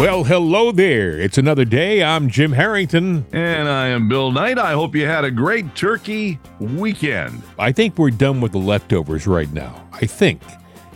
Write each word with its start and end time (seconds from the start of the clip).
Well, 0.00 0.24
hello 0.24 0.72
there. 0.72 1.20
It's 1.20 1.36
another 1.36 1.66
day. 1.66 2.02
I'm 2.02 2.30
Jim 2.30 2.52
Harrington. 2.52 3.26
And 3.32 3.68
I 3.68 3.88
am 3.88 4.08
Bill 4.08 4.32
Knight. 4.32 4.58
I 4.58 4.72
hope 4.72 4.94
you 4.96 5.04
had 5.04 5.26
a 5.26 5.30
great 5.30 5.76
turkey 5.76 6.38
weekend. 6.58 7.42
I 7.58 7.70
think 7.70 7.98
we're 7.98 8.08
done 8.08 8.40
with 8.40 8.52
the 8.52 8.58
leftovers 8.60 9.26
right 9.26 9.52
now. 9.52 9.86
I 9.92 10.06
think 10.06 10.40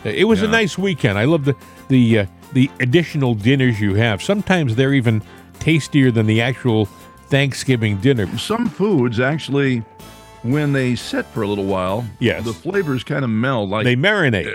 it 0.04 0.25
was 0.27 0.40
a 0.40 0.48
nice 0.48 0.79
weekend. 0.79 1.18
I 1.18 1.25
love 1.25 1.45
the 1.45 1.54
the 1.88 2.20
uh, 2.20 2.27
the 2.54 2.70
additional 2.80 3.34
dinners 3.34 3.79
you 3.79 3.93
have. 3.95 4.22
Sometimes 4.22 4.75
they're 4.75 4.95
even 4.95 5.21
tastier 5.59 6.11
than 6.11 6.25
the 6.25 6.41
actual 6.41 6.86
Thanksgiving 7.27 7.98
dinner. 7.98 8.27
Some 8.39 8.71
foods 8.71 9.21
actually, 9.21 9.80
when 10.45 10.73
they 10.73 10.95
sit 10.95 11.27
for 11.27 11.43
a 11.43 11.46
little 11.46 11.66
while, 11.66 12.07
Yes. 12.21 12.43
the 12.46 12.55
flavors 12.55 13.05
kind 13.05 13.23
of 13.23 13.29
meld. 13.29 13.68
Like 13.68 13.84
They 13.84 13.96
marinate. 13.96 14.46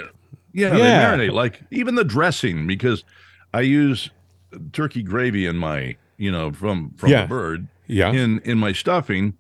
yeah, 0.54 0.76
Yeah. 0.76 1.18
they 1.18 1.28
marinate. 1.28 1.34
Like 1.34 1.62
even 1.70 1.94
the 1.94 2.04
dressing, 2.04 2.66
because 2.66 3.04
I 3.54 3.62
use 3.62 4.10
turkey 4.74 5.04
gravy 5.04 5.46
in 5.46 5.58
my, 5.58 5.96
you 6.18 6.32
know, 6.32 6.52
from 6.52 6.92
from 6.98 7.10
Yeah. 7.10 7.22
the 7.24 7.28
bird 7.28 7.68
Yeah. 7.88 8.12
in 8.12 8.40
in 8.40 8.58
my 8.58 8.72
stuffing, 8.74 9.34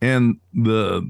and 0.00 0.36
the 0.54 1.02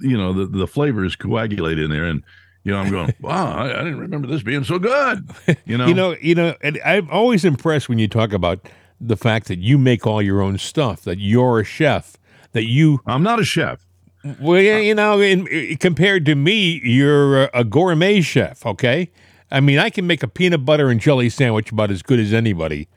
you 0.00 0.16
know 0.16 0.32
the 0.32 0.46
the 0.46 0.66
flavors 0.66 1.16
coagulate 1.16 1.78
in 1.78 1.90
there, 1.90 2.04
and 2.04 2.22
you 2.64 2.72
know 2.72 2.78
I'm 2.78 2.90
going, 2.90 3.14
wow, 3.20 3.52
I, 3.56 3.64
I 3.80 3.84
didn't 3.84 3.98
remember 4.00 4.26
this 4.28 4.42
being 4.42 4.64
so 4.64 4.78
good. 4.78 5.28
You 5.66 5.78
know, 5.78 5.86
You 5.88 5.94
know, 5.94 6.16
you 6.20 6.34
know, 6.34 6.54
and 6.62 6.78
I'm 6.84 7.08
always 7.10 7.44
impressed 7.44 7.88
when 7.88 7.98
you 7.98 8.08
talk 8.08 8.32
about 8.32 8.68
the 9.00 9.16
fact 9.16 9.48
that 9.48 9.58
you 9.60 9.78
make 9.78 10.06
all 10.06 10.20
your 10.20 10.42
own 10.42 10.58
stuff, 10.58 11.02
that 11.02 11.18
you're 11.18 11.60
a 11.60 11.64
chef, 11.64 12.16
that 12.52 12.64
you 12.66 13.00
I'm 13.06 13.22
not 13.22 13.40
a 13.40 13.44
chef. 13.44 13.86
Well, 14.38 14.60
you 14.60 14.94
know, 14.94 15.18
in, 15.22 15.46
compared 15.78 16.26
to 16.26 16.34
me, 16.34 16.78
you're 16.84 17.44
a 17.54 17.64
gourmet 17.64 18.20
chef. 18.20 18.66
Okay, 18.66 19.10
I 19.52 19.60
mean, 19.60 19.78
I 19.78 19.90
can 19.90 20.06
make 20.06 20.22
a 20.22 20.28
peanut 20.28 20.64
butter 20.64 20.88
and 20.90 21.00
jelly 21.00 21.28
sandwich 21.28 21.72
about 21.72 21.90
as 21.90 22.02
good 22.02 22.20
as 22.20 22.32
anybody, 22.32 22.88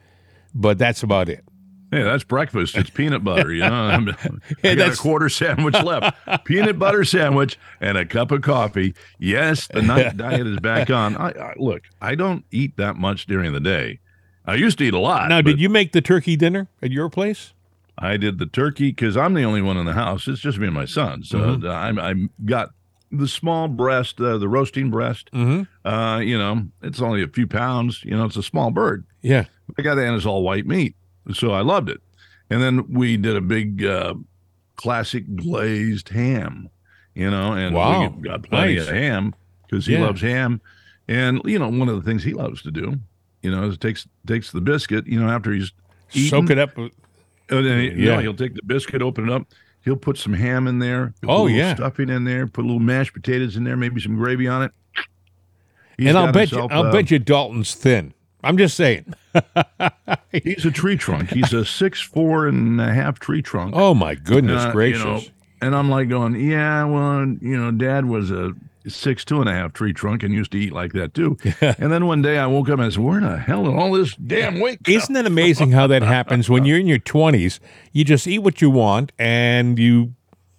but 0.54 0.78
that's 0.78 1.02
about 1.04 1.30
it. 1.30 1.44
Hey, 1.92 2.02
that's 2.04 2.24
breakfast. 2.24 2.76
It's 2.76 2.90
peanut 2.90 3.24
butter. 3.24 3.52
You 3.54 3.62
know, 3.62 3.68
I'm- 3.90 4.42
I 4.64 4.76
got 4.76 4.94
a 4.94 4.96
quarter 4.98 5.30
sandwich 5.30 5.76
left. 5.76 6.18
peanut 6.46 6.80
butter 6.80 7.04
sandwich 7.04 7.58
and 7.82 7.98
a 7.98 8.06
cup 8.06 8.32
of 8.32 8.42
coffee. 8.42 8.96
Yes, 9.20 9.68
the 9.68 9.82
Knight 9.84 10.18
diet 10.18 10.48
is 10.48 10.58
back 10.60 10.90
on. 10.90 11.16
I, 11.16 11.30
I 11.30 11.54
look. 11.58 11.84
I 12.02 12.16
don't 12.16 12.46
eat 12.52 12.78
that 12.78 12.96
much 12.96 13.26
during 13.28 13.54
the 13.54 13.60
day. 13.60 14.00
I 14.46 14.56
used 14.56 14.78
to 14.80 14.86
eat 14.86 14.94
a 14.94 15.00
lot. 15.00 15.30
Now, 15.30 15.42
did 15.42 15.62
you 15.62 15.70
make 15.70 15.92
the 15.92 16.02
turkey 16.02 16.36
dinner 16.36 16.68
at 16.82 16.92
your 16.92 17.10
place? 17.10 17.54
I 17.98 18.18
did 18.18 18.40
the 18.40 18.48
turkey 18.48 18.90
because 18.90 19.16
I'm 19.16 19.36
the 19.36 19.44
only 19.44 19.62
one 19.62 19.78
in 19.78 19.86
the 19.86 19.94
house. 19.94 20.28
It's 20.28 20.42
just 20.42 20.58
me 20.58 20.66
and 20.66 20.74
my 20.76 20.86
son. 20.86 21.24
So 21.24 21.38
Mm-hmm. 21.38 21.68
I'm 21.68 22.00
I 22.00 22.16
got 22.44 22.70
the 23.16 23.28
small 23.28 23.68
breast, 23.68 24.20
uh, 24.20 24.38
the 24.38 24.48
roasting 24.50 24.90
breast. 24.90 25.30
Mm-hmm. 25.32 25.88
Uh, 25.88 26.20
you 26.20 26.38
know, 26.38 26.66
it's 26.82 27.02
only 27.02 27.22
a 27.24 27.28
few 27.28 27.48
pounds. 27.48 28.04
You 28.04 28.12
know, 28.18 28.26
it's 28.26 28.38
a 28.38 28.44
small 28.44 28.72
bird. 28.72 29.06
Yeah. 29.22 29.46
I 29.78 29.82
got 29.82 29.98
it, 29.98 30.06
and 30.06 30.16
it's 30.16 30.26
all 30.26 30.44
white 30.44 30.66
meat, 30.68 30.96
so 31.34 31.52
I 31.52 31.62
loved 31.62 31.90
it. 31.90 32.02
And 32.50 32.62
then 32.62 32.92
we 32.94 33.16
did 33.18 33.36
a 33.36 33.42
big 33.42 33.84
uh, 33.86 34.16
classic 34.76 35.24
glazed 35.36 36.10
ham, 36.10 36.70
you 37.16 37.30
know, 37.32 37.54
and 37.54 37.74
Wow, 37.76 38.10
we 38.10 38.28
got 38.28 38.44
plenty 38.44 38.76
nice. 38.76 38.88
of 38.88 38.94
ham 38.96 39.34
because 39.66 39.86
he 39.86 39.94
Yeah. 39.94 40.02
loves 40.06 40.22
ham. 40.22 40.60
And 41.08 41.42
you 41.46 41.60
know, 41.60 41.70
one 41.70 41.90
of 41.90 41.96
the 41.96 42.02
things 42.02 42.24
he 42.24 42.34
loves 42.34 42.62
to 42.64 42.72
do, 42.72 43.00
you 43.42 43.52
know, 43.52 43.64
is 43.64 43.78
takes 43.78 44.08
takes 44.28 44.52
the 44.52 44.62
biscuit, 44.62 45.08
you 45.08 45.20
know, 45.20 45.30
after 45.30 45.52
he's 45.52 45.72
Soak 46.10 46.50
it 46.52 46.60
up. 46.60 46.78
and 46.78 46.92
then 47.50 47.80
he, 47.80 47.86
you 47.92 48.08
Yeah. 48.08 48.16
know, 48.16 48.20
he'll 48.22 48.34
take 48.36 48.54
the 48.56 48.62
biscuit, 48.66 49.02
open 49.02 49.30
it 49.30 49.34
up. 49.34 49.48
He'll 49.84 49.96
put 49.98 50.18
some 50.18 50.34
ham 50.34 50.68
in 50.68 50.80
there. 50.80 51.14
Oh, 51.24 51.28
put 51.28 51.30
a 51.30 51.34
little 51.34 51.50
yeah. 51.50 51.76
stuffing 51.76 52.10
in 52.10 52.24
there. 52.24 52.48
Put 52.48 52.62
a 52.64 52.68
little 52.68 52.80
mashed 52.80 53.14
potatoes 53.14 53.58
in 53.58 53.64
there, 53.66 53.76
maybe 53.76 54.00
some 54.00 54.16
gravy 54.16 54.48
on 54.48 54.64
it. 54.64 54.72
He's 55.98 56.08
and 56.08 56.18
I'll 56.18 56.32
bet 56.32 56.52
you, 56.52 56.60
I'll 56.60 56.88
uh, 56.88 56.92
bet 56.92 57.12
you 57.12 57.20
Dalton's 57.20 57.76
thin. 57.76 58.14
I'm 58.44 58.58
just 58.58 58.76
saying. 58.76 59.14
He's 60.32 60.66
a 60.66 60.72
tree 60.72 60.98
trunk. 60.98 61.30
He's 61.30 61.54
a 61.54 61.64
six 61.66 62.02
four 62.02 62.48
and 62.48 62.80
a 62.82 62.94
half 62.94 63.20
tree 63.20 63.42
trunk. 63.42 63.74
Oh 63.76 63.94
my 63.94 64.16
goodness 64.16 64.64
Uh, 64.64 64.68
you 64.68 64.74
gracious! 64.74 65.04
know, 65.04 65.22
and 65.62 65.76
I'm 65.76 65.90
like 65.90 66.10
going, 66.10 66.36
yeah, 66.36 66.84
well, 66.86 67.26
you 67.42 67.58
know, 67.58 67.72
Dad 67.72 68.06
was 68.06 68.32
a 68.32 68.54
six 68.88 69.24
two 69.24 69.40
and 69.40 69.50
a 69.50 69.54
half 69.54 69.74
tree 69.74 69.94
trunk 69.94 70.24
and 70.24 70.34
used 70.34 70.52
to 70.52 70.58
eat 70.58 70.74
like 70.74 70.94
that 70.94 71.14
too. 71.14 71.38
and 71.62 71.92
then 71.92 72.06
one 72.06 72.22
day 72.22 72.38
I 72.38 72.48
woke 72.48 72.70
up 72.70 72.74
and 72.74 72.84
I 72.84 72.90
said, 72.90 73.00
where 73.00 73.18
in 73.18 73.24
the 73.24 73.38
hell 73.38 73.64
did 73.64 73.76
all 73.76 73.92
this 73.94 74.16
damn 74.16 74.60
weight? 74.60 74.84
come 74.84 74.94
Isn't 74.94 75.16
it 75.16 75.26
amazing 75.26 75.72
how 75.72 75.88
that 75.88 76.02
happens 76.02 76.50
when 76.50 76.66
you're 76.66 76.80
in 76.80 76.88
your 76.88 77.00
20s? 77.00 77.60
You 77.92 78.04
just 78.04 78.28
eat 78.28 78.40
what 78.40 78.62
you 78.62 78.70
want 78.70 79.12
and 79.18 79.78
you 79.80 80.14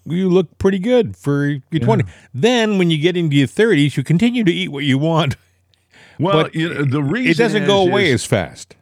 you 0.07 0.29
look 0.29 0.59
pretty 0.59 0.79
good 0.79 1.17
for 1.17 1.47
your 1.71 1.81
20. 1.81 2.05
Then 2.33 2.79
when 2.79 2.91
you 2.91 2.99
get 2.99 3.17
into 3.17 3.37
your 3.37 3.49
30s, 3.49 3.97
you 3.97 4.05
continue 4.05 4.45
to 4.45 4.53
eat 4.53 4.69
what 4.69 4.85
you 4.85 4.99
want. 4.99 5.37
Well, 6.19 6.45
but 6.45 6.55
you 6.55 6.73
know, 6.73 6.85
the 6.85 7.03
reason 7.03 7.31
It 7.31 7.37
doesn't 7.37 7.67
go 7.67 7.83
away 7.83 8.09
is 8.09 8.15
as 8.23 8.25
fast. 8.27 8.77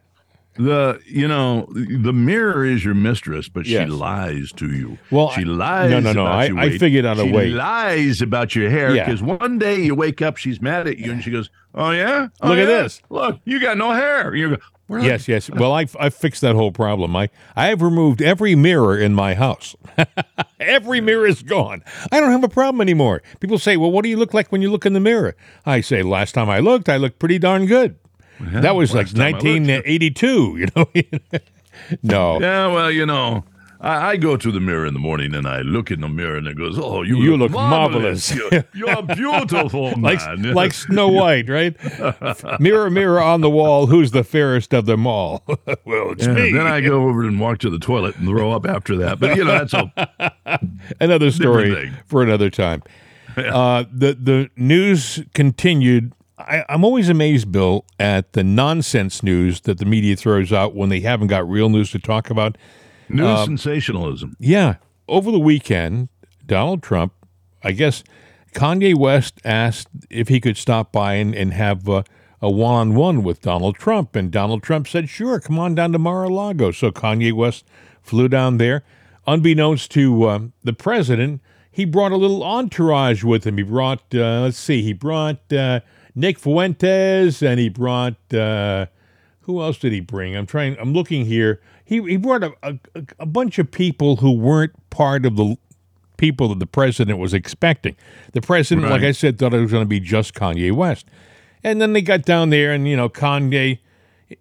The 0.55 0.99
you 1.07 1.27
know 1.27 1.67
the 1.71 2.13
mirror 2.13 2.63
is 2.65 2.83
your 2.85 2.93
mistress, 2.93 3.49
but 3.49 3.65
Yes. 3.65 3.87
she 3.87 3.91
lies 3.91 4.51
to 4.53 4.67
you. 4.71 4.97
Well, 5.11 5.31
she 5.31 5.45
lies. 5.45 5.89
no, 5.91 5.99
no, 5.99 6.13
no, 6.13 6.21
about 6.25 6.39
I- 6.57 6.61
I 6.65 6.77
figured 6.77 7.05
out 7.05 7.17
a 7.19 7.23
she 7.23 7.31
way. 7.31 7.47
She 7.49 7.53
lies 7.55 8.21
about 8.21 8.55
your 8.55 8.69
hair 8.69 8.95
Yeah. 8.95 9.05
because 9.05 9.21
one 9.23 9.57
day 9.57 9.81
you 9.83 9.95
wake 9.95 10.21
up, 10.21 10.37
she's 10.37 10.61
mad 10.61 10.87
at 10.87 10.97
you, 10.99 11.11
and 11.11 11.23
she 11.23 11.31
goes, 11.31 11.49
"Oh 11.73 11.91
yeah, 11.91 12.27
Oh, 12.41 12.49
Look 12.49 12.59
at 12.59 12.65
this. 12.67 13.01
Look, 13.09 13.39
you 13.45 13.59
got 13.59 13.77
no 13.77 13.91
hair." 13.91 14.35
You 14.35 14.49
go, 14.51 14.57
Yes, 15.01 15.27
yes. 15.27 15.49
Well, 15.49 15.71
I 15.73 15.87
I 15.99 16.09
fixed 16.09 16.41
that 16.41 16.55
whole 16.55 16.71
problem. 16.71 17.15
I 17.15 17.29
I 17.55 17.67
have 17.67 17.81
removed 17.81 18.21
every 18.21 18.53
mirror 18.53 18.95
in 18.97 19.15
my 19.15 19.33
house. 19.33 19.75
every 20.59 21.01
mirror 21.01 21.25
is 21.25 21.41
gone. 21.41 21.83
I 22.11 22.19
don't 22.19 22.31
have 22.31 22.43
a 22.43 22.49
problem 22.49 22.81
anymore. 22.81 23.23
People 23.39 23.57
say, 23.57 23.75
"Well, 23.77 23.91
what 23.91 24.03
do 24.03 24.09
you 24.09 24.17
look 24.17 24.33
like 24.33 24.51
when 24.51 24.61
you 24.61 24.69
look 24.69 24.85
in 24.85 24.93
the 24.93 24.99
mirror?" 24.99 25.35
I 25.65 25.81
say, 25.81 26.03
"Last 26.03 26.33
time 26.33 26.49
I 26.49 26.59
looked, 26.59 26.89
I 26.89 26.97
looked 26.97 27.17
pretty 27.17 27.39
darn 27.39 27.65
good." 27.65 27.95
That 28.39 28.75
was 28.75 28.93
like 28.93 29.07
last 29.07 29.15
time 29.15 29.35
I 29.35 29.39
looked. 29.39 29.43
1982, 29.45 30.57
you 30.57 30.67
know. 30.75 31.39
no. 32.03 32.39
Yeah, 32.39 32.67
well, 32.67 32.91
you 32.91 33.05
know, 33.05 33.43
I, 33.81 34.11
I 34.11 34.17
go 34.17 34.37
to 34.37 34.51
the 34.51 34.59
mirror 34.59 34.85
in 34.85 34.93
the 34.93 34.99
morning 34.99 35.33
and 35.35 35.45
I 35.47 35.61
look 35.61 35.91
in 35.91 36.01
the 36.01 36.07
mirror 36.07 36.37
and 36.37 36.47
it 36.47 36.57
goes, 36.57 36.77
"Oh, 36.79 37.01
you, 37.01 37.17
You 37.17 37.31
look, 37.37 37.51
look 37.51 37.59
marvelous." 37.59 38.33
You're, 38.33 38.63
you're 38.73 39.01
beautiful, 39.15 39.91
Like, 39.99 40.19
man." 40.39 40.53
like 40.53 40.73
Snow 40.73 41.09
White, 41.09 41.49
right? 41.49 41.75
mirror, 42.59 42.89
mirror 42.89 43.21
on 43.21 43.41
the 43.41 43.49
wall, 43.49 43.87
who's 43.87 44.11
the 44.11 44.23
fairest 44.23 44.73
of 44.73 44.85
them 44.85 45.05
all? 45.05 45.43
well, 45.85 46.11
it's 46.11 46.25
Yeah, 46.25 46.33
me. 46.33 46.51
then 46.53 46.65
I 46.67 46.79
go 46.81 47.07
over 47.09 47.23
and 47.23 47.39
walk 47.39 47.59
to 47.59 47.69
the 47.69 47.79
toilet 47.79 48.15
and 48.17 48.27
throw 48.27 48.51
up 48.51 48.65
after 48.65 48.95
that. 48.97 49.19
But 49.19 49.35
you 49.35 49.43
know, 49.43 49.51
that's 49.51 49.73
all. 49.73 49.91
another 51.01 51.31
story 51.31 51.91
for 52.05 52.23
another 52.23 52.49
time. 52.49 52.83
Uh, 53.35 53.83
the 53.91 54.13
the 54.13 54.49
news 54.55 55.23
continued. 55.33 56.13
I, 56.47 56.65
I'm 56.69 56.83
always 56.83 57.09
amazed, 57.09 57.51
Bill, 57.51 57.85
at 57.99 58.33
the 58.33 58.43
nonsense 58.43 59.23
news 59.23 59.61
that 59.61 59.77
the 59.77 59.85
media 59.85 60.15
throws 60.15 60.51
out 60.51 60.75
when 60.75 60.89
they 60.89 60.99
haven't 61.01 61.27
got 61.27 61.49
real 61.49 61.69
news 61.69 61.91
to 61.91 61.99
talk 61.99 62.29
about. 62.29 62.57
New 63.09 63.25
Um, 63.25 63.45
sensationalism. 63.45 64.35
Yeah, 64.39 64.75
over 65.07 65.31
the 65.31 65.39
weekend, 65.39 66.09
Donald 66.45 66.81
Trump, 66.81 67.13
I 67.63 67.71
guess 67.71 68.03
Kanye 68.53 68.95
West 68.95 69.39
asked 69.43 69.87
if 70.09 70.27
he 70.27 70.39
could 70.39 70.57
stop 70.57 70.91
by 70.91 71.15
and, 71.15 71.33
and 71.33 71.53
have 71.53 71.87
uh, 71.89 72.03
a 72.41 72.49
one 72.49 72.75
on 72.75 72.95
one 72.95 73.23
with 73.23 73.41
Donald 73.41 73.75
Trump. 73.75 74.15
And 74.15 74.31
Donald 74.31 74.63
Trump 74.63 74.87
said, 74.87 75.09
sure, 75.09 75.39
come 75.39 75.57
on 75.59 75.75
down 75.75 75.91
to 75.93 75.99
Mar 75.99 76.25
a 76.25 76.29
Lago. 76.29 76.71
So 76.71 76.91
Kanye 76.91 77.33
West 77.33 77.65
flew 78.01 78.27
down 78.27 78.57
there. 78.57 78.83
Unbeknownst 79.25 79.89
to 79.91 80.29
um, 80.29 80.53
the 80.63 80.73
president, 80.73 81.41
he 81.71 81.85
brought 81.85 82.11
a 82.11 82.17
little 82.17 82.43
entourage 82.43 83.23
with 83.23 83.45
him. 83.47 83.57
He 83.57 83.63
brought, 83.63 84.03
uh, 84.13 84.41
let's 84.41 84.57
see, 84.57 84.81
he 84.83 84.93
brought 84.93 85.51
uh, 85.53 85.79
Nick 86.15 86.39
Fuentes 86.39 87.41
and 87.41 87.59
he 87.59 87.69
brought. 87.69 88.33
Uh, 88.33 88.87
who 89.41 89.61
else 89.61 89.77
did 89.77 89.91
he 89.91 89.99
bring? 89.99 90.35
I'm 90.35 90.45
trying. 90.45 90.77
I'm 90.79 90.93
looking 90.93 91.25
here. 91.25 91.61
He 91.83 92.01
he 92.01 92.17
brought 92.17 92.43
a, 92.43 92.53
a, 92.63 92.77
a 93.19 93.25
bunch 93.25 93.59
of 93.59 93.71
people 93.71 94.17
who 94.17 94.31
weren't 94.31 94.73
part 94.89 95.25
of 95.25 95.35
the 95.35 95.57
people 96.17 96.47
that 96.49 96.59
the 96.59 96.67
president 96.67 97.19
was 97.19 97.33
expecting. 97.33 97.95
The 98.31 98.41
president, 98.41 98.87
like 98.89 99.01
I 99.01 99.11
said, 99.11 99.37
thought 99.37 99.53
it 99.53 99.59
was 99.59 99.71
going 99.71 99.83
to 99.83 99.89
be 99.89 99.99
just 99.99 100.33
Kanye 100.33 100.71
West, 100.71 101.07
and 101.63 101.81
then 101.81 101.93
they 101.93 102.01
got 102.01 102.23
down 102.23 102.49
there, 102.49 102.71
and 102.71 102.87
you 102.87 102.95
know, 102.95 103.09
Kanye 103.09 103.79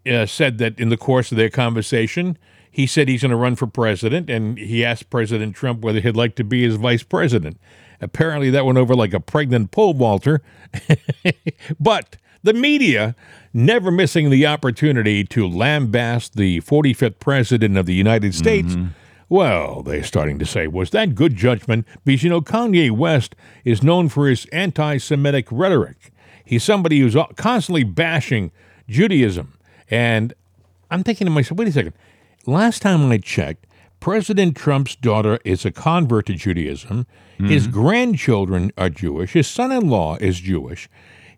uh, 0.07 0.27
said 0.27 0.59
that 0.59 0.79
in 0.79 0.89
the 0.89 0.97
course 0.97 1.33
of 1.33 1.39
their 1.39 1.51
conversation, 1.51 2.39
he 2.71 2.87
said 2.87 3.09
he's 3.09 3.23
going 3.23 3.31
to 3.31 3.37
run 3.37 3.57
for 3.57 3.67
president, 3.67 4.31
and 4.31 4.57
he 4.59 4.85
asked 4.85 5.11
President 5.11 5.57
Trump 5.57 5.81
whether 5.81 6.01
he'd 6.01 6.17
like 6.17 6.37
to 6.37 6.45
be 6.45 6.63
his 6.63 6.77
vice 6.77 7.03
president. 7.03 7.59
Apparently, 8.03 8.51
that 8.51 8.67
went 8.67 8.79
over 8.79 8.95
like 8.95 9.15
a 9.15 9.21
pregnant 9.21 9.71
pole 9.71 9.95
vaulter. 9.95 10.43
but 11.81 12.17
the 12.43 12.53
media, 12.53 13.15
never 13.55 13.91
missing 13.91 14.31
the 14.31 14.47
opportunity 14.47 15.25
to 15.25 15.49
lambaste 15.49 16.35
the 16.35 16.61
45th 16.63 17.19
president 17.21 17.79
of 17.79 17.87
the 17.87 17.95
United 17.95 18.35
States, 18.35 18.75
mm-hmm. 18.75 18.89
well, 19.29 19.83
they're 19.83 20.03
starting 20.03 20.39
to 20.41 20.47
say, 20.47 20.67
was 20.67 20.91
that 20.91 21.15
good 21.15 21.37
judgment? 21.37 21.87
Because, 22.05 22.25
you 22.25 22.31
know, 22.31 22.41
Kanye 22.41 22.91
West 22.91 23.37
is 23.65 23.83
known 23.83 24.09
for 24.09 24.29
his 24.29 24.47
anti 24.47 24.99
Semitic 24.99 25.47
rhetoric. 25.51 26.13
He's 26.45 26.65
somebody 26.65 27.01
who's 27.01 27.17
constantly 27.37 27.85
bashing 27.85 28.51
Judaism. 28.89 29.55
And 29.89 30.35
I'm 30.91 31.05
thinking 31.05 31.27
to 31.27 31.31
myself, 31.31 31.59
wait 31.59 31.69
a 31.69 31.73
second. 31.73 31.95
Last 32.45 32.83
time 32.83 33.11
I 33.11 33.19
checked, 33.19 33.67
President 34.03 34.57
Trump's 34.57 34.97
daughter 34.97 35.39
is 35.45 35.65
a 35.65 35.71
convert 35.71 36.27
to 36.27 36.35
Judaism. 36.35 37.07
His 37.39 37.69
grandchildren 37.69 38.73
are 38.77 38.91
Jewish. 38.91 39.35
His 39.35 39.47
son 39.47 39.71
in 39.71 39.89
law 39.89 40.17
is 40.17 40.41
Jewish. 40.41 40.89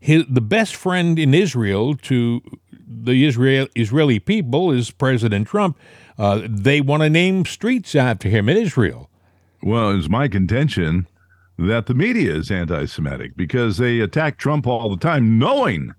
His, 0.01 0.25
the 0.31 0.41
best 0.41 0.75
friend 0.75 1.19
in 1.19 1.35
Israel 1.35 1.95
to 1.95 2.41
the 2.73 3.27
Israel 3.27 3.69
Israeli 3.75 4.19
people 4.19 4.71
is 4.71 4.91
President 4.91 5.47
Trump. 5.47 5.77
Uh, 6.19 6.41
they 6.49 6.81
want 6.81 7.03
to 7.03 7.11
name 7.11 7.45
streets 7.45 7.95
after 7.95 8.31
him 8.31 8.49
in 8.49 8.57
Israel. 8.57 9.11
Well, 9.63 9.91
it's 9.91 10.09
my 10.09 10.27
contention 10.27 11.07
that 11.59 11.85
the 11.85 11.95
media 11.95 12.35
is 12.35 12.51
anti 12.51 12.87
Semitic 12.87 13.37
because 13.37 13.77
they 13.77 14.01
attack 14.01 14.39
Trump 14.39 14.67
all 14.67 14.89
the 14.89 14.97
time, 14.97 15.39
knowing 15.39 15.95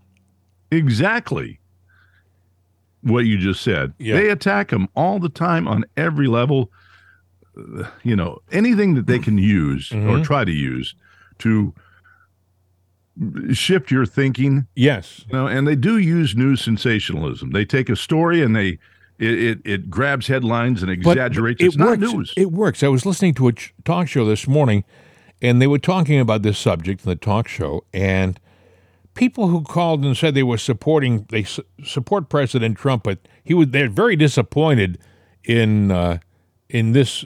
exactly 0.72 1.60
what 3.06 3.26
you 3.26 3.38
just 3.38 3.62
said. 3.62 3.94
Yeah. 4.00 4.16
They 4.16 4.30
attack 4.30 4.72
him 4.72 4.88
all 4.96 5.20
the 5.20 5.30
time 5.30 5.68
on 5.68 5.86
every 5.96 6.28
level. 6.28 6.72
Uh, 7.58 7.84
You 8.04 8.16
know, 8.16 8.40
anything 8.52 8.96
that 8.96 9.06
they 9.08 9.20
can 9.20 9.38
use 9.38 9.92
or 9.94 10.20
try 10.24 10.44
to 10.44 10.52
use 10.52 10.94
to 11.40 11.74
shift 13.54 13.92
your 13.92 14.06
thinking 14.06 14.68
Yes. 14.76 15.24
you 15.30 15.34
know, 15.38 15.48
and 15.48 15.66
they 15.68 15.76
do 15.76 15.98
use 15.98 16.36
news 16.36 16.62
sensationalism. 16.62 17.52
They 17.52 17.64
take 17.64 17.90
a 17.90 17.96
story 17.96 18.42
and 18.42 18.56
they 18.56 18.78
it 19.18 19.40
it, 19.40 19.60
it 19.64 19.90
grabs 19.90 20.28
headlines 20.28 20.84
and 20.84 20.90
But 21.02 21.12
exaggerates. 21.12 21.62
it 21.62 21.68
it's 21.68 21.78
works. 21.78 22.02
not 22.02 22.14
news. 22.14 22.34
It 22.36 22.52
works. 22.52 22.84
I 22.84 22.90
was 22.90 23.06
listening 23.06 23.34
to 23.36 23.48
a 23.48 23.54
ch- 23.54 23.74
talk 23.86 24.10
show 24.10 24.26
this 24.26 24.46
morning, 24.46 24.84
and 25.42 25.62
they 25.62 25.68
were 25.68 25.80
talking 25.80 26.20
about 26.20 26.42
this 26.42 26.58
subject 26.58 27.06
in 27.06 27.10
the 27.10 27.16
talk 27.16 27.48
show, 27.48 27.86
and 27.94 28.38
people 29.16 29.48
who 29.48 29.64
called 29.64 30.06
and 30.06 30.16
said 30.16 30.36
they 30.36 30.44
were 30.44 30.58
supporting 30.58 31.26
they 31.30 31.44
su- 31.44 31.64
support 31.84 32.30
President 32.30 32.78
Trump, 32.78 33.04
but 33.04 33.20
he 33.44 33.54
was 33.54 33.70
they're 33.70 33.90
very 33.90 34.16
disappointed 34.16 35.00
in 35.44 35.92
uh, 35.92 36.20
in 36.70 36.92
this 36.92 37.26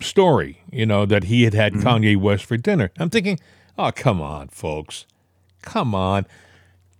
story. 0.00 0.62
You 0.70 0.84
know 0.84 1.06
that 1.06 1.24
he 1.24 1.44
had 1.44 1.54
had 1.54 1.72
Kanye 1.74 2.16
West 2.16 2.44
for 2.44 2.56
dinner. 2.56 2.90
I'm 2.98 3.08
thinking, 3.08 3.40
oh 3.78 3.90
come 3.92 4.20
on, 4.20 4.48
folks, 4.48 5.06
come 5.62 5.94
on, 5.94 6.26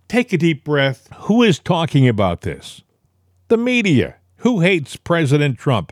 take 0.07 0.33
a 0.33 0.37
deep 0.37 0.63
breath. 0.63 1.07
Who 1.21 1.43
is 1.43 1.59
talking 1.59 2.07
about 2.07 2.41
this? 2.41 2.81
The 3.49 3.57
media. 3.57 4.15
Who 4.37 4.61
hates 4.61 4.95
President 4.95 5.59
Trump? 5.59 5.91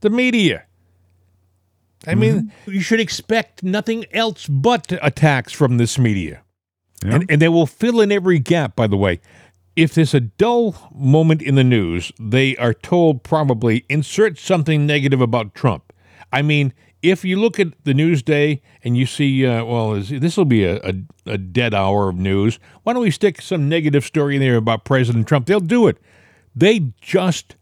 The 0.00 0.10
media. 0.10 0.64
I 2.06 2.14
mean, 2.14 2.52
you 2.66 2.80
should 2.80 3.00
expect 3.00 3.62
nothing 3.62 4.04
else 4.12 4.46
but 4.46 4.92
attacks 5.02 5.52
from 5.52 5.78
this 5.78 5.98
media. 5.98 6.42
Yeah. 7.04 7.16
And, 7.16 7.30
and 7.30 7.42
they 7.42 7.48
will 7.48 7.66
fill 7.66 8.00
in 8.00 8.12
every 8.12 8.38
gap, 8.38 8.76
by 8.76 8.86
the 8.86 8.96
way. 8.96 9.20
If 9.76 9.94
there's 9.94 10.14
a 10.14 10.20
dull 10.20 10.74
moment 10.92 11.40
in 11.40 11.54
the 11.54 11.64
news, 11.64 12.10
they 12.18 12.56
are 12.56 12.74
told 12.74 13.22
probably 13.22 13.84
insert 13.88 14.38
something 14.38 14.86
negative 14.86 15.20
about 15.20 15.54
Trump. 15.54 15.92
I 16.32 16.42
mean, 16.42 16.72
if 17.00 17.24
you 17.24 17.38
look 17.38 17.60
at 17.60 17.68
the 17.84 17.94
news 17.94 18.22
day 18.22 18.60
and 18.82 18.96
you 18.96 19.06
see, 19.06 19.46
uh, 19.46 19.64
well, 19.64 20.00
this 20.00 20.36
will 20.36 20.44
be 20.44 20.64
a, 20.64 20.78
a, 20.78 20.94
a 21.26 21.38
dead 21.38 21.74
hour 21.74 22.08
of 22.08 22.16
news, 22.16 22.58
why 22.82 22.92
don't 22.92 23.02
we 23.02 23.12
stick 23.12 23.40
some 23.40 23.68
negative 23.68 24.04
story 24.04 24.34
in 24.34 24.40
there 24.40 24.56
about 24.56 24.84
President 24.84 25.28
Trump? 25.28 25.46
They'll 25.46 25.60
do 25.60 25.86
it. 25.86 25.98
They 26.56 26.92
just 27.00 27.54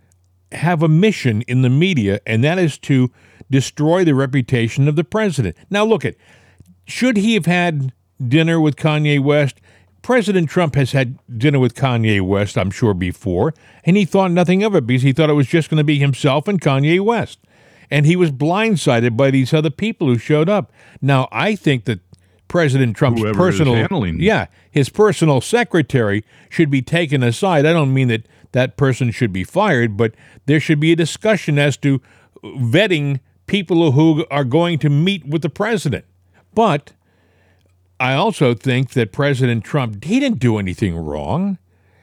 have 0.53 0.83
a 0.83 0.89
mission 0.89 1.43
in 1.43 1.61
the 1.61 1.69
media, 1.69 2.21
and 2.27 2.43
that 2.45 2.59
is 2.59 2.79
to 2.79 3.11
destroy 3.51 4.05
the 4.05 4.15
reputation 4.15 4.89
of 4.89 4.97
the 4.97 5.05
president. 5.05 5.57
Now, 5.69 5.85
look 5.85 6.05
at 6.05 6.17
should 6.87 7.17
he 7.17 7.35
have 7.35 7.47
had 7.47 7.93
dinner 8.25 8.61
with 8.61 8.77
Kanye 8.77 9.21
West? 9.21 9.61
President 10.03 10.49
Trump 10.49 10.77
has 10.77 10.93
had 10.93 11.19
dinner 11.37 11.59
with 11.59 11.75
Kanye 11.75 12.21
West, 12.21 12.57
I'm 12.57 12.71
sure, 12.71 12.95
before, 12.95 13.55
and 13.85 13.97
he 13.97 14.05
thought 14.05 14.31
nothing 14.31 14.63
of 14.63 14.75
it 14.77 14.87
because 14.87 15.03
he 15.03 15.13
thought 15.13 15.31
it 15.31 15.35
was 15.35 15.49
just 15.49 15.69
going 15.69 15.79
to 15.79 15.85
be 15.85 15.99
himself 15.99 16.47
and 16.47 16.61
Kanye 16.61 17.01
West. 17.01 17.41
And 17.91 18.07
he 18.07 18.15
was 18.15 18.31
blindsided 18.31 19.17
by 19.17 19.31
these 19.31 19.53
other 19.53 19.71
people 19.71 20.07
who 20.07 20.19
showed 20.19 20.49
up. 20.49 20.73
Now, 21.03 21.29
I 21.33 21.57
think 21.57 21.85
that 21.85 22.01
President 22.49 22.97
Trump's 22.97 23.21
Whoever 23.21 23.37
personal 23.37 23.75
yeah, 24.21 24.47
his 24.71 24.89
personal 24.89 25.41
secretary 25.41 26.25
should 26.49 26.71
be 26.71 26.83
taken 26.83 27.23
aside. 27.23 27.67
I 27.67 27.73
don't 27.73 27.93
mean 27.93 28.09
that 28.09 28.27
that 28.53 28.77
person 28.77 29.11
should 29.11 29.33
be 29.33 29.45
fired, 29.45 29.97
but 29.97 30.15
there 30.47 30.61
should 30.61 30.81
be 30.81 30.93
a 30.93 30.97
discussion 30.97 31.59
as 31.59 31.77
to 31.79 32.01
uh, 32.45 32.49
vetting 32.49 33.21
people 33.47 33.93
who 33.93 34.25
are 34.31 34.45
going 34.45 34.79
to 34.79 34.89
meet 34.89 35.27
with 35.27 35.43
the 35.43 35.51
president. 35.51 36.05
But 36.55 36.93
I 37.99 38.15
also 38.15 38.55
think 38.55 38.91
that 38.91 39.13
President 39.13 39.65
Trump, 39.65 40.05
he 40.05 40.21
didn't 40.21 40.39
do 40.39 40.59
anything 40.59 40.97
wrong. 40.97 41.59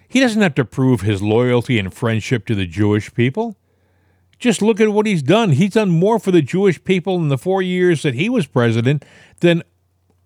He 0.08 0.20
doesn't 0.20 0.42
have 0.42 0.56
to 0.56 0.66
prove 0.66 1.02
his 1.02 1.22
loyalty 1.22 1.78
and 1.80 1.94
friendship 1.94 2.46
to 2.48 2.56
the 2.56 2.66
Jewish 2.66 3.14
people. 3.14 3.58
Just 4.40 4.62
look 4.62 4.80
at 4.80 4.90
what 4.90 5.06
he's 5.06 5.24
done. 5.24 5.52
He's 5.52 5.72
done 5.72 5.90
more 5.90 6.20
for 6.20 6.32
the 6.32 6.42
Jewish 6.42 6.84
people 6.84 7.18
in 7.18 7.30
the 7.30 7.38
four 7.38 7.62
years 7.62 8.02
that 8.04 8.16
he 8.16 8.30
was 8.30 8.46
president 8.46 9.06
than 9.40 9.64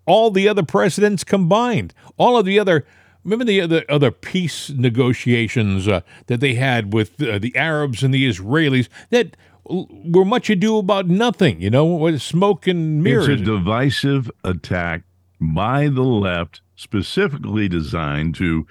all 0.06 0.30
the 0.30 0.48
other 0.48 0.62
presidents 0.62 1.22
combined. 1.22 1.94
All 2.16 2.38
of 2.38 2.44
the 2.44 2.58
other, 2.58 2.86
remember 3.22 3.44
the 3.44 3.60
other 3.60 3.84
other 3.88 4.10
peace 4.10 4.70
negotiations 4.70 5.86
uh, 5.86 6.00
that 6.26 6.40
they 6.40 6.54
had 6.54 6.92
with 6.92 7.22
uh, 7.22 7.38
the 7.38 7.54
Arabs 7.54 8.02
and 8.02 8.12
the 8.12 8.28
Israelis 8.28 8.88
that 9.10 9.36
were 9.64 10.24
much 10.24 10.48
ado 10.50 10.78
about 10.78 11.06
nothing. 11.06 11.60
You 11.60 11.70
know, 11.70 11.84
with 11.84 12.20
smoke 12.22 12.66
and 12.66 13.02
mirrors. 13.02 13.28
It's 13.28 13.42
a 13.42 13.44
divisive 13.44 14.30
attack 14.42 15.02
by 15.40 15.88
the 15.88 16.02
left, 16.02 16.60
specifically 16.76 17.68
designed 17.68 18.34
to 18.36 18.66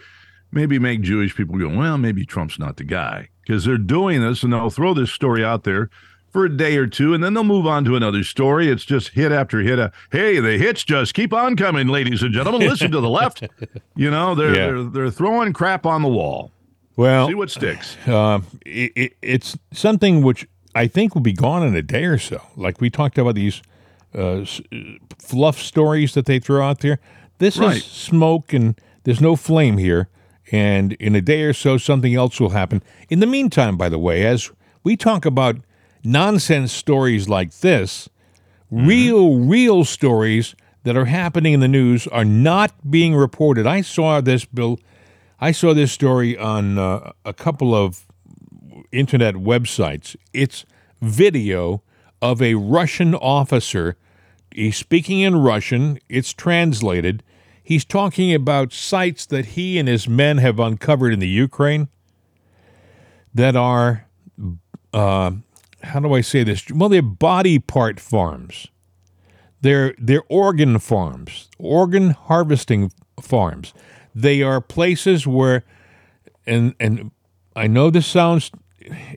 maybe 0.52 0.80
make 0.80 1.02
Jewish 1.02 1.36
people 1.36 1.58
go, 1.58 1.70
well, 1.70 1.98
maybe 1.98 2.26
Trump's 2.26 2.60
not 2.60 2.78
the 2.78 2.84
guy. 2.84 3.30
Because 3.42 3.66
they're 3.66 3.78
doing 3.78 4.22
this 4.22 4.44
and 4.44 4.52
they'll 4.52 4.70
throw 4.70 4.94
this 4.94 5.12
story 5.12 5.44
out 5.44 5.64
there 5.64 5.90
for 6.32 6.44
a 6.46 6.50
day 6.56 6.76
or 6.78 6.86
two 6.88 7.14
and 7.14 7.24
then 7.24 7.34
they'll 7.34 7.44
move 7.46 7.66
on 7.66 7.86
to 7.86 7.96
another 7.96 8.24
story. 8.24 8.70
It's 8.70 8.84
just 8.84 9.10
hit 9.10 9.32
after 9.32 9.60
hit. 9.62 9.92
Hey, 10.12 10.40
the 10.40 10.58
hits 10.58 10.84
just 10.84 11.14
keep 11.14 11.32
on 11.34 11.56
coming, 11.56 11.88
ladies 11.88 12.22
and 12.24 12.34
gentlemen. 12.34 12.68
Listen 12.68 12.92
to 12.92 13.00
the 13.02 13.10
left. 13.10 13.44
You 13.96 14.12
know, 14.12 14.36
they're, 14.36 14.50
Yeah. 14.50 14.68
they're, 14.68 14.84
they're 14.84 15.10
throwing 15.12 15.54
crap 15.54 15.86
on 15.86 16.02
the 16.04 16.08
wall. 16.10 16.52
well, 16.98 17.28
See 17.28 17.34
what 17.34 17.50
sticks. 17.50 17.98
uh, 18.08 18.42
it, 18.66 18.92
it, 18.96 19.14
it's 19.22 19.58
something 19.72 20.22
which 20.22 20.46
I 20.76 20.88
think 20.88 21.16
will 21.16 21.22
be 21.24 21.34
gone 21.34 21.66
in 21.66 21.76
a 21.76 21.82
day 21.82 22.04
or 22.06 22.18
so. 22.20 22.42
Like 22.56 22.80
we 22.82 22.90
talked 22.92 23.18
about 23.18 23.34
these 23.36 23.62
uh, 24.18 24.44
fluff 25.20 25.60
stories 25.60 26.14
that 26.16 26.26
they 26.26 26.40
throw 26.40 26.68
out 26.68 26.80
there. 26.80 27.00
This 27.38 27.58
Right. 27.58 27.78
is 27.78 27.84
smoke, 27.86 28.52
and 28.54 28.80
there's 29.04 29.22
no 29.22 29.36
flame 29.36 29.78
here. 29.78 30.10
And 30.52 30.94
in 30.94 31.16
a 31.16 31.22
day 31.22 31.44
or 31.44 31.54
so, 31.54 31.78
something 31.78 32.16
else 32.16 32.40
will 32.40 32.50
happen. 32.50 32.82
In 33.10 33.20
the 33.20 33.28
meantime, 33.28 33.78
by 33.78 33.90
the 33.90 34.00
way, 34.00 34.26
as 34.26 34.50
we 34.84 34.96
talk 34.98 35.26
about 35.26 35.58
nonsense 36.04 36.72
stories 36.72 37.28
like 37.28 37.52
this, 37.60 38.10
real, 38.72 39.36
real 39.38 39.84
stories 39.84 40.56
that 40.84 40.96
are 40.96 41.06
happening 41.06 41.54
in 41.54 41.60
the 41.60 41.68
news 41.68 42.08
are 42.08 42.24
not 42.26 42.72
being 42.90 43.14
reported. 43.14 43.68
I 43.68 43.82
saw 43.82 44.22
this, 44.22 44.46
Bill. 44.46 44.80
I 45.40 45.52
saw 45.52 45.74
this 45.74 45.92
story 45.92 46.38
on 46.38 46.78
uh, 46.80 47.12
a 47.26 47.34
couple 47.34 47.76
of 47.76 48.08
internet 48.92 49.36
websites. 49.36 50.16
It's 50.34 50.66
video 51.02 51.84
of 52.22 52.42
a 52.42 52.56
Russian 52.56 53.14
officer. 53.16 53.98
He's 54.58 54.76
speaking 54.76 55.20
in 55.20 55.36
Russian. 55.36 56.00
It's 56.10 56.34
translated. 56.34 57.22
He's 57.62 57.86
talking 57.86 58.34
about 58.34 58.74
sites 58.74 59.24
that 59.28 59.46
he 59.46 59.78
and 59.78 59.88
his 59.88 60.10
men 60.10 60.40
have 60.40 60.60
uncovered 60.60 61.14
in 61.14 61.20
the 61.20 61.28
Ukraine 61.28 61.90
that 63.36 63.56
are, 63.56 64.08
uh, 64.96 65.32
how 65.84 66.00
do 66.00 66.12
I 66.12 66.22
say 66.22 66.44
this? 66.44 66.72
Well, 66.72 66.90
they're 66.90 67.04
body 67.04 67.60
part 67.60 68.00
farms. 68.00 68.66
They're 69.62 69.94
they're 70.00 70.24
organ 70.28 70.80
farms, 70.80 71.50
organ 71.60 72.12
harvesting 72.12 72.92
farms. 73.22 73.76
They 74.16 74.42
are 74.42 74.60
places 74.60 75.28
where, 75.28 75.66
and 76.48 76.74
and 76.80 77.12
I 77.56 77.68
know 77.68 77.92
this 77.92 78.08
sounds. 78.08 78.50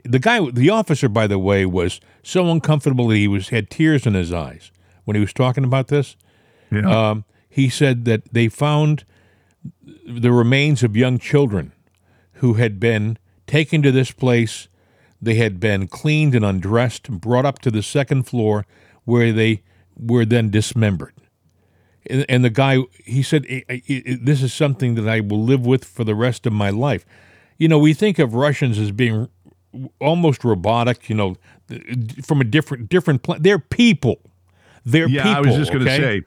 The 0.04 0.18
guy, 0.18 0.50
the 0.50 0.68
officer, 0.68 1.08
by 1.08 1.26
the 1.26 1.38
way, 1.38 1.64
was 1.64 1.98
so 2.22 2.50
uncomfortable 2.50 3.08
that 3.08 3.16
he 3.16 3.28
was 3.28 3.48
had 3.48 3.70
tears 3.70 4.06
in 4.06 4.12
his 4.12 4.34
eyes 4.34 4.70
when 5.04 5.14
he 5.14 5.20
was 5.20 5.32
talking 5.32 5.64
about 5.64 5.88
this. 5.88 6.16
Yeah. 6.70 7.10
Um, 7.10 7.24
he 7.48 7.68
said 7.68 8.04
that 8.04 8.32
they 8.32 8.48
found 8.48 9.04
the 10.06 10.32
remains 10.32 10.82
of 10.82 10.96
young 10.96 11.18
children 11.18 11.72
who 12.34 12.54
had 12.54 12.78
been 12.80 13.18
taken 13.46 13.82
to 13.82 13.92
this 13.92 14.12
place. 14.12 14.68
They 15.20 15.34
had 15.34 15.60
been 15.60 15.88
cleaned 15.88 16.34
and 16.34 16.44
undressed, 16.44 17.08
and 17.08 17.20
brought 17.20 17.44
up 17.44 17.58
to 17.60 17.70
the 17.70 17.82
second 17.82 18.22
floor, 18.24 18.64
where 19.04 19.32
they 19.32 19.62
were 19.98 20.24
then 20.24 20.50
dismembered. 20.50 21.12
And, 22.06 22.24
and 22.28 22.44
the 22.44 22.50
guy, 22.50 22.78
he 23.04 23.22
said, 23.22 23.44
"I- 23.50 23.64
I- 23.68 23.82
I- 23.88 24.18
"This 24.22 24.42
is 24.42 24.54
something 24.54 24.94
that 24.94 25.06
I 25.08 25.20
will 25.20 25.42
live 25.42 25.66
with 25.66 25.84
for 25.84 26.04
the 26.04 26.14
rest 26.14 26.46
of 26.46 26.52
my 26.52 26.70
life." 26.70 27.04
You 27.58 27.68
know, 27.68 27.78
we 27.78 27.92
think 27.92 28.18
of 28.18 28.32
Russians 28.32 28.78
as 28.78 28.92
being 28.92 29.28
almost 30.00 30.42
robotic. 30.44 31.10
You 31.10 31.16
know, 31.16 31.36
from 32.22 32.40
a 32.40 32.44
different 32.44 32.88
different 32.88 33.22
planet. 33.22 33.42
They're 33.42 33.58
people. 33.58 34.20
They're 34.84 35.08
yeah, 35.08 35.22
people. 35.22 35.36
I 35.36 35.40
was 35.40 35.56
just 35.56 35.72
going 35.72 35.84
to 35.84 35.92
okay? 35.92 36.20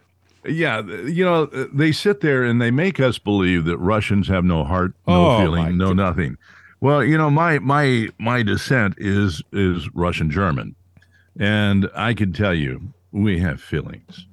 say, 0.43 0.51
yeah, 0.51 0.81
you 0.81 1.24
know, 1.24 1.45
they 1.45 1.91
sit 1.91 2.22
there 2.22 2.43
and 2.43 2.62
they 2.62 2.72
make 2.72 3.00
us 3.00 3.17
believe 3.17 3.65
that 3.65 3.77
Russians 3.77 4.27
have 4.27 4.43
no 4.43 4.63
heart, 4.63 4.93
no 5.07 5.29
Oh, 5.29 5.39
feeling, 5.39 5.77
no 5.77 5.93
nothing. 5.93 6.38
Well, 6.81 7.03
you 7.03 7.17
know, 7.17 7.29
my 7.29 7.60
my 7.60 8.10
my 8.19 8.43
descent 8.43 8.95
is 8.98 9.41
is 9.53 9.88
Russian 9.95 10.29
German, 10.29 10.75
and 11.39 11.89
I 11.95 12.13
can 12.13 12.33
tell 12.33 12.53
you 12.53 12.93
we 13.12 13.39
have 13.39 13.62
feelings. 13.62 14.25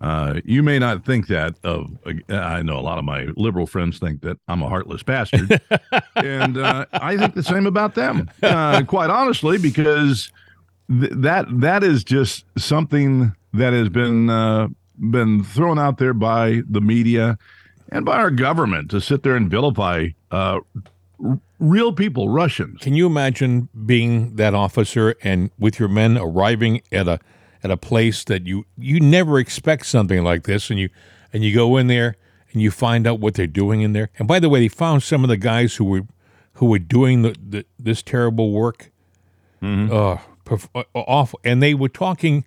Uh, 0.00 0.40
you 0.44 0.62
may 0.62 0.78
not 0.78 1.04
think 1.04 1.26
that 1.28 1.54
of. 1.64 1.90
Uh, 2.06 2.34
I 2.36 2.62
know 2.62 2.78
a 2.78 2.82
lot 2.82 2.98
of 2.98 3.04
my 3.04 3.28
liberal 3.36 3.66
friends 3.66 3.98
think 3.98 4.20
that 4.20 4.38
I'm 4.46 4.62
a 4.62 4.68
heartless 4.68 5.02
bastard, 5.02 5.60
and 6.16 6.58
uh, 6.58 6.84
I 6.92 7.16
think 7.16 7.34
the 7.34 7.42
same 7.42 7.66
about 7.66 7.94
them. 7.94 8.30
Uh, 8.42 8.82
quite 8.84 9.10
honestly, 9.10 9.56
because 9.58 10.30
th- 10.90 11.12
that 11.14 11.46
that 11.60 11.82
is 11.84 12.04
just 12.04 12.44
something 12.56 13.34
that 13.52 13.72
has 13.72 13.88
been 13.88 14.30
uh, 14.30 14.68
been 15.10 15.44
thrown 15.44 15.78
out 15.78 15.98
there 15.98 16.14
by 16.14 16.62
the 16.68 16.80
media 16.80 17.38
and 17.90 18.04
by 18.04 18.16
our 18.16 18.30
government 18.30 18.90
to 18.90 19.00
sit 19.00 19.22
there 19.22 19.36
and 19.36 19.50
vilify 19.50 20.08
uh, 20.30 20.60
r- 21.24 21.40
real 21.58 21.92
people, 21.92 22.28
Russians. 22.28 22.80
Can 22.80 22.94
you 22.94 23.06
imagine 23.06 23.68
being 23.86 24.36
that 24.36 24.54
officer 24.54 25.14
and 25.22 25.50
with 25.58 25.78
your 25.78 25.88
men 25.88 26.18
arriving 26.18 26.82
at 26.92 27.08
a 27.08 27.18
at 27.62 27.70
a 27.70 27.76
place 27.76 28.24
that 28.24 28.46
you 28.46 28.64
you 28.76 29.00
never 29.00 29.38
expect 29.38 29.86
something 29.86 30.22
like 30.22 30.44
this, 30.44 30.70
and 30.70 30.78
you 30.78 30.88
and 31.32 31.44
you 31.44 31.54
go 31.54 31.76
in 31.76 31.86
there 31.86 32.16
and 32.52 32.62
you 32.62 32.70
find 32.70 33.06
out 33.06 33.20
what 33.20 33.34
they're 33.34 33.46
doing 33.46 33.82
in 33.82 33.92
there. 33.92 34.10
And 34.18 34.26
by 34.26 34.40
the 34.40 34.48
way, 34.48 34.60
they 34.60 34.68
found 34.68 35.02
some 35.02 35.22
of 35.22 35.28
the 35.28 35.36
guys 35.36 35.76
who 35.76 35.84
were 35.84 36.02
who 36.54 36.66
were 36.66 36.78
doing 36.78 37.22
the, 37.22 37.36
the 37.46 37.64
this 37.78 38.02
terrible 38.02 38.52
work. 38.52 38.90
Uh, 39.92 40.18
awful, 40.94 41.40
and 41.44 41.62
they 41.62 41.74
were 41.74 41.88
talking. 41.88 42.44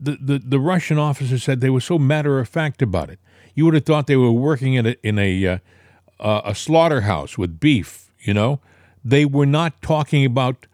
The, 0.00 0.16
the 0.20 0.38
the 0.38 0.60
Russian 0.60 0.96
officer 0.98 1.38
said 1.38 1.60
they 1.60 1.70
were 1.70 1.80
so 1.80 1.98
matter 1.98 2.38
of 2.38 2.48
fact 2.48 2.82
about 2.82 3.10
it. 3.10 3.18
You 3.54 3.64
would 3.64 3.74
have 3.74 3.84
thought 3.84 4.06
they 4.06 4.16
were 4.16 4.30
working 4.30 4.74
in 4.74 4.86
a 4.86 4.94
in 5.02 5.18
a 5.18 5.46
uh, 5.46 5.58
uh, 6.20 6.42
a 6.44 6.54
slaughterhouse 6.54 7.36
with 7.36 7.58
beef. 7.58 8.10
You 8.20 8.32
know, 8.34 8.60
they 9.04 9.24
were 9.24 9.46
not 9.46 9.82
talking 9.82 10.24
about 10.24 10.66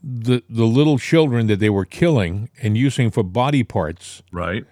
the 0.00 0.42
the 0.48 0.64
little 0.64 0.96
children 0.98 1.48
that 1.48 1.58
they 1.58 1.70
were 1.70 1.84
killing 1.84 2.50
and 2.62 2.76
using 2.78 3.10
for 3.10 3.24
body 3.24 3.64
parts 3.64 4.22
Right. 4.32 4.64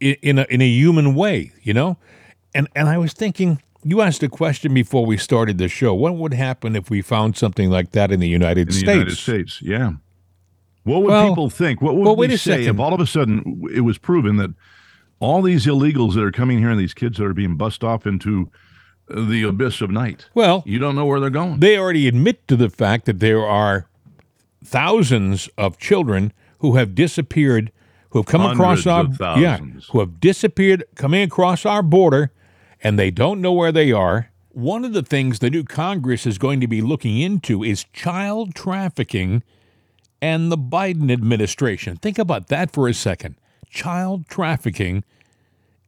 in, 0.00 0.16
in 0.22 0.38
a 0.38 0.46
in 0.48 0.62
a 0.62 0.68
human 0.68 1.14
way. 1.14 1.52
You 1.62 1.74
know, 1.74 1.98
and 2.54 2.68
and 2.74 2.88
I 2.88 2.96
was 2.98 3.12
thinking. 3.12 3.60
You 3.88 4.00
asked 4.00 4.22
a 4.24 4.28
question 4.28 4.74
before 4.74 5.06
we 5.06 5.16
started 5.16 5.58
the 5.58 5.68
show. 5.68 5.94
What 5.94 6.16
would 6.16 6.34
happen 6.34 6.74
if 6.74 6.90
we 6.90 7.02
found 7.02 7.36
something 7.36 7.70
like 7.70 7.92
that 7.92 8.10
in 8.10 8.18
the 8.18 8.26
United 8.28 8.62
in 8.62 8.66
the 8.68 8.72
States? 8.72 8.88
United 8.88 9.16
States. 9.16 9.62
Yeah. 9.62 9.92
What 10.86 11.02
would 11.02 11.10
Well- 11.10 11.28
people 11.30 11.50
think? 11.50 11.82
What 11.82 11.96
would 11.96 12.04
well, 12.06 12.14
we 12.16 12.28
say 12.28 12.36
second. 12.36 12.68
if 12.76 12.78
all 12.78 12.94
of 12.94 13.00
a 13.00 13.06
sudden 13.06 13.62
it 13.74 13.80
was 13.80 13.98
proven 13.98 14.36
that 14.36 14.54
all 15.18 15.42
these 15.42 15.66
illegals 15.66 16.14
that 16.14 16.22
are 16.22 16.30
coming 16.30 16.60
here 16.60 16.70
and 16.70 16.78
these 16.78 16.94
kids 16.94 17.18
that 17.18 17.24
are 17.24 17.34
being 17.34 17.56
bussed 17.56 17.82
off 17.82 18.06
into 18.06 18.50
the 19.08 19.42
abyss 19.42 19.80
of 19.80 19.90
night, 19.90 20.28
Well, 20.34 20.62
you 20.64 20.78
don't 20.78 20.94
know 20.94 21.04
where 21.04 21.18
they're 21.18 21.28
going. 21.30 21.58
they 21.58 21.76
already 21.76 22.06
admit 22.06 22.46
to 22.48 22.56
the 22.56 22.70
fact 22.70 23.04
that 23.06 23.18
there 23.18 23.44
are 23.44 23.88
thousands 24.64 25.48
of 25.58 25.76
children 25.78 26.32
who 26.58 26.76
have 26.76 26.94
disappeared, 26.94 27.72
who 28.10 28.20
have 28.20 28.26
come 28.26 28.42
across 28.42 28.86
our 28.86 29.00
of 29.04 29.18
yeah, 29.40 29.58
who 29.90 29.98
have 30.00 30.20
disappeared 30.20 30.84
coming 30.94 31.22
across 31.22 31.66
our 31.66 31.82
border, 31.82 32.30
and 32.82 32.96
they 32.98 33.10
don't 33.10 33.40
know 33.40 33.52
where 33.52 33.72
they 33.72 33.90
are. 33.90 34.30
One 34.50 34.84
of 34.84 34.92
the 34.92 35.02
things 35.02 35.40
the 35.40 35.50
new 35.50 35.64
Congress 35.64 36.26
is 36.26 36.38
going 36.38 36.60
to 36.60 36.68
be 36.68 36.80
looking 36.80 37.18
into 37.18 37.62
is 37.64 37.84
child 37.92 38.54
trafficking 38.54 39.42
and 40.20 40.50
the 40.50 40.58
Biden 40.58 41.10
administration. 41.10 41.96
Think 41.96 42.18
about 42.18 42.48
that 42.48 42.70
for 42.70 42.88
a 42.88 42.94
second. 42.94 43.36
Child 43.68 44.28
trafficking 44.28 45.04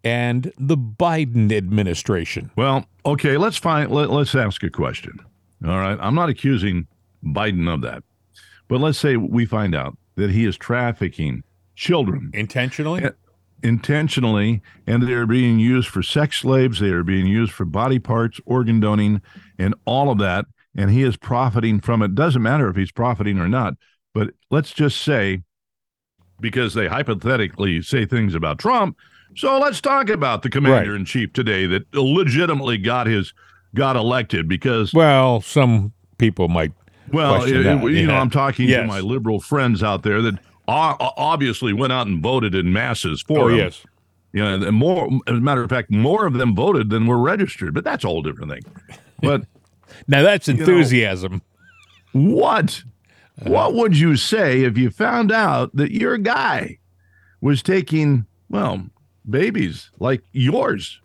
and 0.05 0.53
the 0.59 0.77
Biden 0.77 1.53
administration. 1.53 2.51
Well, 2.57 2.87
okay, 3.05 3.37
let's 3.37 3.57
find 3.57 3.91
let, 3.91 4.11
let's 4.11 4.35
ask 4.35 4.63
a 4.63 4.71
question. 4.71 5.19
All 5.67 5.79
right. 5.79 5.99
I'm 6.01 6.15
not 6.15 6.29
accusing 6.29 6.87
Biden 7.25 7.73
of 7.73 7.83
that. 7.83 8.05
But 8.69 8.81
let's 8.81 8.99
say 8.99 9.17
we 9.17 9.47
find 9.47 9.75
out 9.75 9.97
that 10.17 10.31
he 10.31 10.45
is 10.45 10.57
trafficking 10.57 11.43
children 11.75 12.31
Intentionally? 12.35 13.09
Intentionally 13.63 14.63
and 14.87 15.05
they're 15.05 15.27
being 15.27 15.59
used 15.59 15.89
for 15.89 16.03
sex 16.03 16.41
slaves 16.41 16.81
they 16.81 16.91
are 16.91 17.05
being 17.05 17.27
used 17.27 17.53
for 17.53 17.65
body 17.65 17.99
parts 18.01 18.41
organ 18.45 18.81
donating 18.81 19.23
and 19.59 19.75
all 19.85 20.11
of 20.11 20.19
that 20.19 20.45
and 20.77 20.91
he 20.91 21.03
is 21.03 21.17
profiting 21.17 21.81
from 21.81 22.03
it 22.03 22.15
doesn't 22.17 22.43
matter 22.43 22.69
if 22.69 22.77
he's 22.77 22.91
profiting 22.91 23.39
or 23.39 23.49
not 23.49 23.75
but 24.19 24.31
let's 24.51 24.73
just 24.73 25.01
say 25.03 25.43
because 26.41 26.75
they 26.75 26.87
hypothetically 26.89 27.83
say 27.83 28.05
things 28.05 28.35
about 28.35 28.59
Trump 28.59 28.97
so 29.37 29.59
let's 29.59 29.81
talk 29.81 30.09
about 30.09 30.43
the 30.43 30.51
commander 30.51 30.97
in 30.97 31.05
chief 31.05 31.33
today 31.33 31.67
that 31.67 31.83
legitimately 31.95 32.79
got 32.79 33.07
his 33.07 33.33
got 33.75 33.95
elected 33.97 34.49
because 34.49 34.93
Well, 34.95 35.41
some 35.43 35.93
people 36.17 36.49
might 36.49 36.73
well, 37.13 37.43
it- 37.45 37.63
that, 37.63 37.83
you 37.91 38.07
know. 38.07 38.15
I'm 38.17 38.31
talking 38.31 38.67
to 38.69 38.85
my 38.85 39.01
liberal 39.01 39.41
friends 39.41 39.83
out 39.83 40.03
there 40.03 40.21
that 40.23 40.39
obviously 40.67 41.73
went 41.73 41.93
out 41.93 42.07
and 42.07 42.23
voted 42.23 42.55
in 42.55 42.73
masses 42.73 43.23
for 43.23 43.41
Oh 43.45 43.49
him. 43.49 43.57
yes. 43.59 43.83
You 44.33 44.45
know, 44.45 44.67
and 44.67 44.77
more, 44.77 45.09
as 45.27 45.37
a 45.37 45.41
matter 45.41 45.63
of 45.63 45.71
fact, 45.71 45.91
more 45.91 46.27
of 46.27 46.35
them 46.35 46.55
voted 46.55 46.91
than 46.91 47.07
were 47.07 47.17
registered, 47.19 47.73
but 47.73 47.83
that's 47.85 48.05
a 48.05 48.09
whole 48.09 48.21
different 48.23 48.53
thing. 48.53 48.63
But 49.23 49.47
Now 50.09 50.23
that's 50.23 50.49
know- 50.49 50.55
enthusiasm. 50.55 51.41
What, 53.43 53.51
what 53.53 53.75
would 53.75 53.99
you 53.99 54.17
say 54.17 54.63
if 54.63 54.77
you 54.79 54.91
found 54.91 55.31
out 55.33 55.75
that 55.75 55.91
your 55.93 56.19
guy 56.19 56.79
was 57.41 57.63
taking, 57.63 58.27
well, 58.49 58.87
babies 59.29 59.91
like 59.99 60.23
yours, 60.33 61.01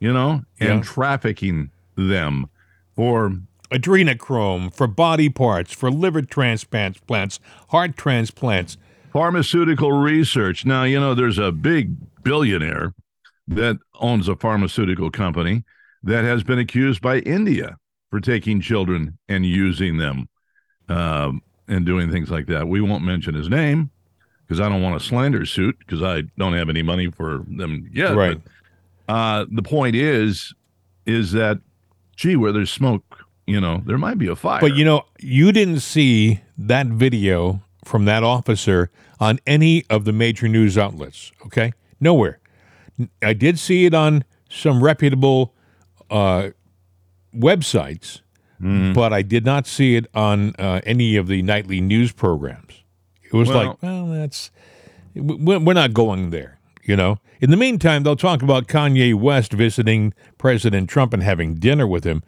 you 0.00 0.12
know, 0.12 0.42
and 0.60 0.78
Yeah. 0.78 0.82
trafficking 0.82 1.70
them 1.96 2.46
for 2.94 3.32
Adrenochrome 3.70 4.72
for 4.72 4.86
body 4.86 5.28
parts, 5.28 5.72
for 5.72 5.90
liver 5.90 6.22
transplants, 6.22 7.00
plants, 7.00 7.40
heart 7.70 7.96
transplants. 7.96 8.76
pharmaceutical 9.12 9.92
research. 9.92 10.66
Now, 10.66 10.84
you 10.84 11.00
know, 11.00 11.14
there's 11.14 11.38
a 11.38 11.50
big 11.50 11.96
billionaire 12.22 12.92
that 13.48 13.78
owns 13.98 14.28
a 14.28 14.36
pharmaceutical 14.36 15.10
company 15.10 15.64
that 16.02 16.22
has 16.24 16.44
been 16.44 16.58
accused 16.58 17.00
by 17.00 17.20
India 17.20 17.76
for 18.10 18.20
taking 18.20 18.60
children 18.60 19.16
and 19.26 19.46
using 19.46 19.96
them 19.96 20.28
um, 20.88 21.42
and 21.68 21.84
doing 21.84 22.10
things 22.10 22.30
like 22.30 22.46
that. 22.46 22.68
We 22.68 22.80
won't 22.80 23.04
mention 23.04 23.34
his 23.34 23.48
name 23.48 23.90
because 24.46 24.60
I 24.60 24.68
don't 24.68 24.82
want 24.82 24.96
a 24.96 25.00
slander 25.00 25.44
suit 25.44 25.78
because 25.78 26.02
I 26.02 26.22
don't 26.38 26.54
have 26.54 26.68
any 26.68 26.82
money 26.82 27.10
for 27.10 27.44
them 27.48 27.90
yet. 27.92 28.14
Right. 28.14 28.40
But, 29.06 29.12
uh, 29.12 29.46
the 29.50 29.62
point 29.62 29.96
is, 29.96 30.54
is 31.04 31.32
that, 31.32 31.58
gee, 32.16 32.36
where 32.36 32.52
there's 32.52 32.70
smoke, 32.70 33.24
you 33.46 33.60
know, 33.60 33.82
there 33.86 33.98
might 33.98 34.18
be 34.18 34.26
a 34.26 34.36
fire. 34.36 34.60
But 34.60 34.74
you 34.74 34.84
know, 34.84 35.02
you 35.20 35.52
didn't 35.52 35.80
see 35.80 36.40
that 36.58 36.86
video 36.86 37.62
from 37.84 38.04
that 38.06 38.24
officer 38.24 38.90
on 39.20 39.38
any 39.46 39.84
of 39.88 40.04
the 40.04 40.12
major 40.12 40.48
news 40.48 40.76
outlets. 40.76 41.32
Okay, 41.46 41.72
nowhere. 42.00 42.40
I 43.22 43.32
did 43.32 43.58
see 43.58 43.84
it 43.84 43.94
on 43.94 44.24
some 44.48 44.82
reputable 44.82 45.54
uh, 46.10 46.50
websites, 47.34 48.20
but 48.58 49.12
I 49.12 49.22
did 49.22 49.44
not 49.44 49.66
see 49.66 49.96
it 49.96 50.06
on 50.14 50.54
uh, 50.58 50.80
any 50.84 51.16
of 51.16 51.26
the 51.26 51.42
nightly 51.42 51.80
news 51.80 52.12
programs. 52.12 52.82
It 53.22 53.32
was 53.34 53.48
Well- 53.48 53.66
like, 53.68 53.82
well, 53.82 54.06
that's 54.06 54.50
we- 55.14 55.58
we're 55.58 55.74
not 55.74 55.92
going 55.94 56.30
there. 56.30 56.58
You 56.84 56.96
know. 56.96 57.18
In 57.40 57.50
the 57.50 57.56
meantime, 57.56 58.02
they'll 58.02 58.16
talk 58.16 58.42
about 58.42 58.66
Kanye 58.66 59.14
West 59.14 59.52
visiting 59.52 60.14
President 60.38 60.88
Trump 60.88 61.12
and 61.12 61.22
having 61.22 61.54
dinner 61.56 61.86
with 61.86 62.04
him 62.04 62.22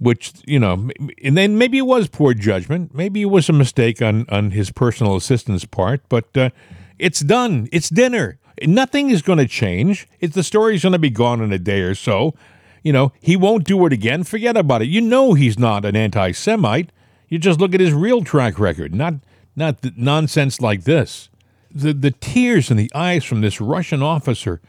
which 0.00 0.32
you 0.46 0.58
know, 0.60 0.88
and 1.24 1.36
then 1.36 1.58
maybe 1.58 1.78
it 1.78 1.86
was 1.86 2.06
poor 2.08 2.32
judgment, 2.32 2.94
maybe 2.94 3.22
it 3.22 3.26
was 3.30 3.48
a 3.48 3.52
mistake 3.52 4.00
on 4.00 4.26
on 4.28 4.52
his 4.52 4.70
personal 4.70 5.16
assistant's 5.16 5.64
part, 5.64 6.00
but 6.08 6.24
uh, 6.36 6.50
it's 6.98 7.20
done. 7.20 7.68
It's 7.72 7.88
dinner. 7.88 8.38
Nothing 8.62 9.10
is 9.10 9.22
going 9.22 9.38
to 9.38 9.46
change. 9.48 10.06
It's 10.20 10.34
the 10.34 10.42
story's 10.42 10.82
going 10.82 10.92
to 10.92 10.98
be 10.98 11.10
gone 11.10 11.40
in 11.42 11.52
a 11.52 11.58
day 11.58 11.80
or 11.80 11.94
so. 11.94 12.34
You 12.82 12.92
know, 12.92 13.12
he 13.20 13.36
won't 13.36 13.64
do 13.64 13.84
it 13.86 13.92
again. 13.92 14.24
Forget 14.24 14.56
about 14.56 14.82
it. 14.82 14.88
You 14.88 15.00
know, 15.00 15.34
he's 15.34 15.58
not 15.58 15.84
an 15.84 15.96
anti-Semite. 15.96 16.90
You 17.28 17.38
just 17.38 17.60
look 17.60 17.74
at 17.74 17.80
his 17.80 17.92
real 17.92 18.24
track 18.24 18.58
record, 18.58 18.94
not 18.94 19.14
not 19.54 19.78
nonsense 19.96 20.60
like 20.60 20.84
this. 20.84 21.28
The 21.70 21.92
the 21.92 22.12
tears 22.12 22.70
in 22.70 22.76
the 22.76 22.90
eyes 22.94 23.24
from 23.24 23.40
this 23.40 23.60
Russian 23.60 24.02
officer 24.02 24.60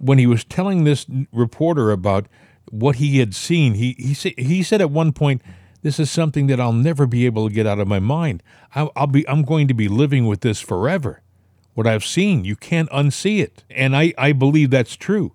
when 0.00 0.18
he 0.18 0.26
was 0.26 0.44
telling 0.44 0.84
this 0.84 1.06
reporter 1.32 1.90
about 1.90 2.26
what 2.70 2.96
he 2.96 3.18
had 3.18 3.34
seen, 3.34 3.74
he 3.74 3.94
he 3.98 4.14
said 4.14 4.32
he 4.36 4.62
said 4.62 4.80
at 4.80 4.90
one 4.90 5.12
point, 5.12 5.42
"This 5.82 6.00
is 6.00 6.10
something 6.10 6.46
that 6.46 6.60
I'll 6.60 6.72
never 6.72 7.06
be 7.06 7.26
able 7.26 7.48
to 7.48 7.54
get 7.54 7.66
out 7.66 7.78
of 7.78 7.86
my 7.86 8.00
mind. 8.00 8.42
I'll, 8.74 8.90
I'll 8.96 9.06
be 9.06 9.28
I'm 9.28 9.42
going 9.42 9.68
to 9.68 9.74
be 9.74 9.88
living 9.88 10.26
with 10.26 10.40
this 10.40 10.60
forever. 10.60 11.20
What 11.74 11.86
I've 11.86 12.04
seen, 12.04 12.44
you 12.44 12.56
can't 12.56 12.90
unsee 12.90 13.40
it, 13.40 13.64
and 13.70 13.96
I 13.96 14.14
I 14.16 14.32
believe 14.32 14.70
that's 14.70 14.96
true. 14.96 15.32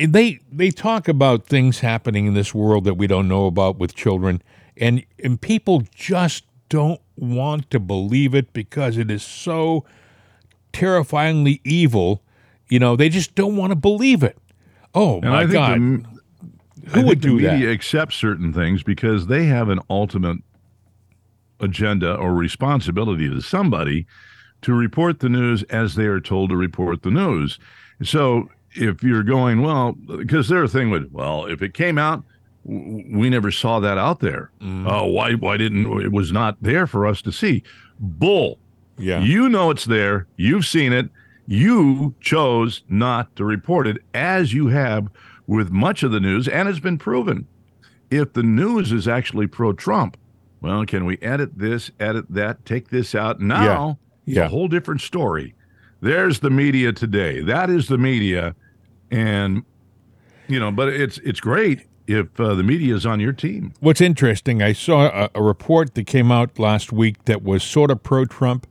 They 0.00 0.40
they 0.52 0.70
talk 0.70 1.08
about 1.08 1.46
things 1.46 1.80
happening 1.80 2.26
in 2.26 2.34
this 2.34 2.54
world 2.54 2.84
that 2.84 2.94
we 2.94 3.06
don't 3.06 3.28
know 3.28 3.46
about 3.46 3.78
with 3.78 3.94
children, 3.94 4.42
and 4.76 5.04
and 5.22 5.40
people 5.40 5.84
just 5.94 6.44
don't 6.68 7.00
want 7.16 7.70
to 7.70 7.80
believe 7.80 8.34
it 8.34 8.52
because 8.52 8.98
it 8.98 9.10
is 9.10 9.22
so 9.22 9.84
terrifyingly 10.72 11.60
evil. 11.64 12.22
You 12.68 12.78
know, 12.80 12.96
they 12.96 13.08
just 13.08 13.34
don't 13.34 13.56
want 13.56 13.70
to 13.72 13.76
believe 13.76 14.22
it. 14.22 14.38
Oh 14.94 15.22
And 15.22 15.30
my 15.30 15.44
God! 15.46 15.80
the, 15.80 16.04
Who 16.88 17.00
I 17.00 17.02
would 17.02 17.20
think 17.20 17.22
the 17.22 17.30
do 17.30 17.40
that? 17.40 17.60
media 17.60 17.70
accept 17.70 18.12
certain 18.14 18.52
things 18.52 18.82
because 18.82 19.26
they 19.28 19.46
have 19.46 19.68
an 19.68 19.80
ultimate 19.90 20.38
agenda 21.60 22.14
or 22.14 22.34
responsibility 22.34 23.28
to 23.28 23.40
somebody 23.40 24.06
to 24.62 24.74
report 24.74 25.20
the 25.20 25.28
news 25.28 25.62
as 25.64 25.94
they 25.94 26.06
are 26.06 26.20
told 26.20 26.50
to 26.50 26.56
report 26.56 27.02
the 27.02 27.10
news. 27.10 27.58
So 28.02 28.50
if 28.76 29.02
you're 29.02 29.22
going, 29.22 29.62
well, 29.62 29.92
because 29.92 30.48
their 30.48 30.66
thing 30.68 30.90
would, 30.90 31.12
well, 31.12 31.46
if 31.46 31.62
it 31.62 31.74
came 31.74 31.98
out, 31.98 32.24
we 32.64 33.30
never 33.30 33.50
saw 33.50 33.78
that 33.80 33.96
out 33.98 34.20
there. 34.20 34.50
Oh, 34.60 35.06
why? 35.06 35.34
Why 35.34 35.56
didn't 35.56 35.86
it 36.02 36.10
was 36.12 36.32
not 36.32 36.56
there 36.60 36.86
for 36.86 37.06
us 37.06 37.22
to 37.22 37.32
see? 37.32 37.62
Bull. 38.00 38.58
Yeah. 38.98 39.20
You 39.20 39.48
know 39.48 39.70
it's 39.70 39.84
there. 39.84 40.26
You've 40.36 40.66
seen 40.66 40.92
it. 40.92 41.08
You 41.46 42.14
chose 42.20 42.82
not 42.88 43.34
to 43.36 43.44
report 43.44 43.86
it, 43.86 43.98
as 44.14 44.52
you 44.52 44.66
have 44.68 45.08
with 45.46 45.70
much 45.70 46.02
of 46.02 46.10
the 46.10 46.18
news, 46.18 46.48
and 46.48 46.68
it's 46.68 46.80
been 46.80 46.98
proven. 46.98 47.46
If 48.10 48.32
the 48.32 48.42
news 48.42 48.90
is 48.90 49.06
actually 49.06 49.46
pro 49.46 49.72
Trump, 49.72 50.16
well, 50.60 50.84
can 50.86 51.04
we 51.04 51.18
edit 51.18 51.56
this, 51.56 51.90
edit 52.00 52.24
that, 52.30 52.64
take 52.64 52.88
this 52.88 53.14
out? 53.14 53.40
Now, 53.40 53.98
it's 54.26 54.36
Yeah. 54.36 54.46
a 54.46 54.48
whole 54.48 54.66
different 54.66 55.02
story. 55.02 55.54
There's 56.00 56.40
the 56.40 56.50
media 56.50 56.92
today. 56.92 57.42
That 57.42 57.70
is 57.70 57.86
the 57.86 57.98
media. 57.98 58.56
And, 59.10 59.64
you 60.48 60.58
know, 60.58 60.70
but 60.70 60.88
it's 60.88 61.18
it's 61.18 61.40
great 61.40 61.86
if 62.06 62.38
uh, 62.38 62.54
the 62.54 62.62
media 62.62 62.94
is 62.94 63.04
on 63.04 63.20
your 63.20 63.32
team. 63.32 63.72
What's 63.80 64.00
interesting, 64.00 64.62
I 64.62 64.72
saw 64.72 65.06
a, 65.06 65.30
a 65.34 65.42
report 65.42 65.94
that 65.94 66.06
came 66.06 66.30
out 66.30 66.58
last 66.58 66.92
week 66.92 67.24
that 67.24 67.42
was 67.42 67.62
sort 67.62 67.90
of 67.90 68.02
pro 68.02 68.24
Trump, 68.24 68.66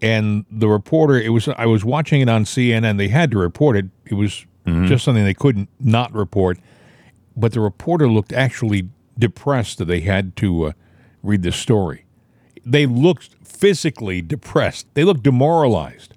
and 0.00 0.44
the 0.50 0.68
reporter, 0.68 1.20
it 1.20 1.30
was 1.30 1.48
I 1.48 1.66
was 1.66 1.84
watching 1.84 2.20
it 2.20 2.28
on 2.28 2.44
CNN. 2.44 2.96
They 2.98 3.08
had 3.08 3.30
to 3.32 3.38
report 3.38 3.76
it. 3.76 3.86
It 4.06 4.14
was 4.14 4.46
just 4.86 5.04
something 5.04 5.24
they 5.24 5.34
couldn't 5.34 5.68
not 5.80 6.12
report. 6.14 6.58
But 7.36 7.52
the 7.52 7.60
reporter 7.60 8.08
looked 8.08 8.32
actually 8.32 8.88
depressed 9.18 9.78
that 9.78 9.86
they 9.86 10.00
had 10.00 10.36
to 10.36 10.64
uh, 10.64 10.72
read 11.22 11.42
the 11.42 11.52
story. 11.52 12.04
They 12.64 12.86
looked 12.86 13.34
physically 13.42 14.22
depressed. 14.22 14.86
They 14.94 15.04
looked 15.04 15.22
demoralized. 15.22 16.14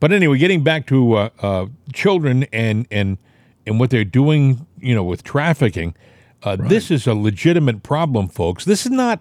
But 0.00 0.12
anyway, 0.12 0.38
getting 0.38 0.62
back 0.62 0.86
to 0.88 1.14
uh, 1.14 1.30
uh, 1.40 1.66
children 1.92 2.44
and 2.52 2.86
and 2.90 3.18
and 3.66 3.80
what 3.80 3.90
they're 3.90 4.04
doing, 4.04 4.66
you 4.78 4.94
know, 4.94 5.04
with 5.04 5.22
trafficking, 5.22 5.94
uh, 6.42 6.56
this 6.56 6.90
is 6.90 7.06
a 7.06 7.14
legitimate 7.14 7.82
problem, 7.82 8.28
folks. 8.28 8.64
This 8.64 8.86
is 8.86 8.92
not 8.92 9.20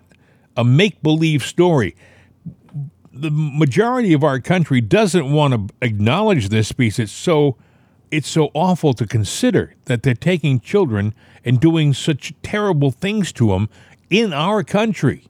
a 0.56 0.64
make 0.64 1.02
believe 1.02 1.44
story. 1.44 1.96
The 3.12 3.32
majority 3.32 4.14
of 4.14 4.24
our 4.24 4.40
country 4.40 4.80
doesn't 4.80 5.32
want 5.32 5.54
to 5.54 5.76
acknowledge 5.82 6.50
this 6.50 6.72
because 6.72 7.00
it's 7.00 7.12
so 7.12 7.58
it's 8.12 8.30
so 8.30 8.52
awful 8.54 8.94
to 8.94 9.06
consider 9.06 9.76
that 9.86 10.04
they're 10.04 10.14
taking 10.14 10.60
children 10.60 11.14
and 11.44 11.60
doing 11.60 11.94
such 11.94 12.34
terrible 12.42 12.92
things 12.92 13.34
to 13.34 13.50
them 13.50 13.70
in 14.10 14.32
our 14.32 14.64
country 14.64 15.28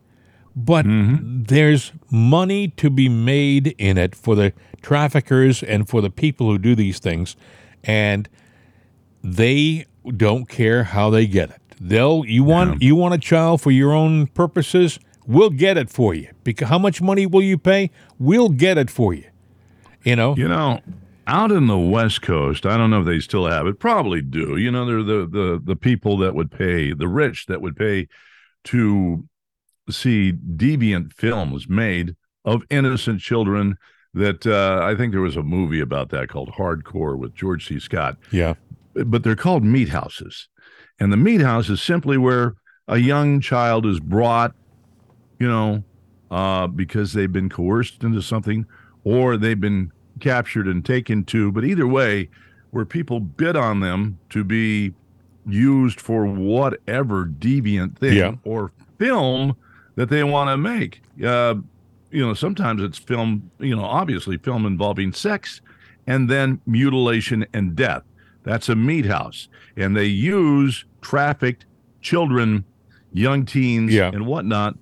but 0.57 0.87
mm-hmm. 0.87 1.43
there's 1.43 1.91
money 2.09 2.69
to 2.69 2.89
be 2.89 3.07
made 3.07 3.75
in 3.77 3.95
it 3.95 4.15
for 4.15 4.35
the 4.35 4.51
traffickers 4.81 5.61
and 5.61 5.87
for 5.87 6.01
the 6.01 6.09
people 6.09 6.49
who 6.49 6.57
do 6.57 6.73
these 6.73 6.97
things 6.97 7.35
and 7.83 8.27
they 9.23 9.85
don't 10.15 10.49
care 10.49 10.83
how 10.83 11.11
they 11.11 11.27
get 11.27 11.51
it. 11.51 11.61
They'll 11.79 12.25
you 12.25 12.43
want 12.43 12.81
you 12.81 12.95
want 12.95 13.13
a 13.13 13.19
child 13.19 13.61
for 13.61 13.69
your 13.69 13.93
own 13.93 14.25
purposes? 14.27 14.99
We'll 15.27 15.51
get 15.51 15.77
it 15.77 15.91
for 15.91 16.15
you. 16.15 16.29
Because 16.43 16.69
how 16.69 16.79
much 16.79 17.03
money 17.03 17.27
will 17.27 17.43
you 17.43 17.59
pay? 17.59 17.91
We'll 18.17 18.49
get 18.49 18.79
it 18.79 18.89
for 18.89 19.13
you. 19.13 19.25
You 20.03 20.15
know? 20.15 20.35
You 20.35 20.47
know, 20.47 20.79
out 21.27 21.51
in 21.51 21.67
the 21.67 21.77
West 21.77 22.23
Coast, 22.23 22.65
I 22.65 22.77
don't 22.77 22.89
know 22.89 23.01
if 23.01 23.05
they 23.05 23.19
still 23.19 23.45
have 23.45 23.67
it. 23.67 23.77
Probably 23.77 24.23
do. 24.23 24.57
You 24.57 24.71
know, 24.71 24.87
they're 24.87 25.03
the 25.03 25.27
the 25.27 25.61
the 25.63 25.75
people 25.75 26.17
that 26.17 26.33
would 26.33 26.49
pay, 26.49 26.93
the 26.93 27.07
rich 27.07 27.45
that 27.45 27.61
would 27.61 27.75
pay 27.75 28.07
to 28.65 29.23
see 29.89 30.33
deviant 30.55 31.13
films 31.13 31.67
made 31.69 32.15
of 32.45 32.63
innocent 32.69 33.21
children. 33.21 33.77
That 34.13 34.47
uh, 34.47 34.79
I 34.83 34.95
think 34.95 35.11
there 35.11 35.21
was 35.21 35.35
a 35.35 35.43
movie 35.43 35.79
about 35.79 36.09
that 36.09 36.29
called 36.29 36.49
Hardcore 36.49 37.17
with 37.17 37.35
George 37.35 37.67
C. 37.67 37.79
Scott. 37.79 38.17
yeah 38.31 38.55
But 38.93 39.23
they're 39.23 39.35
called 39.35 39.63
meat 39.63 39.89
houses, 39.89 40.47
and 40.99 41.11
the 41.13 41.17
meat 41.17 41.41
house 41.41 41.69
is 41.69 41.81
simply 41.81 42.17
where 42.17 42.55
a 42.87 42.97
young 42.97 43.41
child 43.41 43.85
is 43.85 43.99
brought, 43.99 44.55
you 45.39 45.47
know, 45.47 45.83
uh, 46.31 46.65
because 46.67 47.13
they've 47.13 47.31
been 47.31 47.49
coerced 47.49 48.03
into 48.03 48.21
something 48.21 48.65
or 49.03 49.37
they've 49.37 49.59
been 49.59 49.91
captured 50.19 50.67
and 50.67 50.83
taken 50.83 51.23
to, 51.25 51.51
but 51.51 51.63
either 51.63 51.85
way, 51.85 52.27
where 52.71 52.85
people 52.85 53.19
bid 53.19 53.55
on 53.55 53.81
them 53.81 54.17
to 54.29 54.43
be 54.43 54.93
used 55.45 56.01
for 56.01 56.25
whatever 56.25 57.25
deviant 57.25 57.97
thing 57.97 58.17
Yeah. 58.17 58.35
or 58.43 58.71
film 58.97 59.55
that 59.97 60.09
they 60.09 60.23
want 60.23 60.49
to 60.49 60.55
make. 60.57 61.01
Uh, 61.23 61.55
you 62.11 62.25
know, 62.25 62.33
sometimes 62.33 62.81
it's 62.81 62.97
film, 62.97 63.51
you 63.59 63.75
know, 63.75 63.83
obviously 63.83 64.37
film 64.37 64.65
involving 64.65 65.11
sex 65.11 65.59
and 66.07 66.29
then 66.29 66.61
mutilation 66.65 67.45
and 67.53 67.75
death. 67.75 68.03
That's 68.43 68.69
a 68.69 68.75
meat 68.75 69.05
house. 69.05 69.49
And 69.75 69.97
they 69.97 70.05
use 70.05 70.85
trafficked 71.01 71.65
children, 71.99 72.63
young 73.11 73.45
teens, 73.45 73.91
Yeah. 73.93 74.09
and 74.13 74.25
whatnot. 74.25 74.77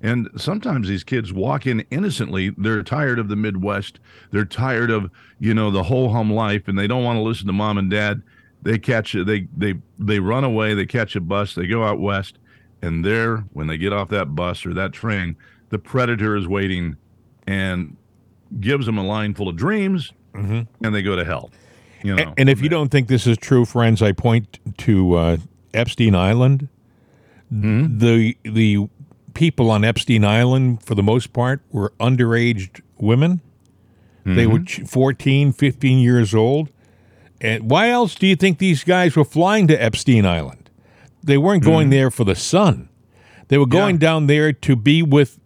And 0.00 0.28
sometimes 0.36 0.86
these 0.86 1.02
kids 1.02 1.32
walk 1.32 1.66
in 1.66 1.80
innocently. 1.90 2.50
They're 2.56 2.84
tired 2.84 3.18
of 3.18 3.26
the 3.28 3.34
Midwest. 3.34 3.98
They're 4.30 4.44
tired 4.44 4.90
of, 4.92 5.10
you 5.40 5.52
know, 5.54 5.72
the 5.72 5.82
whole 5.82 6.10
hum 6.12 6.32
life 6.32 6.68
and 6.68 6.78
they 6.78 6.86
don't 6.86 7.02
want 7.02 7.16
to 7.16 7.22
listen 7.22 7.48
to 7.48 7.52
mom 7.52 7.78
and 7.78 7.90
dad. 7.90 8.22
They 8.62 8.78
catch 8.78 9.14
they 9.14 9.48
they 9.56 9.74
they 9.98 10.20
run 10.20 10.44
away, 10.44 10.74
they 10.74 10.86
catch 10.86 11.16
a 11.16 11.20
bus, 11.20 11.54
they 11.56 11.66
go 11.66 11.82
out 11.84 11.98
west, 12.00 12.38
and 12.82 13.04
there 13.04 13.38
when 13.52 13.66
they 13.66 13.76
get 13.78 13.92
off 13.92 14.08
that 14.10 14.34
bus 14.34 14.64
or 14.64 14.74
that 14.74 14.92
train, 14.92 15.36
the 15.70 15.78
predator 15.78 16.36
is 16.36 16.46
waiting 16.46 16.96
and 17.46 17.96
gives 18.60 18.86
them 18.86 18.98
a 18.98 19.04
line 19.04 19.34
full 19.34 19.48
of 19.48 19.56
dreams 19.56 20.12
mm-hmm. 20.34 20.62
and 20.84 20.94
they 20.94 21.02
go 21.02 21.16
to 21.16 21.24
hell. 21.24 21.50
You 22.02 22.14
know. 22.14 22.22
A- 22.22 22.34
And 22.38 22.48
if 22.48 22.60
you 22.60 22.68
don't 22.68 22.90
think 22.90 23.08
this 23.08 23.26
is 23.26 23.36
true, 23.38 23.64
friends, 23.64 24.02
I 24.02 24.12
point 24.12 24.58
to 24.78 25.14
uh, 25.14 25.36
Epstein 25.74 26.14
Island. 26.14 26.68
Hmm? 27.50 27.98
The 27.98 28.36
the 28.44 28.88
people 29.34 29.70
on 29.70 29.84
Epstein 29.84 30.24
Island, 30.24 30.82
for 30.82 30.94
the 30.94 31.02
most 31.02 31.32
part, 31.32 31.62
were 31.70 31.92
underage 31.98 32.80
women. 32.98 33.40
They 34.24 34.46
were 34.46 34.58
mm-hmm. 34.58 34.84
ch- 34.84 34.90
14, 34.90 35.52
15 35.52 35.98
years 36.00 36.34
old. 36.34 36.68
And 37.40 37.70
why 37.70 37.88
else 37.88 38.14
do 38.14 38.26
you 38.26 38.36
think 38.36 38.58
these 38.58 38.84
guys 38.84 39.16
were 39.16 39.24
flying 39.24 39.66
to 39.68 39.82
Epstein 39.82 40.26
Island? 40.26 40.57
They 41.28 41.38
weren't 41.38 41.62
going 41.62 41.88
mm. 41.88 41.90
there 41.90 42.10
for 42.10 42.24
the 42.24 42.34
sun. 42.34 42.88
They 43.48 43.58
were 43.58 43.66
going 43.66 43.98
down 43.98 44.26
there 44.26 44.52
to 44.52 44.76
be 44.76 45.02
with 45.02 45.38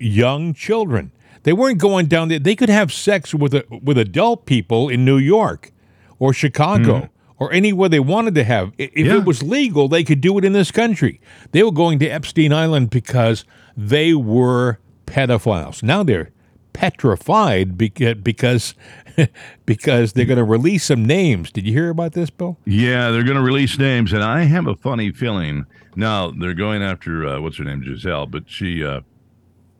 young 0.00 0.52
children. 0.52 1.12
They 1.44 1.52
weren't 1.52 1.78
going 1.78 2.06
down 2.06 2.28
there. 2.28 2.38
They 2.40 2.56
could 2.56 2.68
have 2.68 2.92
sex 2.92 3.32
with 3.34 3.54
a, 3.54 3.64
with 3.70 3.96
adult 3.98 4.46
people 4.46 4.88
in 4.88 5.04
New 5.04 5.16
York 5.16 5.72
or 6.18 6.32
Chicago 6.32 6.92
mm. 7.00 7.08
or 7.38 7.52
anywhere 7.52 7.88
they 7.88 8.00
wanted 8.00 8.34
to 8.34 8.44
have. 8.44 8.72
If 8.78 9.06
Yeah. 9.06 9.18
it 9.18 9.24
was 9.24 9.42
legal, 9.42 9.88
they 9.88 10.02
could 10.04 10.20
do 10.20 10.36
it 10.38 10.44
in 10.44 10.52
this 10.52 10.70
country. 10.70 11.20
They 11.52 11.62
were 11.62 11.72
going 11.72 12.00
to 12.00 12.06
Epstein 12.08 12.52
Island 12.52 12.90
because 12.90 13.44
they 13.76 14.14
were 14.14 14.78
pedophiles. 15.06 15.82
Now 15.82 16.02
they're 16.02 16.30
petrified 16.72 17.76
beca- 17.76 18.22
because 18.22 18.74
because 19.66 20.12
they're 20.12 20.24
going 20.24 20.38
to 20.38 20.44
release 20.44 20.84
some 20.84 21.04
names. 21.04 21.50
Did 21.50 21.66
you 21.66 21.72
hear 21.72 21.90
about 21.90 22.12
this, 22.12 22.30
Bill? 22.30 22.58
Yeah, 22.64 23.10
they're 23.10 23.24
going 23.24 23.36
to 23.36 23.42
release 23.42 23.78
names, 23.78 24.12
and 24.12 24.22
I 24.22 24.44
have 24.44 24.66
a 24.66 24.76
funny 24.76 25.10
feeling. 25.12 25.66
Now 25.96 26.30
they're 26.30 26.54
going 26.54 26.82
after 26.82 27.26
uh, 27.26 27.40
what's 27.40 27.56
her 27.58 27.64
name, 27.64 27.82
Giselle, 27.82 28.26
but 28.26 28.44
she 28.48 28.84
uh, 28.84 29.00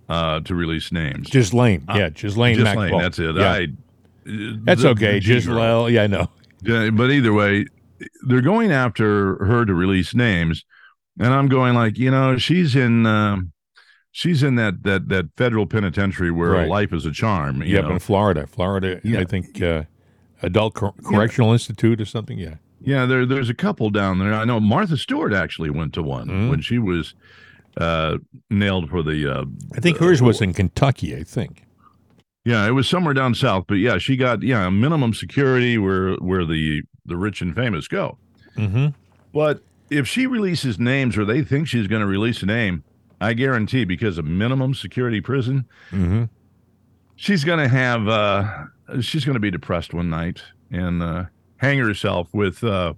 uh, 0.09 0.40
to 0.40 0.55
release 0.55 0.90
names. 0.92 1.31
Ghislaine. 1.31 1.85
yeah, 1.94 2.09
Ghislaine 2.11 2.57
Ghislaine, 2.57 2.79
Maxwell. 2.79 3.01
that's 3.01 3.18
it. 3.18 3.37
Yeah. 3.37 3.53
I. 3.53 3.66
that's 4.64 4.83
the- 4.83 4.88
okay. 4.90 5.20
Giselle. 5.20 5.88
Yeah, 5.90 6.03
I 6.03 6.07
know. 6.07 6.29
Yeah, 6.62 6.90
but 6.90 7.11
either 7.12 7.33
way, 7.33 7.66
they're 8.27 8.40
going 8.40 8.72
after 8.72 9.37
her 9.44 9.64
to 9.64 9.74
release 9.74 10.14
names, 10.14 10.64
and 11.20 11.33
I'm 11.33 11.46
going 11.48 11.74
like, 11.74 11.98
you 11.98 12.11
know, 12.11 12.37
she's 12.38 12.74
in. 12.74 13.07
Um, 13.07 13.53
She's 14.18 14.42
in 14.42 14.57
that 14.57 14.83
that 14.83 15.09
that 15.11 15.26
federal 15.37 15.64
penitentiary 15.64 16.33
where 16.33 16.50
Right. 16.50 16.68
life 16.68 16.92
is 16.92 17.07
a 17.07 17.12
charm. 17.12 17.62
You 17.62 17.74
Yep, 17.76 17.85
know? 17.85 17.90
in 17.92 17.98
Florida. 18.00 18.46
Florida, 18.48 19.00
Yeah. 19.04 19.20
I 19.20 19.24
think 19.24 19.62
uh, 19.62 19.85
Adult 20.42 20.74
Cor- 20.74 20.92
Correctional 21.04 21.52
Institute 21.52 22.00
or 22.00 22.04
something. 22.04 22.37
Yeah. 22.37 22.57
Yeah, 22.81 23.07
there 23.07 23.24
there's 23.24 23.48
a 23.48 23.54
couple 23.54 23.90
down 23.90 24.18
there. 24.18 24.35
I 24.35 24.44
know 24.44 24.59
Martha 24.59 24.96
Stewart 24.96 25.33
actually 25.33 25.70
went 25.70 25.92
to 25.92 26.02
one 26.02 26.26
Mhm. 26.26 26.50
when 26.50 26.61
she 26.62 26.78
was 26.81 27.14
uh, 27.76 28.18
nailed 28.50 28.90
for 28.90 29.04
the. 29.04 29.24
Uh, 29.33 29.44
I 29.76 29.78
think 29.81 29.98
hers 29.98 30.20
was 30.20 30.40
in 30.40 30.52
Kentucky, 30.52 31.14
I 31.14 31.22
think. 31.22 31.62
Yeah, 32.44 32.66
it 32.66 32.72
was 32.72 32.88
somewhere 32.88 33.14
down 33.14 33.37
south, 33.37 33.66
but 33.68 33.74
yeah, 33.76 33.98
she 33.98 34.16
got 34.16 34.42
yeah 34.42 34.68
minimum 34.68 35.14
security 35.14 35.78
where 35.78 36.14
where 36.16 36.44
the 36.44 36.83
the 37.07 37.16
rich 37.16 37.40
and 37.40 37.54
famous 37.54 37.87
go. 37.87 38.18
Mm-hmm. 38.57 38.87
But 39.33 39.62
if 39.90 40.09
she 40.09 40.26
releases 40.26 40.76
names 40.81 41.16
or 41.16 41.24
they 41.24 41.42
think 41.44 41.68
she's 41.68 41.87
going 41.87 42.00
to 42.02 42.07
release 42.09 42.42
a 42.42 42.46
name, 42.46 42.83
I 43.20 43.33
guarantee 43.35 43.85
because 43.85 44.18
of 44.18 44.24
minimum 44.24 44.74
security 44.74 45.20
prison, 45.20 45.66
Mm-hmm. 45.90 46.24
she's 47.16 47.44
going 47.44 47.59
to 47.59 47.68
have 47.68 48.07
uh 48.09 48.64
she's 49.00 49.24
going 49.24 49.35
to 49.35 49.40
be 49.40 49.50
depressed 49.50 49.92
one 49.94 50.09
night 50.11 50.42
and 50.70 51.02
uh 51.02 51.24
hang 51.57 51.78
herself 51.78 52.28
with 52.33 52.62
uh 52.64 52.94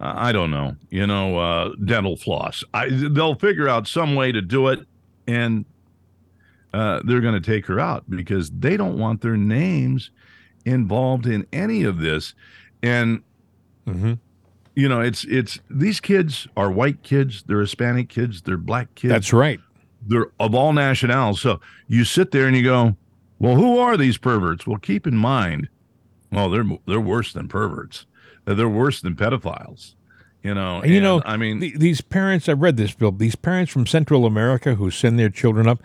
I 0.00 0.32
don't 0.32 0.50
know, 0.50 0.74
you 0.90 1.06
know, 1.06 1.38
uh 1.38 1.70
dental 1.84 2.16
floss. 2.16 2.64
I 2.74 2.88
they'll 2.90 3.34
figure 3.36 3.68
out 3.68 3.86
some 3.86 4.14
way 4.14 4.32
to 4.32 4.40
do 4.42 4.68
it 4.68 4.80
and 5.26 5.64
uh 6.72 7.00
they're 7.04 7.20
going 7.20 7.40
to 7.40 7.46
take 7.52 7.66
her 7.66 7.78
out 7.78 8.08
because 8.08 8.50
they 8.50 8.76
don't 8.78 8.98
want 8.98 9.20
their 9.20 9.36
names 9.36 10.10
involved 10.64 11.26
in 11.26 11.46
any 11.52 11.82
of 11.84 11.98
this. 11.98 12.34
And 12.82 13.22
Mhm. 13.86 14.18
You 14.74 14.88
know, 14.88 15.00
it's 15.00 15.24
it's 15.24 15.58
these 15.70 16.00
kids 16.00 16.46
are 16.56 16.70
white 16.70 17.02
kids, 17.02 17.44
they're 17.46 17.60
Hispanic 17.60 18.08
kids, 18.08 18.42
they're 18.42 18.56
black 18.56 18.94
kids, 18.94 19.12
That's 19.12 19.32
right. 19.32 19.60
they're 20.06 20.28
of 20.40 20.54
all 20.54 20.72
nationalities. 20.72 21.40
So 21.40 21.60
you 21.88 22.04
sit 22.04 22.30
there 22.30 22.46
and 22.46 22.56
you 22.56 22.62
go, 22.62 22.96
"Well, 23.38 23.56
who 23.56 23.78
are 23.78 23.96
these 23.96 24.18
perverts?" 24.18 24.66
Well, 24.66 24.78
keep 24.78 25.06
in 25.06 25.16
mind, 25.16 25.68
well, 26.30 26.48
they're 26.50 26.64
they're 26.86 27.00
worse 27.00 27.32
than 27.32 27.48
perverts. 27.48 28.06
They're 28.44 28.68
worse 28.68 29.00
than 29.00 29.14
pedophiles. 29.14 29.94
You 30.42 30.54
know, 30.54 30.80
And, 30.82 30.92
you 30.92 31.00
know, 31.00 31.22
I 31.24 31.36
mean, 31.36 31.60
th- 31.60 31.76
these 31.76 32.00
parents, 32.00 32.48
I've 32.48 32.60
read 32.60 32.76
this, 32.76 32.92
Bill, 32.92 33.12
these 33.12 33.36
parents 33.36 33.70
from 33.70 33.86
Central 33.86 34.26
America 34.26 34.74
who 34.74 34.90
send 34.90 35.16
their 35.16 35.28
children 35.28 35.68
up, 35.68 35.80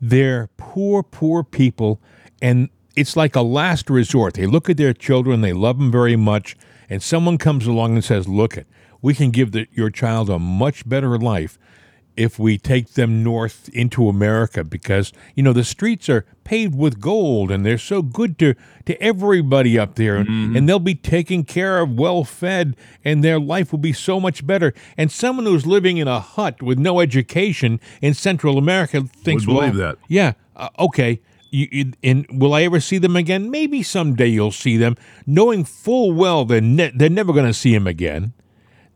they're 0.00 0.50
poor, 0.56 1.02
poor 1.02 1.42
people. 1.42 2.00
And 2.40 2.68
it's 2.94 3.16
like 3.16 3.34
a 3.34 3.42
last 3.42 3.90
resort. 3.90 4.34
They 4.34 4.46
look 4.46 4.70
at 4.70 4.76
their 4.76 4.92
children, 4.92 5.40
they 5.40 5.52
love 5.52 5.78
them 5.78 5.90
very 5.90 6.14
much. 6.14 6.54
And 6.88 7.02
someone 7.02 7.38
comes 7.38 7.66
along 7.66 7.94
and 7.94 8.04
says, 8.04 8.28
Look, 8.28 8.56
it, 8.56 8.66
we 9.00 9.14
can 9.14 9.30
give 9.30 9.52
the, 9.52 9.66
your 9.72 9.90
child 9.90 10.30
a 10.30 10.38
much 10.38 10.88
better 10.88 11.18
life 11.18 11.58
if 12.18 12.36
we 12.36 12.58
take 12.58 12.94
them 12.94 13.22
north 13.22 13.68
into 13.72 14.08
America 14.08 14.64
because 14.64 15.12
you 15.36 15.42
know 15.42 15.52
the 15.52 15.62
streets 15.62 16.08
are 16.08 16.26
paved 16.42 16.74
with 16.74 17.00
gold 17.00 17.48
and 17.48 17.64
they're 17.64 17.78
so 17.78 18.02
good 18.02 18.36
to 18.40 18.54
to 18.84 19.00
everybody 19.00 19.78
up 19.78 19.94
there 19.94 20.16
and, 20.16 20.56
and 20.56 20.68
they'll 20.68 20.80
be 20.80 20.96
taken 20.96 21.44
care 21.44 21.78
of 21.78 21.96
well 21.96 22.24
fed 22.24 22.76
and 23.04 23.22
their 23.22 23.38
life 23.38 23.70
will 23.70 23.78
be 23.78 23.92
so 23.92 24.18
much 24.18 24.44
better 24.44 24.74
and 24.96 25.12
someone 25.12 25.46
who's 25.46 25.64
living 25.64 25.98
in 25.98 26.08
a 26.08 26.18
hut 26.18 26.60
with 26.60 26.76
no 26.76 26.98
education 26.98 27.78
in 28.02 28.12
Central 28.14 28.58
America 28.58 29.02
thinks 29.02 29.46
Would 29.46 29.54
believe 29.54 29.76
well, 29.76 29.90
that. 29.90 29.98
yeah 30.08 30.32
uh, 30.56 30.70
okay 30.80 31.20
you, 31.50 31.92
and 32.02 32.26
will 32.30 32.54
I 32.54 32.62
ever 32.62 32.80
see 32.80 32.98
them 32.98 33.16
again? 33.16 33.50
Maybe 33.50 33.82
someday 33.82 34.26
you'll 34.28 34.52
see 34.52 34.76
them, 34.76 34.96
knowing 35.26 35.64
full 35.64 36.12
well 36.12 36.44
they're 36.44 36.60
ne- 36.60 36.92
they're 36.94 37.08
never 37.10 37.32
going 37.32 37.46
to 37.46 37.54
see 37.54 37.74
him 37.74 37.86
again. 37.86 38.32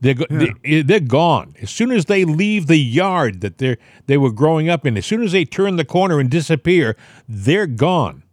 They're 0.01 0.15
go- 0.15 0.27
they, 0.29 0.83
they're 0.83 0.99
gone 1.01 1.55
as 1.63 1.71
soon 1.71 1.93
as 1.93 2.07
they 2.07 2.25
leave 2.25 2.67
the 2.67 2.77
yard 2.79 3.41
that 3.41 3.59
they 3.59 3.77
they 4.07 4.17
were 4.19 4.33
growing 4.33 4.69
up 4.69 4.85
in. 4.85 4.97
As 4.97 5.07
soon 5.07 5.23
as 5.23 5.33
they 5.33 5.45
turn 5.45 5.77
the 5.77 5.85
corner 5.85 6.19
and 6.19 6.29
disappear, 6.31 6.97
they're 7.29 7.69
gone. 7.69 8.25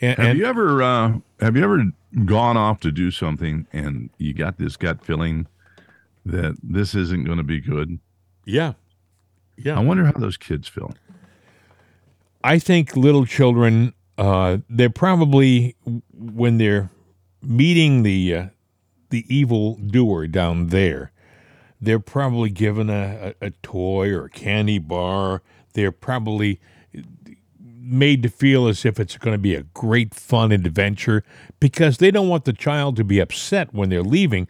And, 0.00 0.16
Have 0.18 0.26
and- 0.28 0.38
you 0.38 0.46
ever 0.46 0.82
uh, 0.82 1.18
have 1.40 1.56
you 1.56 1.64
ever 1.64 1.84
gone 2.24 2.56
off 2.56 2.80
to 2.80 2.92
do 2.92 3.10
something 3.10 3.66
and 3.72 4.10
you 4.18 4.32
got 4.32 4.58
this 4.58 4.76
gut 4.76 5.04
feeling 5.04 5.46
that 6.24 6.56
this 6.62 6.94
isn't 6.94 7.24
going 7.24 7.38
to 7.38 7.44
be 7.44 7.60
good? 7.60 7.98
yeah, 8.44 8.74
yeah. 9.58 9.76
I 9.76 9.80
wonder 9.80 10.04
how 10.04 10.12
those 10.12 10.36
kids 10.36 10.68
feel. 10.68 10.94
I 12.42 12.58
think 12.58 12.96
little 12.96 13.26
children, 13.26 13.94
uh, 14.18 14.58
they're 14.68 14.90
probably 14.90 15.76
when 16.12 16.58
they're 16.58 16.90
meeting 17.42 18.02
the 18.02 18.34
uh, 18.34 18.46
the 19.10 19.24
evil 19.34 19.76
doer 19.76 20.26
down 20.26 20.68
there, 20.68 21.12
they're 21.80 22.00
probably 22.00 22.50
given 22.50 22.90
a, 22.90 23.34
a, 23.40 23.46
a 23.46 23.50
toy 23.62 24.10
or 24.10 24.26
a 24.26 24.30
candy 24.30 24.78
bar. 24.78 25.42
They're 25.74 25.92
probably 25.92 26.60
made 27.86 28.22
to 28.22 28.28
feel 28.28 28.66
as 28.66 28.84
if 28.84 28.98
it's 28.98 29.16
going 29.16 29.34
to 29.34 29.38
be 29.38 29.54
a 29.54 29.62
great 29.62 30.14
fun 30.14 30.50
adventure 30.50 31.22
because 31.60 31.98
they 31.98 32.10
don't 32.10 32.28
want 32.28 32.44
the 32.44 32.52
child 32.52 32.96
to 32.96 33.04
be 33.04 33.20
upset 33.20 33.72
when 33.72 33.88
they're 33.88 34.02
leaving. 34.02 34.48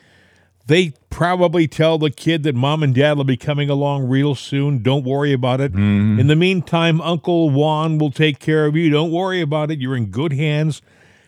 They 0.67 0.95
probably 1.11 1.69
tell 1.69 1.97
the 1.97 2.11
kid 2.11 2.43
that 2.43 2.55
mom 2.55 2.83
and 2.83 2.95
dad 2.95 3.17
will 3.17 3.25
be 3.25 3.37
coming 3.37 3.71
along 3.71 4.09
real 4.09 4.35
soon. 4.35 4.83
Don't 4.83 5.05
worry 5.05 5.33
about 5.33 5.61
it. 5.61 5.73
In 6.19 6.27
the 6.27 6.37
meantime, 6.37 7.01
Uncle 7.01 7.51
Juan 7.51 7.99
will 7.99 8.11
take 8.11 8.41
care 8.41 8.67
of 8.67 8.77
you. 8.77 8.91
Don't 8.91 9.13
worry 9.13 9.41
about 9.41 9.71
it. 9.71 9.81
You're 9.81 9.97
in 9.97 10.07
good 10.07 10.33
hands. 10.33 10.83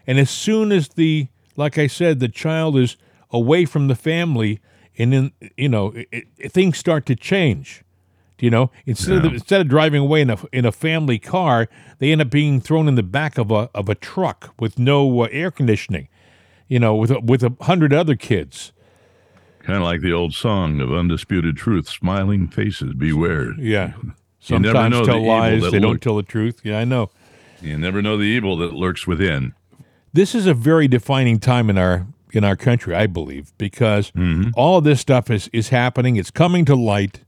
And 0.06 0.18
as 0.18 0.28
soon 0.30 0.72
as 0.72 0.88
the, 0.88 1.28
like 1.56 1.78
I 1.78 1.86
said, 1.86 2.18
the 2.18 2.28
child 2.28 2.76
is 2.76 2.96
away 3.30 3.64
from 3.64 3.88
the 3.88 3.94
family, 3.94 4.60
and 4.96 5.12
then 5.12 5.32
you 5.56 5.68
know 5.68 5.92
it, 6.10 6.26
it, 6.38 6.52
things 6.52 6.78
start 6.78 7.06
to 7.06 7.14
change. 7.14 7.84
You 8.40 8.50
know, 8.50 8.70
instead 8.86 9.24
of 9.24 9.32
instead 9.32 9.60
of 9.60 9.68
driving 9.68 10.00
away 10.00 10.20
in 10.20 10.30
a 10.30 10.38
in 10.52 10.64
a 10.64 10.72
family 10.72 11.18
car, 11.18 11.68
they 11.98 12.12
end 12.12 12.20
up 12.20 12.30
being 12.30 12.60
thrown 12.60 12.86
in 12.86 12.94
the 12.94 13.02
back 13.02 13.36
of 13.36 13.50
a 13.50 13.68
of 13.74 13.88
a 13.88 13.94
truck 13.96 14.54
with 14.60 14.78
no 14.78 15.22
uh, 15.22 15.28
air 15.30 15.50
conditioning. 15.50 16.08
You 16.68 16.78
know, 16.78 16.94
with 16.94 17.10
a, 17.10 17.20
with 17.20 17.42
a 17.42 17.56
hundred 17.62 17.92
other 17.92 18.14
kids. 18.14 18.72
Kind 19.68 19.82
of 19.82 19.84
like 19.84 20.00
the 20.00 20.14
old 20.14 20.32
song 20.32 20.80
of 20.80 20.90
undisputed 20.90 21.58
truth: 21.58 21.90
"Smiling 21.90 22.48
faces 22.48 22.94
beware." 22.94 23.52
Yeah. 23.60 23.92
You 23.98 24.58
never 24.58 24.72
Sometimes 24.72 24.92
know 24.92 25.00
the 25.00 25.04
tell 25.04 25.16
evil 25.16 25.28
lies. 25.28 25.70
They 25.70 25.78
don't 25.78 26.00
tell 26.00 26.16
the 26.16 26.22
truth. 26.22 26.62
Yeah, 26.64 26.78
I 26.78 26.86
know. 26.86 27.10
You 27.60 27.76
never 27.76 28.00
know 28.00 28.16
the 28.16 28.22
evil 28.22 28.56
that 28.56 28.72
lurks 28.72 29.06
within. 29.06 29.52
This 30.14 30.34
is 30.34 30.46
a 30.46 30.54
very 30.54 30.88
defining 30.88 31.38
time 31.38 31.68
in 31.68 31.76
our 31.76 32.06
in 32.32 32.44
our 32.44 32.56
country, 32.56 32.94
I 32.94 33.08
believe, 33.08 33.52
because 33.58 34.10
mm-hmm. 34.12 34.52
all 34.54 34.78
of 34.78 34.84
this 34.84 35.00
stuff 35.00 35.30
is 35.30 35.50
is 35.52 35.68
happening. 35.68 36.16
It's 36.16 36.30
coming 36.30 36.64
to 36.64 36.74
light. 36.74 37.20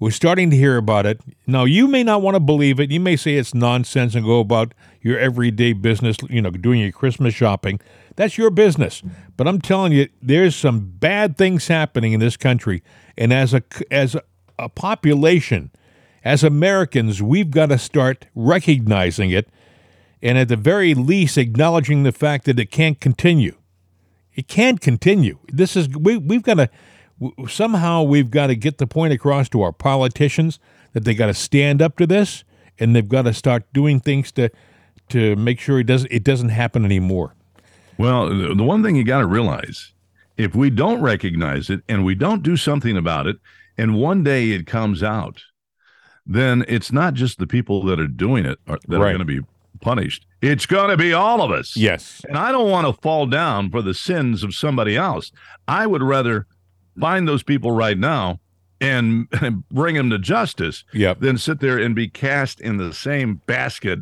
We're 0.00 0.12
starting 0.12 0.48
to 0.48 0.56
hear 0.56 0.78
about 0.78 1.04
it. 1.04 1.20
Now, 1.46 1.64
you 1.64 1.88
may 1.88 2.02
not 2.02 2.22
want 2.22 2.36
to 2.36 2.40
believe 2.40 2.80
it. 2.80 2.90
You 2.90 3.00
may 3.00 3.16
say 3.16 3.34
it's 3.34 3.52
nonsense 3.52 4.14
and 4.14 4.24
go 4.24 4.40
about 4.40 4.72
your 5.06 5.20
everyday 5.20 5.72
business, 5.72 6.16
you 6.28 6.42
know, 6.42 6.50
doing 6.50 6.80
your 6.80 6.90
Christmas 6.90 7.32
shopping. 7.32 7.78
That's 8.16 8.36
your 8.36 8.50
business. 8.50 9.02
But 9.36 9.46
I'm 9.46 9.60
telling 9.60 9.92
you, 9.92 10.08
there's 10.20 10.56
some 10.56 10.80
bad 10.80 11.36
things 11.36 11.68
happening 11.68 12.12
in 12.12 12.18
this 12.18 12.36
country. 12.36 12.82
And 13.16 13.32
as 13.32 13.54
a 13.54 13.62
as 13.90 14.16
a, 14.58 14.68
population, 14.68 15.70
as 16.24 16.42
Americans, 16.42 17.22
we've 17.22 17.52
got 17.52 17.66
to 17.66 17.78
start 17.78 18.26
recognizing 18.34 19.30
it 19.30 19.48
and 20.22 20.38
at 20.38 20.48
the 20.48 20.56
very 20.56 20.92
least 20.92 21.38
acknowledging 21.38 22.02
the 22.02 22.10
fact 22.10 22.46
that 22.46 22.58
it 22.58 22.72
can't 22.72 23.00
continue. 23.00 23.54
It 24.34 24.48
can't 24.48 24.80
continue. 24.80 25.38
This 25.52 25.76
is 25.76 25.88
we 25.88 26.16
we've 26.16 26.42
got 26.42 26.54
to 26.54 26.70
somehow 27.48 28.02
we've 28.02 28.30
got 28.30 28.48
to 28.48 28.56
get 28.56 28.78
the 28.78 28.88
point 28.88 29.12
across 29.12 29.48
to 29.50 29.62
our 29.62 29.72
politicians 29.72 30.58
that 30.94 31.04
they 31.04 31.14
got 31.14 31.26
to 31.26 31.34
stand 31.34 31.80
up 31.80 31.96
to 31.98 32.08
this 32.08 32.42
and 32.78 32.96
they've 32.96 33.08
got 33.08 33.22
to 33.22 33.32
start 33.32 33.72
doing 33.72 34.00
things 34.00 34.32
to 34.32 34.50
to 35.10 35.36
make 35.36 35.60
sure 35.60 35.78
it 35.80 35.86
doesn't 35.86 36.10
it 36.10 36.24
doesn't 36.24 36.48
happen 36.50 36.84
anymore. 36.84 37.34
Well, 37.98 38.28
the 38.28 38.62
one 38.62 38.82
thing 38.82 38.96
you 38.96 39.04
got 39.04 39.20
to 39.20 39.26
realize 39.26 39.92
if 40.36 40.54
we 40.54 40.68
don't 40.68 41.00
recognize 41.00 41.70
it 41.70 41.80
and 41.88 42.04
we 42.04 42.14
don't 42.14 42.42
do 42.42 42.56
something 42.56 42.96
about 42.96 43.26
it, 43.26 43.36
and 43.78 43.94
one 43.94 44.22
day 44.22 44.50
it 44.50 44.66
comes 44.66 45.02
out, 45.02 45.42
then 46.26 46.64
it's 46.68 46.92
not 46.92 47.14
just 47.14 47.38
the 47.38 47.46
people 47.46 47.82
that 47.84 47.98
are 47.98 48.06
doing 48.06 48.44
it 48.44 48.58
are, 48.66 48.78
that 48.88 48.96
are 48.96 49.12
going 49.12 49.18
to 49.18 49.24
be 49.24 49.40
punished. 49.80 50.26
It's 50.42 50.66
going 50.66 50.90
to 50.90 50.96
be 50.96 51.12
all 51.12 51.40
of 51.40 51.50
us. 51.50 51.76
Yes. 51.76 52.20
And 52.28 52.36
I 52.36 52.52
don't 52.52 52.70
want 52.70 52.86
to 52.86 53.00
fall 53.00 53.26
down 53.26 53.70
for 53.70 53.80
the 53.80 53.94
sins 53.94 54.42
of 54.42 54.54
somebody 54.54 54.96
else. 54.96 55.32
I 55.66 55.86
would 55.86 56.02
rather 56.02 56.46
find 57.00 57.26
those 57.26 57.42
people 57.42 57.70
right 57.70 57.96
now 57.98 58.40
and, 58.80 59.28
and 59.40 59.66
bring 59.70 59.94
them 59.94 60.10
to 60.10 60.18
justice 60.18 60.84
Yep. 60.92 61.20
than 61.20 61.38
sit 61.38 61.60
there 61.60 61.78
and 61.78 61.94
be 61.94 62.08
cast 62.08 62.60
in 62.60 62.76
the 62.76 62.92
same 62.92 63.40
basket 63.46 64.00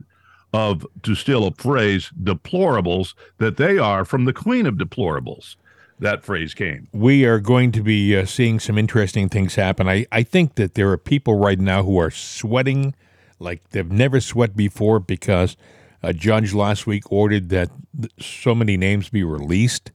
of, 0.54 0.86
to 1.02 1.14
steal 1.16 1.46
a 1.46 1.52
phrase, 1.52 2.10
deplorables 2.22 3.14
that 3.38 3.56
they 3.56 3.76
are 3.76 4.04
from 4.04 4.24
the 4.24 4.32
queen 4.32 4.66
of 4.66 4.76
deplorables. 4.76 5.56
That 5.98 6.24
phrase 6.24 6.54
came. 6.54 6.88
we 6.92 7.24
are 7.24 7.38
going 7.40 7.72
to 7.72 7.82
be 7.82 8.16
uh, 8.16 8.24
seeing 8.24 8.58
some 8.60 8.78
interesting 8.78 9.28
things 9.28 9.54
happen. 9.54 9.88
I, 9.88 10.06
I 10.12 10.22
think 10.22 10.56
that 10.56 10.74
there 10.74 10.90
are 10.90 10.98
people 10.98 11.36
right 11.38 11.58
now 11.58 11.82
who 11.82 11.98
are 11.98 12.10
sweating 12.10 12.94
like 13.38 13.68
they've 13.70 13.90
never 13.90 14.20
sweat 14.20 14.56
before 14.56 14.98
because 15.00 15.56
a 16.02 16.12
judge 16.12 16.52
last 16.52 16.86
week 16.86 17.10
ordered 17.10 17.48
that 17.50 17.70
th- 17.98 18.12
so 18.20 18.54
many 18.54 18.76
names 18.76 19.08
be 19.08 19.22
released 19.24 19.92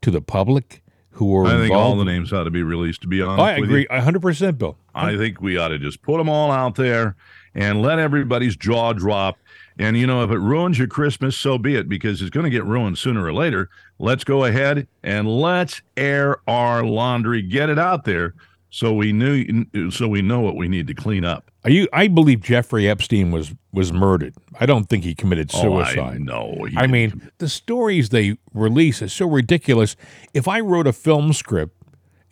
to 0.00 0.10
the 0.10 0.20
public 0.22 0.82
who 1.12 1.26
were 1.26 1.46
I 1.46 1.50
involved. 1.50 1.62
think 1.62 1.74
all 1.74 1.96
the 1.96 2.04
names 2.04 2.32
ought 2.32 2.44
to 2.44 2.50
be 2.50 2.62
released, 2.62 3.02
to 3.02 3.06
be 3.08 3.20
honest. 3.22 3.40
Oh, 3.40 3.44
I 3.44 3.52
agree, 3.52 3.86
hundred 3.90 4.22
percent, 4.22 4.58
Bill. 4.58 4.76
I 4.94 5.16
think 5.16 5.40
we 5.42 5.58
ought 5.58 5.68
to 5.68 5.78
just 5.78 6.00
put 6.02 6.16
them 6.18 6.28
all 6.28 6.50
out 6.50 6.74
there 6.76 7.16
and 7.54 7.82
let 7.82 7.98
everybody's 7.98 8.56
jaw 8.56 8.94
drop. 8.94 9.38
And 9.78 9.96
you 9.96 10.06
know, 10.06 10.22
if 10.22 10.30
it 10.30 10.38
ruins 10.38 10.78
your 10.78 10.88
Christmas, 10.88 11.36
so 11.36 11.58
be 11.58 11.76
it, 11.76 11.88
because 11.88 12.20
it's 12.20 12.30
going 12.30 12.44
to 12.44 12.50
get 12.50 12.64
ruined 12.64 12.98
sooner 12.98 13.24
or 13.24 13.32
later. 13.32 13.70
Let's 13.98 14.24
go 14.24 14.44
ahead 14.44 14.86
and 15.02 15.28
let's 15.28 15.82
air 15.96 16.38
our 16.46 16.84
laundry, 16.84 17.42
get 17.42 17.70
it 17.70 17.78
out 17.78 18.04
there, 18.04 18.34
so 18.70 18.92
we 18.92 19.12
knew, 19.12 19.66
so 19.90 20.08
we 20.08 20.22
know 20.22 20.40
what 20.40 20.56
we 20.56 20.66
need 20.66 20.86
to 20.86 20.94
clean 20.94 21.24
up. 21.24 21.50
Are 21.64 21.70
you? 21.70 21.88
I 21.92 22.08
believe 22.08 22.40
Jeffrey 22.40 22.88
Epstein 22.88 23.30
was 23.30 23.54
was 23.72 23.92
murdered. 23.92 24.34
I 24.58 24.66
don't 24.66 24.88
think 24.88 25.04
he 25.04 25.14
committed 25.14 25.50
suicide. 25.50 25.98
Oh, 25.98 26.02
I 26.02 26.18
know. 26.18 26.66
I 26.76 26.86
mean, 26.86 27.30
the 27.38 27.48
stories 27.48 28.08
they 28.08 28.38
release 28.52 29.00
is 29.00 29.12
so 29.12 29.26
ridiculous. 29.28 29.94
If 30.34 30.48
I 30.48 30.60
wrote 30.60 30.86
a 30.86 30.92
film 30.92 31.32
script 31.32 31.76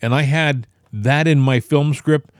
and 0.01 0.13
I 0.13 0.23
had 0.23 0.67
that 0.91 1.27
in 1.27 1.39
my 1.39 1.59
film 1.59 1.93
script, 1.93 2.31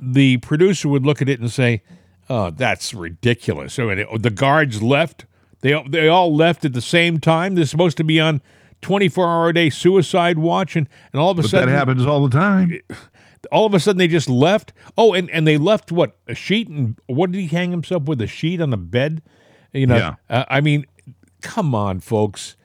the 0.00 0.38
producer 0.38 0.88
would 0.88 1.04
look 1.04 1.20
at 1.20 1.28
it 1.28 1.40
and 1.40 1.50
say, 1.50 1.82
"Oh, 2.28 2.50
that's 2.50 2.94
ridiculous." 2.94 3.74
So 3.74 3.94
the 4.18 4.30
guards 4.30 4.82
left. 4.82 5.26
They 5.60 5.80
they 5.88 6.08
all 6.08 6.34
left 6.34 6.64
at 6.64 6.72
the 6.72 6.80
same 6.80 7.18
time. 7.20 7.54
They're 7.54 7.66
supposed 7.66 7.96
to 7.98 8.04
be 8.04 8.20
on 8.20 8.40
24 8.82 9.26
hour 9.26 9.48
a 9.48 9.54
day 9.54 9.70
suicide 9.70 10.38
watch, 10.38 10.76
and, 10.76 10.88
and 11.12 11.20
all 11.20 11.30
of 11.30 11.38
a 11.38 11.42
but 11.42 11.50
sudden 11.50 11.68
that 11.68 11.74
happens 11.76 12.06
all 12.06 12.26
the 12.26 12.36
time. 12.36 12.78
all 13.52 13.66
of 13.66 13.74
a 13.74 13.80
sudden 13.80 13.98
they 13.98 14.08
just 14.08 14.28
left. 14.28 14.72
Oh, 14.96 15.14
and, 15.14 15.30
and 15.30 15.46
they 15.46 15.56
left 15.58 15.90
what 15.92 16.16
a 16.26 16.34
sheet 16.34 16.68
and 16.68 16.98
what 17.06 17.32
did 17.32 17.40
he 17.40 17.46
hang 17.48 17.70
himself 17.70 18.04
with 18.04 18.20
a 18.20 18.26
sheet 18.26 18.60
on 18.60 18.70
the 18.70 18.76
bed? 18.76 19.22
You 19.72 19.86
know, 19.86 19.96
Yeah. 19.96 20.14
uh, 20.30 20.44
I 20.48 20.60
mean, 20.60 20.86
come 21.40 21.74
on, 21.74 22.00
folks. 22.00 22.56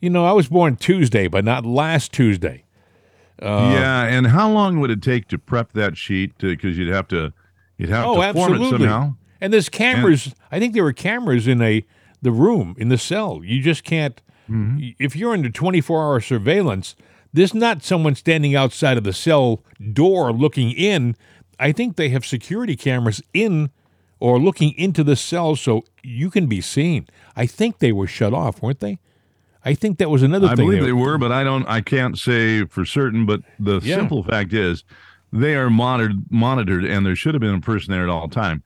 You 0.00 0.10
know, 0.10 0.24
I 0.24 0.32
was 0.32 0.48
born 0.48 0.76
Tuesday, 0.76 1.26
but 1.26 1.44
not 1.44 1.64
last 1.66 2.12
Tuesday. 2.12 2.64
Uh, 3.42 3.70
yeah, 3.74 4.04
and 4.04 4.28
how 4.28 4.50
long 4.50 4.80
would 4.80 4.90
it 4.90 5.02
take 5.02 5.28
to 5.28 5.38
prep 5.38 5.72
that 5.72 5.96
sheet? 5.96 6.38
Because 6.38 6.78
you'd 6.78 6.92
have 6.92 7.08
to, 7.08 7.32
you'd 7.78 7.88
have 7.90 8.06
Oh, 8.06 8.14
to 8.20 8.32
form 8.32 8.52
it 8.52 8.54
absolutely. 8.56 8.86
somehow. 8.86 9.14
And 9.40 9.52
there's 9.52 9.68
cameras. 9.68 10.34
I 10.50 10.58
think 10.58 10.72
there 10.74 10.82
were 10.84 10.92
cameras 10.92 11.46
in 11.46 11.60
a 11.62 11.84
the 12.22 12.32
room 12.32 12.74
in 12.78 12.88
the 12.88 12.98
cell. 12.98 13.42
You 13.44 13.62
just 13.62 13.84
can't. 13.84 14.20
Mm-hmm. 14.50 14.90
If 14.98 15.14
you're 15.16 15.32
under 15.32 15.50
24 15.50 16.02
hour 16.02 16.20
surveillance, 16.20 16.96
there's 17.32 17.52
not 17.54 17.82
someone 17.82 18.14
standing 18.14 18.54
outside 18.56 18.96
of 18.96 19.04
the 19.04 19.12
cell 19.12 19.62
door 19.92 20.32
looking 20.32 20.70
in. 20.70 21.16
I 21.60 21.72
think 21.72 21.96
they 21.96 22.08
have 22.10 22.24
security 22.24 22.76
cameras 22.76 23.22
in 23.34 23.70
or 24.20 24.38
looking 24.38 24.72
into 24.78 25.04
the 25.04 25.16
cell 25.16 25.56
so 25.56 25.84
you 26.02 26.30
can 26.30 26.46
be 26.46 26.60
seen. 26.62 27.06
I 27.36 27.44
think 27.46 27.78
they 27.80 27.92
were 27.92 28.06
shut 28.06 28.32
off, 28.32 28.62
weren't 28.62 28.80
they? 28.80 28.98
I 29.64 29.74
think 29.74 29.98
that 29.98 30.08
was 30.10 30.22
another 30.22 30.46
I 30.46 30.54
thing. 30.54 30.60
I 30.60 30.64
believe 30.64 30.80
they- 30.80 30.86
they 30.86 30.92
were, 30.92 31.18
but 31.18 31.32
I 31.32 31.42
don't. 31.44 31.66
I 31.66 31.80
can't 31.82 32.16
say 32.16 32.64
for 32.64 32.84
certain. 32.86 33.26
But 33.26 33.42
the 33.58 33.80
Yeah. 33.82 33.96
simple 33.96 34.22
fact 34.22 34.52
is, 34.54 34.84
they 35.32 35.54
are 35.56 35.70
monitored, 35.70 36.30
monitored, 36.30 36.84
and 36.84 37.04
there 37.04 37.16
should 37.16 37.34
have 37.34 37.40
been 37.40 37.54
a 37.54 37.60
person 37.60 37.92
there 37.92 38.02
at 38.02 38.08
all 38.08 38.28
time. 38.28 38.62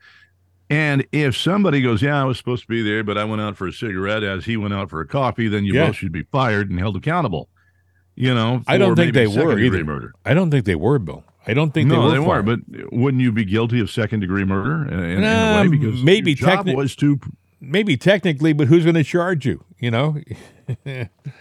And 0.68 1.04
if 1.10 1.36
somebody 1.36 1.80
goes, 1.82 2.00
"Yeah, 2.00 2.20
I 2.20 2.24
was 2.24 2.38
supposed 2.38 2.62
to 2.62 2.68
be 2.68 2.80
there, 2.82 3.02
but 3.02 3.18
I 3.18 3.24
went 3.24 3.42
out 3.42 3.56
for 3.56 3.66
a 3.66 3.72
cigarette," 3.72 4.22
as 4.22 4.44
he 4.44 4.56
went 4.56 4.72
out 4.72 4.88
for 4.90 5.00
a 5.00 5.06
coffee, 5.06 5.48
then 5.48 5.64
you 5.64 5.74
Yeah. 5.74 5.86
both 5.86 5.96
should 5.96 6.12
be 6.12 6.22
fired 6.30 6.70
and 6.70 6.78
held 6.78 6.96
accountable. 6.96 7.48
You 8.14 8.34
know, 8.34 8.62
I 8.68 8.78
don't 8.78 8.94
think 8.96 9.14
they 9.14 9.26
were 9.26 9.58
either. 9.58 9.82
Murder. 9.84 10.12
I 10.24 10.34
don't 10.34 10.50
think 10.50 10.64
they 10.66 10.74
were, 10.76 10.98
Bill. 10.98 11.24
I 11.46 11.54
don't 11.54 11.72
think 11.72 11.88
no, 11.88 12.06
they 12.08 12.14
they, 12.14 12.18
were. 12.20 12.42
weren't. 12.42 12.46
But 12.46 12.92
wouldn't 12.92 13.22
you 13.22 13.32
be 13.32 13.44
guilty 13.44 13.80
of 13.80 13.90
second 13.90 14.20
degree 14.20 14.44
murder 14.44 14.86
in, 14.92 14.98
in, 15.02 15.10
in 15.10 15.24
a 15.24 15.26
way? 15.26 15.60
Um, 15.62 15.70
Because 15.70 16.02
maybe 16.04 16.32
your 16.34 16.48
techni- 16.48 16.76
was 16.76 16.94
to. 16.96 17.18
maybe 17.60 17.96
technically, 17.96 18.52
but 18.52 18.68
who's 18.68 18.84
going 18.84 18.94
to 18.94 19.02
charge 19.04 19.46
you? 19.46 19.64
You 19.80 19.90
know, 19.90 20.20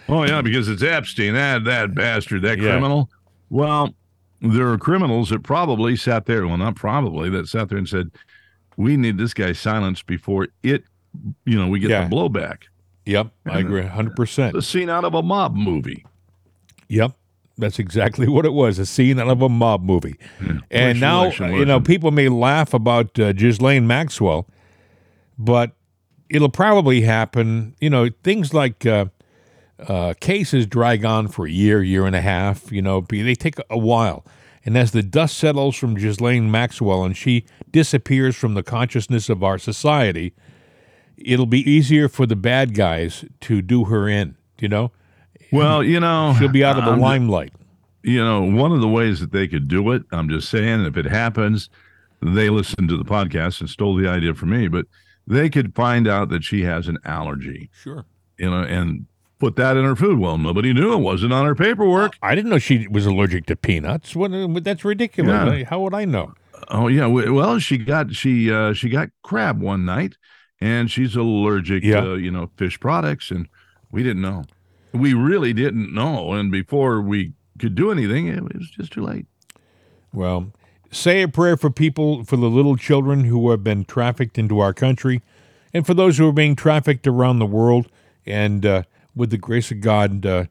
Oh 0.08 0.24
yeah, 0.24 0.42
because 0.42 0.68
it's 0.70 0.82
Epstein, 0.82 1.34
that 1.34 1.66
that 1.66 1.94
bastard, 1.94 2.42
that 2.44 2.58
Yeah. 2.58 2.72
criminal. 2.72 3.10
Well, 3.50 3.94
there 4.41 4.67
are 4.69 4.78
criminals 4.78 5.30
that 5.30 5.43
probably 5.43 5.95
sat 5.95 6.25
there. 6.25 6.47
Well, 6.47 6.58
not 6.58 6.75
probably 6.75 7.30
that 7.32 7.47
sat 7.47 7.69
there 7.69 7.78
and 7.78 7.88
said, 7.89 8.12
"We 8.78 8.97
need 8.97 9.17
this 9.17 9.34
guy 9.34 9.52
silenced 9.54 10.06
before 10.08 10.47
it, 10.63 10.84
you 11.45 11.58
know, 11.58 11.67
we 11.67 11.80
get 11.80 11.89
Yeah. 11.89 12.08
the 12.08 12.15
blowback." 12.15 12.63
Yep, 13.06 13.32
I 13.47 13.60
agree, 13.60 13.82
hundred 13.84 14.15
percent. 14.15 14.54
The 14.54 14.62
scene 14.62 14.89
out 14.89 15.04
of 15.04 15.13
a 15.15 15.23
mob 15.23 15.56
movie. 15.56 16.06
Yep, 16.89 17.13
that's 17.58 17.80
exactly 17.80 18.28
what 18.28 18.45
it 18.45 18.54
was—a 18.54 18.86
scene 18.86 19.19
out 19.19 19.30
of 19.30 19.41
a 19.41 19.49
mob 19.49 19.84
movie. 19.84 20.15
And 20.69 20.99
now, 20.99 21.23
Punctuation 21.23 21.56
you 21.58 21.65
know, 21.65 21.80
people 21.82 22.12
may 22.12 22.30
laugh 22.30 22.73
about 22.73 23.17
uh, 23.19 23.34
Ghislaine 23.34 23.88
Maxwell, 23.88 24.47
but 25.38 25.71
it'll 26.30 26.49
probably 26.49 27.02
happen. 27.02 27.75
You 27.82 27.89
know, 27.89 28.10
things 28.23 28.54
like 28.54 28.86
uh, 28.86 29.06
uh, 29.88 30.13
cases 30.20 30.65
drag 30.68 31.06
on 31.06 31.28
for 31.28 31.46
a 31.48 31.52
year, 31.52 31.82
year 31.84 32.06
and 32.06 32.15
a 32.15 32.22
half. 32.22 32.72
You 32.72 32.82
know, 32.82 33.02
they 33.10 33.36
take 33.36 33.56
a 33.70 33.78
while. 33.78 34.26
And 34.65 34.78
as 34.78 34.92
the 34.92 35.02
dust 35.04 35.38
settles 35.38 35.76
from 35.78 35.96
Ghislaine 35.96 36.52
Maxwell 36.52 37.04
and 37.04 37.15
she 37.15 37.46
disappears 37.72 38.36
from 38.36 38.54
the 38.56 38.63
consciousness 38.63 39.30
of 39.30 39.42
our 39.44 39.58
society, 39.58 40.34
it'll 41.18 41.46
be 41.46 41.70
easier 41.70 42.10
for 42.10 42.26
the 42.26 42.36
bad 42.36 42.74
guys 42.76 43.26
to 43.42 43.62
do 43.62 43.86
her 43.86 44.08
in. 44.10 44.36
You 44.60 44.68
know, 44.68 44.92
Well, 45.52 45.84
you 45.84 46.00
know, 46.00 46.36
she'll 46.38 46.50
be 46.50 46.63
out 46.63 46.78
of 46.78 46.84
the 46.84 46.92
I'm- 46.92 47.00
limelight. 47.00 47.54
you 48.04 48.24
know, 48.24 48.42
one 48.42 48.72
of 48.74 48.82
the 48.82 48.88
ways 48.88 49.20
that 49.22 49.32
they 49.32 49.48
could 49.48 49.68
do 49.68 49.92
it, 49.92 50.04
I'm 50.12 50.30
just 50.30 50.50
saying, 50.50 50.86
if 50.86 50.98
it 50.98 51.06
happens, 51.06 51.70
they 52.22 52.50
listened 52.50 52.89
to 52.89 52.98
the 52.98 53.06
podcast 53.06 53.62
and 53.62 53.70
stole 53.70 53.96
the 53.96 54.08
idea 54.10 54.34
from 54.34 54.50
me, 54.50 54.68
but 54.68 54.86
they 55.26 55.50
could 55.50 55.74
find 55.76 56.08
out 56.08 56.30
that 56.30 56.44
she 56.44 56.63
has 56.63 56.88
an 56.89 56.98
allergy, 57.06 57.70
Sure. 57.74 58.06
you 58.38 58.50
know, 58.50 58.62
and 58.63 59.06
put 59.39 59.56
that 59.56 59.78
in 59.78 59.86
her 59.86 59.95
food. 59.95 60.19
Well, 60.19 60.38
nobody 60.38 60.73
knew 60.73 60.93
it 60.93 60.97
wasn't 60.97 61.34
on 61.34 61.45
her 61.45 61.56
paperwork. 61.56 62.13
I 62.21 62.36
didn't 62.36 62.52
know 62.52 62.60
she 62.60 62.88
was 62.88 63.06
allergic 63.06 63.45
to 63.47 63.56
peanuts. 63.56 64.15
What? 64.15 64.32
That's 64.63 64.86
ridiculous. 64.86 65.58
Yeah. 65.60 65.63
How 65.65 65.80
would 65.82 65.93
I 65.93 66.06
know? 66.06 66.34
Oh 66.67 66.88
yeah, 66.88 67.08
well, 67.08 67.58
she 67.60 67.78
got 67.78 68.13
she 68.13 68.52
uh 68.52 68.73
she 68.73 68.89
got 68.89 69.10
crab 69.23 69.62
one 69.62 69.86
night 69.86 70.17
and 70.62 70.91
she's 70.91 71.15
allergic 71.15 71.84
Yeah. 71.84 72.02
to, 72.02 72.17
you 72.17 72.30
know, 72.30 72.52
fish 72.58 72.80
products 72.80 73.32
and 73.32 73.47
we 73.91 74.04
didn't 74.04 74.21
know. 74.21 74.43
We 74.91 75.13
really 75.13 75.54
didn't 75.54 75.93
know 75.93 76.34
and 76.34 76.52
before 76.52 77.02
we 77.02 77.34
could 77.58 77.75
do 77.75 77.91
anything, 77.91 78.28
it 78.28 78.43
was 78.43 78.69
just 78.69 78.91
too 78.91 79.02
late. 79.04 79.25
Well, 80.13 80.52
say 80.91 81.21
a 81.21 81.28
prayer 81.28 81.56
for 81.58 81.69
people, 81.69 82.23
for 82.23 82.36
the 82.38 82.49
little 82.49 82.75
children 82.75 83.23
who 83.25 83.49
have 83.52 83.63
been 83.63 83.86
trafficked 83.86 84.38
into 84.38 84.60
our 84.60 84.73
country, 84.73 85.21
and 85.73 85.86
for 85.86 85.93
those 85.93 86.17
who 86.17 86.28
are 86.28 86.34
being 86.34 86.56
trafficked 86.56 87.06
around 87.08 87.39
the 87.39 87.45
world. 87.45 87.88
And 88.25 88.65
uh, 88.65 88.84
with 89.20 89.30
the 89.30 89.38
grace 89.38 89.70
of 89.70 89.82
God, 89.82 90.26
uh, 90.26 90.46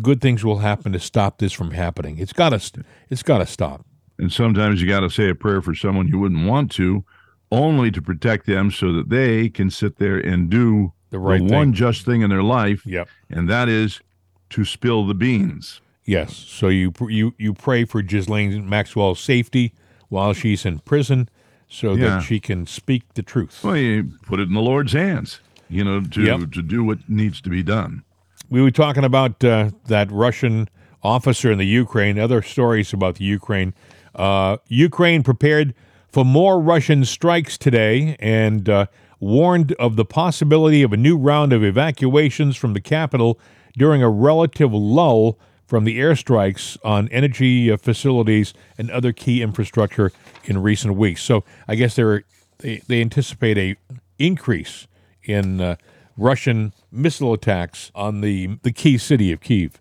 good 0.00 0.20
things 0.20 0.44
will 0.44 0.58
happen 0.58 0.92
to 0.92 1.00
stop 1.00 1.38
this 1.38 1.52
from 1.52 1.70
happening. 1.72 2.18
It's 2.18 2.32
got 2.32 2.50
to. 2.50 2.84
It's 3.10 3.22
got 3.22 3.38
to 3.38 3.46
stop. 3.46 3.84
And 4.18 4.30
sometimes 4.32 4.80
you 4.80 4.86
got 4.88 5.00
to 5.00 5.10
say 5.10 5.30
a 5.30 5.34
prayer 5.34 5.60
for 5.62 5.74
someone 5.74 6.06
you 6.06 6.18
wouldn't 6.18 6.46
want 6.46 6.70
to, 6.72 7.04
only 7.50 7.90
to 7.90 8.00
protect 8.02 8.46
them 8.46 8.70
so 8.70 8.92
that 8.92 9.08
they 9.08 9.48
can 9.48 9.70
sit 9.70 9.96
there 9.98 10.18
and 10.18 10.48
do 10.50 10.92
The 11.10 11.18
right 11.18 11.40
the 11.46 11.52
one 11.52 11.72
just 11.72 12.04
thing 12.04 12.20
in 12.22 12.30
their 12.30 12.42
life, 12.42 12.86
Yep. 12.86 13.08
and 13.30 13.48
that 13.48 13.68
is 13.68 14.00
to 14.50 14.64
spill 14.64 15.06
the 15.06 15.14
beans. 15.14 15.80
Yes. 16.04 16.36
So 16.36 16.68
you 16.68 16.92
you 17.08 17.34
you 17.38 17.54
pray 17.54 17.84
for 17.86 18.02
Ghislaine 18.02 18.68
Maxwell's 18.68 19.20
safety 19.20 19.72
while 20.10 20.34
she's 20.34 20.66
in 20.66 20.80
prison, 20.80 21.28
so 21.68 21.94
Yeah. 21.94 22.16
that 22.16 22.22
she 22.24 22.38
can 22.40 22.66
speak 22.66 23.02
the 23.14 23.22
truth. 23.22 23.64
Well, 23.64 23.76
you 23.76 24.12
put 24.26 24.38
it 24.40 24.48
in 24.48 24.54
the 24.54 24.60
Lord's 24.60 24.92
hands, 24.92 25.40
you 25.72 25.84
know, 25.84 26.00
to 26.02 26.22
Yep. 26.22 26.52
to 26.52 26.62
do 26.62 26.84
what 26.84 26.98
needs 27.08 27.40
to 27.40 27.50
be 27.50 27.62
done. 27.62 28.02
We 28.50 28.60
were 28.62 28.70
talking 28.70 29.04
about 29.04 29.42
uh, 29.42 29.70
that 29.86 30.10
Russian 30.12 30.68
officer 31.02 31.50
in 31.50 31.58
the 31.58 31.66
Ukraine, 31.66 32.18
other 32.18 32.42
stories 32.42 32.92
about 32.92 33.16
the 33.16 33.24
Ukraine. 33.24 33.74
Uh, 34.14 34.58
Ukraine 34.68 35.22
prepared 35.22 35.74
for 36.10 36.24
more 36.24 36.60
Russian 36.60 37.04
strikes 37.04 37.56
today 37.56 38.16
and 38.20 38.68
uh, 38.68 38.86
warned 39.18 39.72
of 39.78 39.96
the 39.96 40.04
possibility 40.04 40.82
of 40.82 40.92
a 40.92 40.96
new 40.96 41.16
round 41.16 41.52
of 41.52 41.64
evacuations 41.64 42.56
from 42.56 42.74
the 42.74 42.80
capital 42.80 43.40
during 43.76 44.02
a 44.02 44.10
relative 44.10 44.72
lull 44.72 45.38
from 45.66 45.84
the 45.84 45.98
airstrikes 45.98 46.76
on 46.84 47.08
energy 47.08 47.72
uh, 47.72 47.78
facilities 47.78 48.52
and 48.76 48.90
other 48.90 49.12
key 49.12 49.40
infrastructure 49.40 50.12
in 50.44 50.62
recent 50.62 50.94
weeks. 50.96 51.22
So 51.22 51.44
I 51.66 51.76
guess 51.76 51.96
they're, 51.96 52.24
they 52.58 52.82
they 52.86 53.00
anticipate 53.00 53.56
a 53.56 53.76
increase 54.18 54.86
in 55.24 55.60
uh, 55.60 55.76
Russian 56.16 56.72
missile 56.90 57.32
attacks 57.32 57.90
on 57.94 58.20
the 58.20 58.58
the 58.62 58.72
key 58.72 58.98
city 58.98 59.32
of 59.32 59.40
Kiev. 59.40 59.80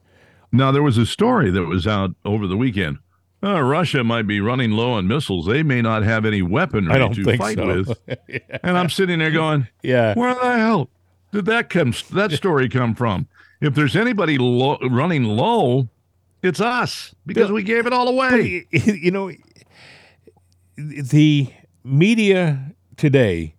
Now, 0.52 0.72
there 0.72 0.84
was 0.84 0.98
a 0.98 1.06
story 1.06 1.50
that 1.52 1.64
was 1.66 1.88
out 1.88 2.12
over 2.26 2.46
the 2.46 2.58
weekend. 2.58 2.98
Uh, 3.44 3.62
Russia 3.62 4.04
might 4.04 4.28
be 4.28 4.40
running 4.40 4.72
low 4.72 4.92
on 4.92 5.08
missiles. 5.08 5.48
They 5.48 5.64
may 5.64 5.82
not 5.82 6.04
have 6.04 6.26
any 6.26 6.42
weaponry 6.42 6.94
I 6.94 6.98
don't 6.98 7.16
to 7.16 7.24
think 7.24 7.42
fight 7.42 7.58
so. 7.58 7.66
with. 7.68 7.98
And 8.64 8.78
I'm 8.78 8.90
sitting 8.90 9.20
there 9.20 9.32
going, 9.32 9.68
Yeah, 9.82 10.14
Where 10.14 10.36
the 10.36 10.58
hell 10.58 10.90
did 11.32 11.46
that 11.46 11.70
come? 11.70 11.94
That 12.12 12.32
story 12.34 12.70
come 12.70 12.94
from? 12.94 13.28
If 13.62 13.74
there's 13.74 13.96
anybody 13.96 14.38
lo- 14.38 14.78
running 14.90 15.24
low, 15.24 15.88
it's 16.44 16.60
us 16.60 17.16
because 17.26 17.52
we 17.52 17.64
gave 17.64 17.88
it 17.88 17.94
all 17.94 18.08
away. 18.08 18.68
you 18.72 19.10
know, 19.12 19.32
the 20.76 21.48
media 21.84 22.74
today 22.98 23.56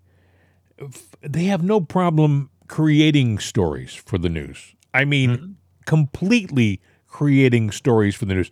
they 1.22 1.44
have 1.44 1.62
no 1.62 1.80
problem 1.80 2.50
creating 2.68 3.38
stories 3.38 3.94
for 3.94 4.18
the 4.18 4.28
news. 4.28 4.74
I 4.94 5.04
mean, 5.04 5.30
mm-hmm. 5.30 5.52
completely 5.86 6.80
creating 7.08 7.70
stories 7.70 8.14
for 8.14 8.24
the 8.24 8.34
news. 8.34 8.50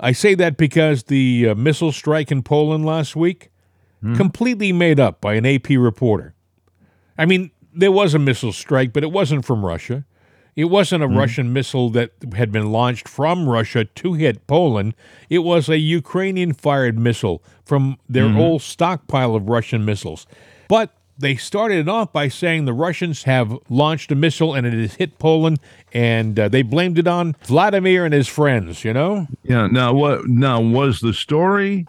I 0.00 0.12
say 0.12 0.34
that 0.34 0.56
because 0.56 1.04
the 1.04 1.50
uh, 1.50 1.54
missile 1.54 1.92
strike 1.92 2.30
in 2.30 2.42
Poland 2.42 2.84
last 2.84 3.16
week, 3.16 3.50
mm-hmm. 4.02 4.16
completely 4.16 4.72
made 4.72 5.00
up 5.00 5.20
by 5.20 5.34
an 5.34 5.46
AP 5.46 5.70
reporter. 5.70 6.34
I 7.16 7.26
mean, 7.26 7.50
there 7.72 7.92
was 7.92 8.14
a 8.14 8.18
missile 8.18 8.52
strike, 8.52 8.92
but 8.92 9.02
it 9.02 9.12
wasn't 9.12 9.44
from 9.44 9.64
Russia. 9.64 10.04
It 10.56 10.66
wasn't 10.66 11.02
a 11.02 11.08
mm-hmm. 11.08 11.18
Russian 11.18 11.52
missile 11.52 11.90
that 11.90 12.12
had 12.34 12.52
been 12.52 12.70
launched 12.70 13.08
from 13.08 13.48
Russia 13.48 13.84
to 13.84 14.12
hit 14.12 14.46
Poland. 14.46 14.94
It 15.28 15.40
was 15.40 15.68
a 15.68 15.78
Ukrainian 15.78 16.52
fired 16.52 16.98
missile 16.98 17.42
from 17.64 17.98
their 18.08 18.36
old 18.36 18.62
stockpile 18.62 19.34
of 19.34 19.48
Russian 19.48 19.84
missiles. 19.84 20.26
But 20.68 20.94
they 21.18 21.36
started 21.36 21.78
it 21.78 21.88
off 21.88 22.12
by 22.12 22.28
saying 22.28 22.64
the 22.64 22.72
Russians 22.72 23.22
have 23.24 23.56
launched 23.68 24.10
a 24.10 24.14
missile 24.14 24.54
and 24.54 24.66
it 24.66 24.72
has 24.74 24.94
hit 24.94 25.18
Poland, 25.18 25.58
and 25.92 26.38
uh, 26.38 26.48
they 26.48 26.62
blamed 26.62 26.98
it 26.98 27.06
on 27.06 27.36
Vladimir 27.44 28.04
and 28.04 28.12
his 28.14 28.28
friends, 28.28 28.84
you 28.84 28.92
know? 28.92 29.26
Yeah. 29.42 29.66
Now, 29.68 29.92
what? 29.92 30.26
Now, 30.26 30.60
was 30.60 31.00
the 31.00 31.12
story 31.14 31.86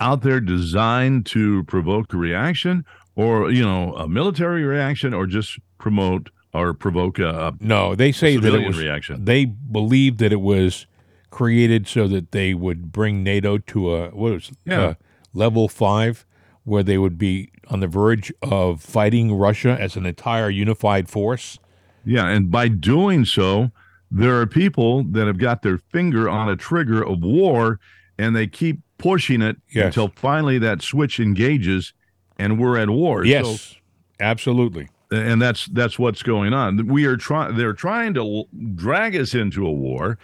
out 0.00 0.22
there 0.22 0.40
designed 0.40 1.26
to 1.26 1.64
provoke 1.64 2.12
a 2.12 2.16
reaction, 2.16 2.84
or 3.16 3.50
you 3.50 3.62
know, 3.62 3.94
a 3.94 4.08
military 4.08 4.64
reaction, 4.64 5.12
or 5.14 5.26
just 5.26 5.58
promote 5.78 6.30
or 6.54 6.74
provoke 6.74 7.18
a, 7.18 7.54
No, 7.60 7.94
they 7.94 8.12
say 8.12 8.36
that 8.36 8.54
it 8.54 8.66
was 8.66 8.78
reaction? 8.78 9.24
They 9.24 9.44
believed 9.46 10.18
that 10.18 10.32
it 10.32 10.40
was 10.40 10.86
created 11.30 11.88
so 11.88 12.06
that 12.08 12.32
they 12.32 12.52
would 12.52 12.92
bring 12.92 13.22
NATO 13.22 13.56
to 13.58 13.94
a 13.94 14.08
what 14.10 14.32
was 14.32 14.50
Yeah. 14.66 14.80
uh, 14.82 14.94
level 15.32 15.66
five, 15.68 16.26
where 16.64 16.82
they 16.82 16.98
would 16.98 17.18
be 17.18 17.50
on 17.68 17.80
the 17.80 17.86
verge 17.88 18.32
of 18.42 18.80
fighting 18.80 19.34
Russia 19.34 19.76
as 19.80 19.96
an 19.96 20.06
entire 20.06 20.48
unified 20.50 21.08
force. 21.08 21.58
Yeah, 22.04 22.26
and 22.28 22.50
by 22.50 22.68
doing 22.68 23.24
so, 23.24 23.70
there 24.10 24.40
are 24.40 24.46
people 24.46 25.04
that 25.04 25.26
have 25.26 25.38
got 25.38 25.62
their 25.62 25.78
finger 25.78 26.28
on 26.28 26.48
a 26.48 26.56
trigger 26.56 27.02
of 27.02 27.20
war 27.22 27.80
and 28.18 28.36
they 28.36 28.46
keep 28.46 28.80
pushing 28.98 29.40
it 29.42 29.56
Yes. 29.70 29.86
until 29.86 30.08
finally 30.14 30.58
that 30.58 30.82
switch 30.82 31.18
engages 31.18 31.92
and 32.38 32.58
we're 32.58 32.76
at 32.78 32.90
war. 32.90 33.24
Yes, 33.24 33.60
So, 33.60 33.76
absolutely. 34.20 34.88
and 35.10 35.40
that's 35.42 35.66
that's 35.66 35.98
what's 35.98 36.22
going 36.22 36.52
on. 36.52 36.86
We 36.86 37.04
are 37.06 37.16
trying 37.16 37.56
they're 37.56 37.72
trying 37.72 38.14
to 38.14 38.20
l- 38.20 38.48
drag 38.74 39.16
us 39.16 39.34
into 39.34 39.66
a 39.66 39.72
war 39.72 40.18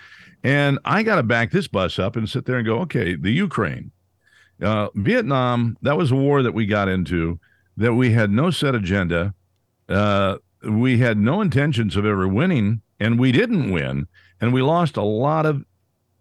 and 0.44 0.79
I 0.85 1.03
got 1.03 1.16
to 1.16 1.22
back 1.22 1.51
this 1.51 1.66
bus 1.68 1.98
up 1.98 2.14
and 2.16 2.29
sit 2.29 2.44
there 2.44 2.57
and 2.59 2.66
go, 2.66 2.79
"Okay, 2.81 3.16
the 3.16 3.33
Ukraine. 3.33 3.90
Uh, 4.62 4.88
Vietnam, 4.94 5.76
that 5.82 5.96
was 5.96 6.10
a 6.10 6.16
war 6.16 6.42
that 6.42 6.54
we 6.54 6.66
got 6.66 6.88
into 6.88 7.38
that 7.76 7.94
we 7.94 8.10
had 8.12 8.30
no 8.30 8.50
set 8.50 8.74
agenda. 8.74 9.34
Uh, 9.88 10.36
we 10.68 10.98
had 10.98 11.16
no 11.18 11.40
intentions 11.40 11.96
of 11.96 12.04
ever 12.04 12.26
winning, 12.26 12.82
and 12.98 13.18
we 13.18 13.30
didn't 13.30 13.70
win, 13.70 14.06
and 14.40 14.52
we 14.52 14.60
lost 14.62 14.96
a 14.96 15.02
lot 15.02 15.46
of 15.46 15.64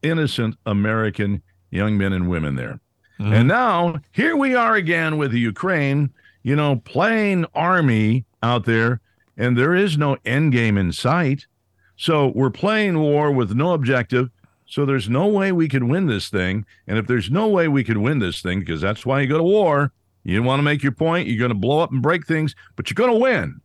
innocent 0.04 0.56
American 0.66 1.42
young 1.72 1.98
men 1.98 2.14
and 2.14 2.30
women 2.30 2.56
there. 2.56 2.80
Mhm. 3.20 3.34
And 3.34 3.48
now 3.48 3.96
here 4.12 4.38
we 4.38 4.54
are 4.54 4.76
again 4.76 5.18
with 5.18 5.32
the 5.32 5.40
Ukraine, 5.40 6.12
you 6.44 6.56
know, 6.56 6.76
playing 6.78 7.46
army 7.56 8.26
out 8.44 8.66
there, 8.66 9.02
and 9.36 9.58
there 9.58 9.74
is 9.74 9.98
no 9.98 10.18
end 10.24 10.52
game 10.52 10.78
in 10.78 10.92
sight. 10.92 11.48
So 11.96 12.32
we're 12.36 12.52
playing 12.52 13.00
war 13.00 13.32
with 13.32 13.56
no 13.56 13.74
objective. 13.74 14.30
So 14.70 14.86
there's 14.86 15.10
no 15.10 15.28
way 15.28 15.52
we 15.52 15.68
could 15.70 15.84
win 15.84 16.08
this 16.08 16.30
thing. 16.30 16.66
And 16.86 16.98
if 16.98 17.08
there's 17.08 17.32
no 17.32 17.48
way 17.48 17.68
we 17.68 17.84
could 17.84 17.98
win 17.98 18.20
this 18.20 18.42
thing, 18.42 18.60
because 18.60 18.82
that's 18.82 19.06
why 19.06 19.22
you 19.22 19.28
go 19.28 19.38
to 19.38 19.44
war, 19.44 19.94
you 20.24 20.44
want 20.44 20.60
to 20.60 20.64
make 20.64 20.84
your 20.84 20.92
point, 20.92 21.28
you're 21.28 21.40
going 21.40 21.50
to 21.50 21.56
blow 21.56 21.80
up 21.80 21.92
and 21.92 22.02
break 22.02 22.28
things, 22.28 22.54
but 22.76 22.90
you're 22.90 22.96
going 22.96 23.14
to 23.14 23.18
win. 23.20 23.62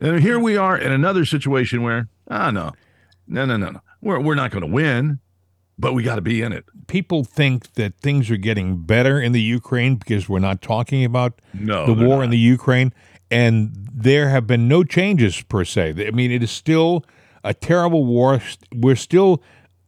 And 0.00 0.18
here 0.20 0.38
we 0.40 0.56
are 0.56 0.76
in 0.76 0.90
another 0.90 1.24
situation 1.24 1.82
where, 1.82 2.08
ah, 2.28 2.50
no, 2.50 2.72
no, 3.28 3.44
no, 3.44 3.56
no, 3.56 3.70
no. 3.70 3.80
We're, 4.00 4.18
we're 4.18 4.34
not 4.34 4.50
going 4.50 4.62
to 4.62 4.72
win, 4.72 5.20
but 5.78 5.92
we 5.92 6.02
got 6.02 6.16
to 6.16 6.22
be 6.22 6.42
in 6.42 6.52
it. 6.52 6.64
People 6.88 7.22
think 7.22 7.74
that 7.74 7.94
things 8.00 8.30
are 8.30 8.36
getting 8.36 8.78
better 8.78 9.20
in 9.20 9.30
the 9.32 9.40
Ukraine 9.42 9.94
because 9.96 10.28
we're 10.28 10.38
not 10.40 10.60
talking 10.60 11.04
about 11.04 11.40
No, 11.54 11.86
the 11.86 11.92
war 11.94 12.16
not. 12.16 12.24
in 12.24 12.30
the 12.30 12.38
Ukraine, 12.38 12.92
and 13.30 13.70
there 13.94 14.28
have 14.30 14.46
been 14.46 14.66
no 14.66 14.82
changes 14.82 15.40
per 15.42 15.64
se. 15.64 16.04
I 16.06 16.10
mean, 16.10 16.32
it 16.32 16.42
is 16.42 16.50
still 16.50 17.04
a 17.44 17.54
terrible 17.54 18.04
war. 18.04 18.40
We're 18.74 18.96
still 18.96 19.42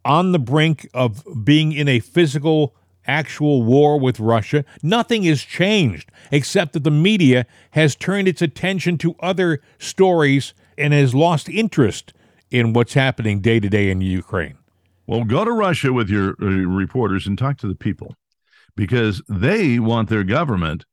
on 0.04 0.32
the 0.32 0.38
brink 0.38 0.88
of 0.94 1.22
being 1.44 1.72
in 1.72 1.88
a 1.88 2.00
physical, 2.00 2.74
actual 3.06 3.62
war 3.62 3.98
with 3.98 4.20
Russia. 4.20 4.64
Nothing 4.82 5.24
has 5.24 5.42
changed 5.42 6.10
except 6.30 6.72
that 6.72 6.84
the 6.84 6.90
media 6.90 7.46
has 7.72 7.94
turned 7.96 8.28
its 8.28 8.42
attention 8.42 8.98
to 8.98 9.14
other 9.20 9.60
stories 9.78 10.54
and 10.78 10.92
has 10.92 11.14
lost 11.14 11.48
interest 11.48 12.12
in 12.50 12.72
what's 12.72 12.94
happening 12.94 13.40
day 13.40 13.60
to 13.60 13.68
day 13.68 13.90
in 13.90 14.00
Ukraine. 14.00 14.56
Well, 15.06 15.24
go 15.24 15.44
to 15.44 15.52
Russia 15.52 15.92
with 15.92 16.08
your 16.08 16.30
uh, 16.40 16.46
reporters 16.46 17.26
and 17.26 17.36
talk 17.36 17.58
to 17.58 17.68
the 17.68 17.74
people 17.74 18.14
because 18.76 19.20
they 19.28 19.78
want 19.78 20.08
their 20.08 20.24
government 20.24 20.84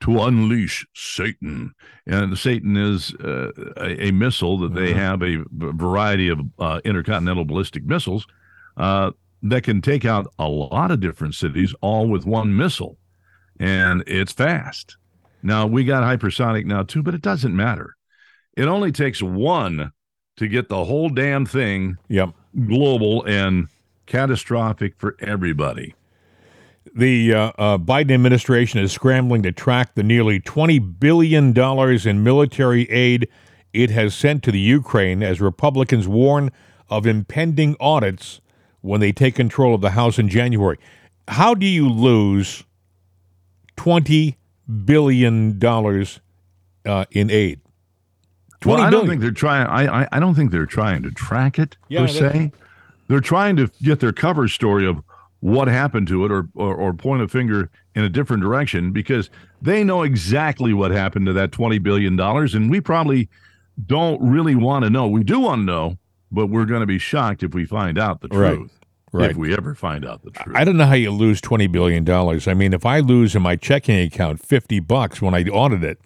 to 0.00 0.20
unleash 0.22 0.86
Satan. 0.94 1.72
And 2.06 2.36
Satan 2.36 2.76
is 2.76 3.14
uh, 3.14 3.52
a, 3.78 4.08
a 4.08 4.10
missile 4.12 4.58
that 4.58 4.74
they 4.74 4.92
Mhm. 4.92 4.96
have 4.96 5.22
a 5.22 5.44
variety 5.50 6.28
of 6.28 6.40
uh, 6.58 6.80
intercontinental 6.84 7.44
ballistic 7.46 7.84
missiles 7.84 8.26
uh, 8.76 9.12
that 9.42 9.62
can 9.62 9.80
take 9.80 10.04
out 10.04 10.32
a 10.38 10.48
lot 10.48 10.90
of 10.90 11.00
different 11.00 11.34
cities 11.34 11.74
all 11.80 12.08
with 12.08 12.24
one 12.24 12.56
missile. 12.56 12.98
And 13.60 14.02
it's 14.06 14.32
fast. 14.32 14.96
Now, 15.42 15.66
we 15.66 15.84
got 15.84 16.02
hypersonic 16.02 16.64
now 16.64 16.82
too, 16.82 17.02
but 17.02 17.14
it 17.14 17.22
doesn't 17.22 17.54
matter. 17.54 17.94
It 18.56 18.64
only 18.66 18.92
takes 18.92 19.22
one 19.22 19.92
to 20.36 20.48
get 20.48 20.68
the 20.68 20.84
whole 20.84 21.08
damn 21.08 21.46
thing 21.46 21.96
Yep. 22.08 22.30
global 22.66 23.24
and 23.24 23.68
catastrophic 24.06 24.94
for 24.98 25.16
everybody. 25.20 25.94
The 26.94 27.34
uh, 27.34 27.52
uh, 27.58 27.78
Biden 27.78 28.12
administration 28.12 28.80
is 28.80 28.92
scrambling 28.92 29.42
to 29.42 29.52
track 29.52 29.94
the 29.94 30.02
nearly 30.02 30.40
$20 30.40 30.98
billion 31.00 31.56
in 31.56 32.24
military 32.24 32.90
aid 32.90 33.28
it 33.72 33.90
has 33.90 34.14
sent 34.14 34.42
to 34.44 34.52
the 34.52 34.60
Ukraine 34.60 35.22
as 35.22 35.40
Republicans 35.40 36.06
warn 36.06 36.50
of 36.88 37.06
impending 37.06 37.76
audits 37.80 38.40
when 38.84 39.00
they 39.00 39.12
take 39.12 39.34
control 39.34 39.74
of 39.74 39.80
the 39.80 39.90
House 39.90 40.18
in 40.18 40.28
January. 40.28 40.78
How 41.28 41.54
do 41.54 41.64
you 41.64 41.88
lose 41.88 42.64
$20 43.78 44.36
billion 44.84 45.58
uh, 45.64 47.04
in 47.10 47.30
aid? 47.30 47.60
Well, 48.62 48.76
I 48.76 48.90
don't 48.90 48.90
billion. 48.90 49.08
think 49.08 49.20
they're 49.22 49.30
trying. 49.30 49.66
I, 49.66 50.02
I 50.02 50.08
I 50.12 50.20
don't 50.20 50.34
think 50.34 50.50
they're 50.50 50.66
trying 50.66 51.02
to 51.02 51.10
track 51.10 51.58
it 51.58 51.76
Yeah, 51.88 52.00
per 52.02 52.08
se. 52.08 52.52
They're 53.08 53.20
trying 53.20 53.56
to 53.56 53.70
get 53.82 54.00
their 54.00 54.12
cover 54.12 54.48
story 54.48 54.86
of 54.86 55.02
what 55.40 55.68
happened 55.68 56.08
to 56.08 56.24
it, 56.24 56.32
or, 56.32 56.48
or 56.54 56.74
or 56.74 56.94
point 56.94 57.22
a 57.22 57.28
finger 57.28 57.70
in 57.94 58.04
a 58.04 58.08
different 58.08 58.42
direction 58.42 58.90
because 58.90 59.28
they 59.60 59.84
know 59.84 60.02
exactly 60.02 60.72
what 60.72 60.92
happened 60.92 61.26
to 61.26 61.34
that 61.34 61.52
twenty 61.52 61.78
billion 61.78 62.16
dollars, 62.16 62.54
and 62.54 62.70
we 62.70 62.80
probably 62.80 63.28
don't 63.86 64.18
really 64.22 64.54
want 64.54 64.84
to 64.84 64.90
know. 64.90 65.08
We 65.08 65.24
do 65.24 65.40
want 65.40 65.60
to 65.60 65.64
know, 65.66 65.98
but 66.32 66.46
we're 66.48 66.64
going 66.66 66.80
to 66.80 66.86
be 66.86 66.98
shocked 66.98 67.42
if 67.42 67.54
we 67.54 67.64
find 67.64 67.98
out 67.98 68.20
the 68.20 68.28
Right. 68.28 68.56
truth. 68.56 68.78
Right. 69.12 69.30
If 69.30 69.36
we 69.36 69.54
ever 69.56 69.76
find 69.76 70.04
out 70.04 70.22
the 70.24 70.32
truth. 70.32 70.56
I 70.56 70.64
don't 70.64 70.76
know 70.76 70.86
how 70.86 70.94
you 70.94 71.12
lose 71.12 71.40
twenty 71.40 71.68
billion 71.68 72.02
dollars. 72.02 72.48
I 72.48 72.54
mean, 72.54 72.72
if 72.72 72.84
I 72.84 72.98
lose 72.98 73.36
in 73.36 73.42
my 73.42 73.54
checking 73.54 73.96
account 74.00 74.44
fifty 74.44 74.80
bucks 74.80 75.22
when 75.22 75.34
I 75.34 75.44
audit 75.44 75.84
it, 75.84 76.00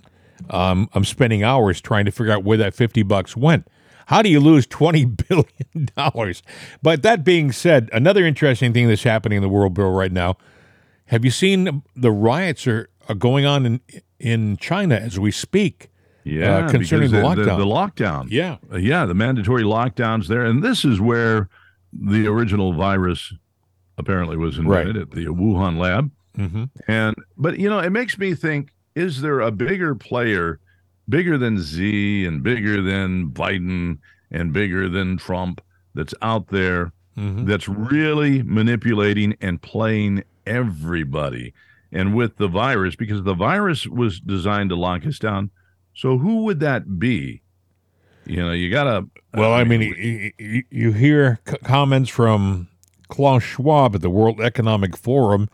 um, 0.51 0.91
I'm 0.93 1.05
spending 1.07 1.43
hours 1.43 1.81
trying 1.81 2.05
to 2.05 2.11
figure 2.11 2.33
out 2.35 2.45
where 2.45 2.59
that 2.59 2.75
fifty 2.75 3.03
bucks 3.03 3.35
went. 3.35 3.67
How 4.09 4.21
do 4.21 4.29
you 4.29 4.41
lose 4.41 4.67
twenty 4.67 5.05
billion 5.29 5.89
dollars? 5.97 6.43
But 6.83 7.03
that 7.03 7.25
being 7.25 7.51
said, 7.51 7.89
another 7.95 8.27
interesting 8.27 8.75
thing 8.75 8.89
that's 8.89 9.05
happening 9.05 9.37
in 9.37 9.43
the 9.43 9.49
world, 9.49 9.73
Bill, 9.73 9.91
right 9.91 10.13
now. 10.13 10.37
Have 11.07 11.25
you 11.25 11.31
seen 11.31 11.83
the 11.97 12.11
riots 12.13 12.67
are, 12.67 12.91
are 13.09 13.15
going 13.15 13.47
on 13.47 13.65
in 13.65 13.81
in 14.21 14.59
China 14.59 14.97
as 14.97 15.19
we 15.19 15.31
speak? 15.31 15.89
Yeah, 16.29 16.69
concerning 16.71 17.11
the 17.11 17.19
The, 17.19 17.23
lockdown. 17.23 17.59
the 17.59 17.65
lockdown. 17.67 18.27
Yeah, 18.31 18.57
Uh, 18.73 18.77
yeah, 18.77 19.07
the 19.07 19.15
mandatory 19.15 19.63
lockdowns 19.63 20.27
there, 20.29 20.45
and 20.45 20.63
this 20.63 20.85
is 20.85 21.01
where 21.01 21.49
the 21.93 22.27
original 22.27 22.73
virus 22.75 23.33
apparently 23.97 24.37
was 24.37 24.59
invented 24.59 24.97
at 24.97 25.11
the 25.13 25.27
Wuhan 25.27 25.79
lab. 25.79 26.11
hmm 26.37 26.65
And 26.87 27.17
but 27.37 27.59
you 27.59 27.69
know, 27.69 27.79
it 27.79 27.91
makes 27.91 28.19
me 28.19 28.35
think: 28.35 28.73
Is 28.95 29.21
there 29.23 29.41
a 29.41 29.51
bigger 29.51 29.95
player, 29.95 30.61
bigger 31.09 31.39
than 31.39 31.61
Xi 31.63 32.25
and 32.27 32.43
bigger 32.43 32.83
than 32.83 33.31
Biden 33.31 33.99
and 34.31 34.53
bigger 34.53 34.89
than 34.89 35.17
Trump 35.17 35.61
that's 35.95 36.15
out 36.23 36.49
there 36.49 36.93
hmm 37.17 37.45
that's 37.47 37.67
really 37.69 38.43
manipulating 38.43 39.35
and 39.41 39.61
playing 39.63 40.23
everybody? 40.47 41.55
And 41.91 42.15
with 42.15 42.37
the 42.37 42.49
virus, 42.49 42.95
because 42.97 43.23
the 43.23 43.35
virus 43.35 43.87
was 43.87 44.21
designed 44.21 44.69
to 44.71 44.77
lock 44.77 45.07
us 45.07 45.19
down. 45.19 45.51
So 45.99 46.17
who 46.17 46.45
would 46.45 46.61
that 46.61 47.01
be? 47.01 47.43
You 48.25 48.37
know, 48.37 48.53
you 48.53 48.71
gotta. 48.71 49.09
Well, 49.35 49.53
I 49.53 49.63
uh, 49.63 49.65
mean, 49.65 49.81
y- 49.81 50.33
y- 50.39 50.63
you 50.71 50.93
hear 50.93 51.41
c- 51.45 51.57
comments 51.65 52.09
from 52.09 52.69
Klaus 53.09 53.43
Schwab 53.43 53.97
at 53.97 54.01
the 54.01 54.09
World 54.09 54.41
Economic 54.41 54.97
Forum. 54.97 55.49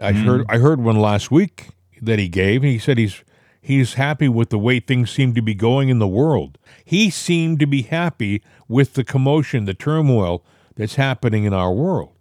I 0.00 0.12
hmm. 0.12 0.24
heard 0.24 0.46
I 0.48 0.56
heard 0.56 0.80
one 0.80 0.96
last 0.98 1.30
week 1.30 1.68
that 2.00 2.18
he 2.18 2.28
gave. 2.28 2.62
He 2.62 2.78
said 2.78 2.96
he's 2.96 3.22
he's 3.60 3.94
happy 3.94 4.30
with 4.30 4.48
the 4.48 4.58
way 4.58 4.80
things 4.80 5.10
seem 5.10 5.34
to 5.34 5.42
be 5.42 5.52
going 5.52 5.90
in 5.90 5.98
the 5.98 6.08
world. 6.08 6.56
He 6.86 7.10
seemed 7.10 7.60
to 7.60 7.66
be 7.66 7.82
happy 7.82 8.42
with 8.68 8.94
the 8.94 9.04
commotion, 9.04 9.66
the 9.66 9.74
turmoil 9.74 10.42
that's 10.74 10.94
happening 10.94 11.44
in 11.44 11.52
our 11.52 11.70
world. 11.70 12.14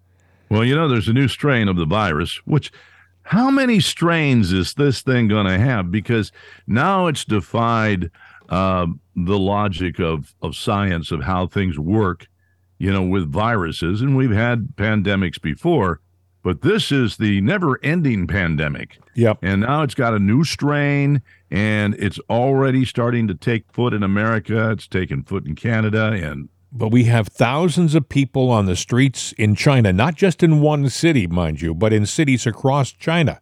Well, 0.50 0.66
you 0.66 0.76
know, 0.76 0.90
there's 0.90 1.08
a 1.08 1.14
new 1.14 1.30
strain 1.30 1.70
of 1.70 1.78
the 1.78 1.86
virus, 1.86 2.46
which 2.46 2.70
how 3.32 3.50
many 3.50 3.80
strains 3.80 4.52
is 4.52 4.74
this 4.74 5.02
thing 5.02 5.30
going 5.30 5.46
to 5.46 5.58
have? 5.58 5.90
Because 5.90 6.34
now 6.68 7.08
it's 7.08 7.24
defied 7.24 8.12
uh, 8.50 8.86
the 9.16 9.40
logic 9.40 10.02
of, 10.02 10.36
of 10.42 10.54
science 10.54 11.12
of 11.12 11.24
how 11.24 11.48
things 11.48 11.80
work, 11.80 12.28
you 12.78 12.92
know, 12.92 13.04
with 13.04 13.32
viruses. 13.32 14.02
And 14.02 14.18
we've 14.18 14.34
had 14.34 14.76
pandemics 14.76 15.42
before, 15.42 16.02
but 16.44 16.62
this 16.62 16.92
is 16.92 17.16
the 17.16 17.40
never 17.40 17.80
ending 17.86 18.28
pandemic. 18.28 19.00
Yep. 19.16 19.38
And 19.42 19.62
now 19.62 19.84
it's 19.84 19.96
got 19.96 20.14
a 20.14 20.20
new 20.20 20.44
strain 20.44 21.22
and 21.50 21.96
it's 21.96 22.20
already 22.30 22.84
starting 22.84 23.30
to 23.30 23.34
take 23.34 23.64
foot 23.72 23.94
in 23.94 24.04
America. 24.04 24.72
It's 24.72 24.88
taken 24.88 25.24
foot 25.24 25.46
in 25.46 25.56
Canada 25.56 26.08
and 26.08 26.50
But 26.72 26.90
we 26.90 27.04
have 27.06 27.28
thousands 27.28 27.96
of 27.96 28.08
people 28.08 28.50
on 28.50 28.66
the 28.66 28.76
streets 28.76 29.34
in 29.34 29.56
China, 29.56 29.92
not 29.92 30.16
just 30.16 30.42
in 30.42 30.62
one 30.62 30.90
city, 30.90 31.28
mind 31.28 31.62
you, 31.62 31.74
but 31.74 31.92
in 31.92 32.06
cities 32.06 32.48
across 32.48 32.92
China. 32.92 33.40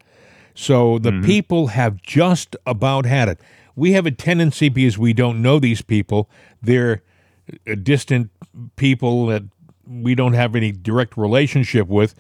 So 0.56 1.00
the 1.00 1.22
people 1.24 1.68
have 1.68 2.02
just 2.02 2.56
about 2.66 3.06
had 3.06 3.30
it. 3.30 3.40
We 3.76 3.94
have 3.94 4.06
a 4.06 4.12
tendency 4.12 4.68
because 4.68 4.98
we 4.98 5.14
don't 5.14 5.42
know 5.42 5.60
these 5.60 5.82
people, 5.82 6.30
they're 6.62 7.02
uh, 7.66 7.76
distant 7.76 8.30
people 8.76 9.28
that 9.28 9.44
we 9.88 10.16
don't 10.16 10.34
have 10.34 10.56
any 10.56 10.72
direct 10.72 11.16
relationship 11.16 11.88
with, 11.88 12.14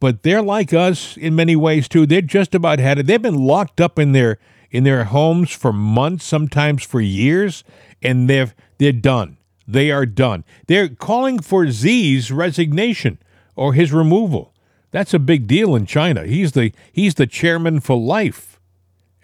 but 0.00 0.22
they're 0.22 0.42
like 0.42 0.72
us 0.72 1.16
in 1.16 1.34
many 1.34 1.56
ways 1.56 1.88
too. 1.88 2.06
They're 2.06 2.22
just 2.22 2.54
about 2.54 2.78
had 2.78 2.98
it. 2.98 3.06
They've 3.06 3.20
been 3.20 3.44
locked 3.46 3.80
up 3.80 3.98
in 3.98 4.12
their 4.12 4.38
in 4.70 4.84
their 4.84 5.04
homes 5.04 5.50
for 5.50 5.72
months, 5.72 6.24
sometimes 6.24 6.82
for 6.84 7.00
years, 7.00 7.64
and 8.00 8.30
they've 8.30 8.54
They're 8.78 8.92
done. 8.92 9.38
They 9.66 9.90
are 9.90 10.06
done. 10.06 10.44
They're 10.66 10.88
calling 10.88 11.40
for 11.40 11.70
Xi's 11.70 12.32
resignation 12.32 13.18
or 13.54 13.74
his 13.74 13.92
removal. 13.92 14.54
That's 14.90 15.14
a 15.14 15.18
big 15.18 15.46
deal 15.46 15.74
in 15.74 15.86
China. 15.86 16.24
He's 16.24 16.52
the 16.52 16.72
he's 16.92 17.14
the 17.14 17.26
chairman 17.26 17.80
for 17.80 17.96
life. 17.96 18.60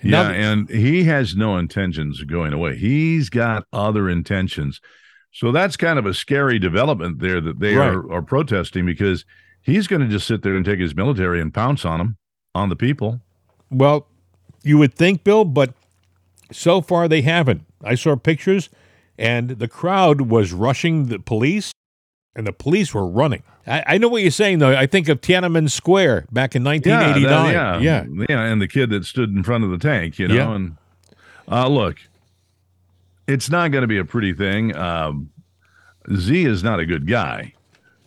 And 0.01 0.11
yeah, 0.11 0.30
and 0.30 0.68
he 0.70 1.05
has 1.05 1.34
no 1.34 1.57
intentions 1.57 2.20
of 2.20 2.28
going 2.28 2.53
away. 2.53 2.76
He's 2.76 3.28
got 3.30 3.66
other 3.72 4.09
intentions. 4.09 4.80
So 5.32 5.53
that's 5.53 5.76
kind 5.76 5.99
of 5.99 6.07
a 6.07 6.14
scary 6.14 6.59
development 6.59 7.18
there 7.18 7.41
that 7.41 7.59
they 7.61 7.74
right. 7.74 7.89
are, 7.89 8.12
are 8.12 8.22
protesting 8.22 8.86
because 8.86 9.24
he's 9.61 9.86
going 9.86 10.01
to 10.01 10.09
just 10.09 10.26
sit 10.26 10.43
there 10.43 10.55
and 10.55 10.64
take 10.64 10.80
his 10.80 10.95
military 10.95 11.41
and 11.41 11.53
pounce 11.53 11.84
on 11.84 11.99
them, 11.99 12.16
on 12.55 12.68
the 12.68 12.76
people. 12.76 13.20
Well, 13.70 14.07
you 14.62 14.78
would 14.78 14.95
think, 14.95 15.24
Bill, 15.24 15.45
but 15.45 15.74
so 16.51 16.80
far 16.80 17.09
they 17.09 17.22
haven't. 17.22 17.66
I 17.82 17.95
saw 17.95 18.16
pictures, 18.16 18.70
and 19.19 19.51
the 19.51 19.69
crowd 19.69 20.23
was 20.23 20.53
rushing 20.53 21.07
the 21.07 21.19
police, 21.19 21.73
and 22.35 22.47
the 22.47 22.53
police 22.53 22.95
were 22.95 23.07
running. 23.07 23.43
I, 23.66 23.85
I 23.87 23.99
know 23.99 24.09
what 24.09 24.23
you're 24.23 24.31
saying, 24.31 24.61
though. 24.61 24.75
I 24.75 24.87
think 24.87 25.09
of 25.09 25.21
Tiananmen 25.21 25.71
Square 25.71 26.27
back 26.31 26.55
in 26.55 26.64
1989. 26.64 27.53
Yeah, 27.53 27.79
yeah, 27.79 28.07
yeah, 28.09 28.27
yeah, 28.29 28.45
and 28.45 28.62
the 28.62 28.69
kid 28.69 28.91
that 28.91 29.05
stood 29.05 29.31
in 29.31 29.43
front 29.43 29.64
of 29.64 29.71
the 29.71 29.79
tank, 29.79 30.19
you 30.19 30.29
know. 30.29 30.35
Yeah. 30.35 30.55
And 30.55 30.77
uh, 31.51 31.69
look, 31.69 31.99
it's 33.27 33.51
not 33.51 33.73
going 33.73 33.83
to 33.83 33.89
be 33.89 33.99
a 33.99 34.05
pretty 34.05 34.33
thing. 34.33 34.75
Um, 34.75 35.31
Xi 36.09 36.45
is 36.45 36.62
not 36.62 36.81
a 36.81 36.87
good 36.87 37.07
guy. 37.07 37.53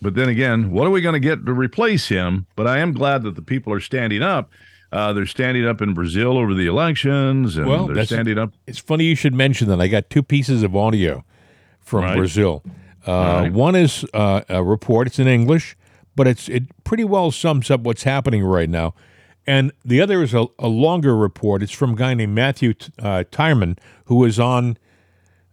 But 0.02 0.16
then 0.16 0.30
again, 0.30 0.72
what 0.72 0.88
are 0.88 0.90
we 0.90 1.02
going 1.02 1.14
to 1.14 1.20
get 1.20 1.46
to 1.46 1.54
replace 1.54 2.08
him? 2.08 2.48
But 2.56 2.66
I 2.66 2.80
am 2.80 2.92
glad 2.92 3.22
that 3.24 3.36
the 3.36 3.44
people 3.44 3.72
are 3.72 3.80
standing 3.80 4.24
up. 4.24 4.50
Uh, 4.92 5.14
they're 5.14 5.26
standing 5.26 5.66
up 5.66 5.82
in 5.82 5.94
Brazil 5.94 6.38
over 6.38 6.54
the 6.54 6.68
elections, 6.68 7.58
and 7.58 7.66
well, 7.66 7.88
they're 7.88 8.06
standing 8.06 8.38
up. 8.38 8.54
It's 8.68 8.80
funny 8.80 9.06
you 9.06 9.16
should 9.16 9.34
mention 9.34 9.70
that. 9.70 9.80
I 9.80 9.88
got 9.88 10.10
two 10.10 10.22
pieces 10.22 10.64
of 10.64 10.76
audio 10.76 11.24
from 11.80 12.04
right. 12.04 12.18
Brazil. 12.18 12.62
Uh, 13.08 13.12
right. 13.44 13.54
One 13.54 13.76
is 13.76 14.06
uh, 14.14 14.42
a 14.50 14.62
report. 14.62 15.08
It's 15.08 15.18
in 15.18 15.28
English, 15.28 15.78
but 16.16 16.28
it's 16.28 16.50
it 16.50 16.84
pretty 16.84 17.06
well 17.06 17.32
sums 17.32 17.72
up 17.72 17.82
what's 17.82 18.04
happening 18.04 18.44
right 18.44 18.70
now. 18.70 18.94
And 19.48 19.72
the 19.84 20.02
other 20.02 20.22
is 20.22 20.34
a, 20.34 20.48
a 20.60 20.68
longer 20.68 21.16
report. 21.16 21.64
It's 21.64 21.72
from 21.72 21.94
a 21.94 21.96
guy 21.96 22.14
named 22.14 22.36
Matthew 22.36 22.74
uh, 23.00 23.24
Tyrmand, 23.32 23.80
who 24.06 24.16
was 24.16 24.40
on 24.40 24.78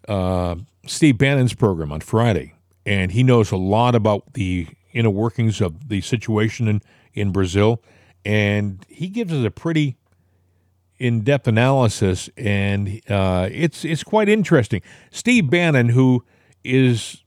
uh, 0.08 0.56
Steve 0.86 1.16
Bannon's 1.16 1.54
program 1.54 1.92
on 1.92 2.00
Friday, 2.00 2.54
and 2.84 3.12
he 3.12 3.22
knows 3.22 3.52
a 3.52 3.56
lot 3.56 3.94
about 3.94 4.34
the 4.34 4.66
inner 4.92 5.10
workings 5.10 5.60
of 5.60 5.88
the 5.88 6.00
situation 6.00 6.66
in, 6.66 6.82
in 7.14 7.30
Brazil 7.30 7.80
and 8.24 8.84
he 8.88 9.08
gives 9.08 9.32
us 9.32 9.44
a 9.44 9.50
pretty 9.50 9.96
in-depth 10.98 11.46
analysis, 11.46 12.28
and 12.36 13.00
uh, 13.08 13.48
it's 13.50 13.84
it's 13.84 14.02
quite 14.02 14.28
interesting. 14.28 14.82
Steve 15.10 15.48
Bannon, 15.48 15.90
who 15.90 16.24
is 16.64 17.22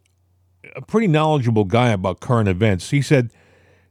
a 0.75 0.81
pretty 0.81 1.07
knowledgeable 1.07 1.65
guy 1.65 1.89
about 1.89 2.19
current 2.19 2.49
events, 2.49 2.89
he 2.89 3.01
said 3.01 3.31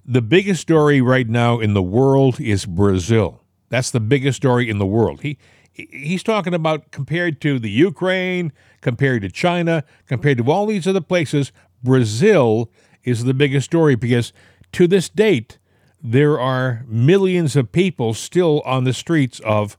the 0.04 0.22
biggest 0.22 0.60
story 0.60 1.00
right 1.00 1.28
now 1.28 1.60
in 1.60 1.74
the 1.74 1.82
world 1.82 2.40
is 2.40 2.66
Brazil. 2.66 3.42
That's 3.68 3.90
the 3.90 4.00
biggest 4.00 4.36
story 4.36 4.68
in 4.68 4.78
the 4.78 4.86
world. 4.86 5.22
He 5.22 5.38
he's 5.72 6.22
talking 6.22 6.54
about 6.54 6.90
compared 6.90 7.40
to 7.42 7.58
the 7.58 7.70
Ukraine, 7.70 8.52
compared 8.80 9.22
to 9.22 9.30
China, 9.30 9.84
compared 10.06 10.38
to 10.38 10.50
all 10.50 10.66
these 10.66 10.86
other 10.86 11.00
places, 11.00 11.52
Brazil 11.82 12.70
is 13.04 13.24
the 13.24 13.34
biggest 13.34 13.66
story 13.66 13.94
because 13.94 14.32
to 14.72 14.86
this 14.86 15.08
date 15.08 15.58
there 16.02 16.40
are 16.40 16.84
millions 16.86 17.56
of 17.56 17.72
people 17.72 18.14
still 18.14 18.62
on 18.64 18.84
the 18.84 18.92
streets 18.92 19.40
of 19.40 19.76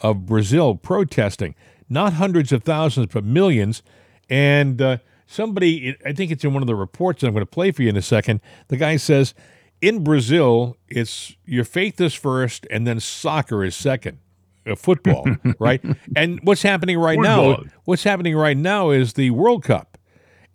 of 0.00 0.26
Brazil 0.26 0.76
protesting, 0.76 1.54
not 1.88 2.14
hundreds 2.14 2.52
of 2.52 2.62
thousands, 2.62 3.08
but 3.12 3.24
millions. 3.24 3.82
And 4.30 4.80
uh, 4.80 4.98
somebody, 5.26 5.96
I 6.04 6.12
think 6.12 6.30
it's 6.30 6.44
in 6.44 6.52
one 6.52 6.62
of 6.62 6.66
the 6.66 6.74
reports 6.74 7.22
I'm 7.22 7.32
going 7.32 7.42
to 7.42 7.46
play 7.46 7.72
for 7.72 7.82
you 7.82 7.88
in 7.88 7.96
a 7.96 8.02
second. 8.02 8.40
The 8.68 8.76
guy 8.76 8.96
says, 8.96 9.34
in 9.80 10.04
Brazil, 10.04 10.76
it's 10.88 11.36
your 11.44 11.64
faith 11.64 12.00
is 12.00 12.14
first, 12.14 12.66
and 12.70 12.86
then 12.86 13.00
soccer 13.00 13.64
is 13.64 13.76
second. 13.76 14.18
Uh, 14.66 14.74
football, 14.74 15.26
right? 15.58 15.82
And 16.16 16.40
what's 16.42 16.62
happening 16.62 16.98
right 16.98 17.18
now? 17.18 17.62
What's 17.84 18.02
happening 18.04 18.36
right 18.36 18.56
now 18.56 18.90
is 18.90 19.14
the 19.14 19.30
World 19.30 19.62
Cup, 19.64 19.96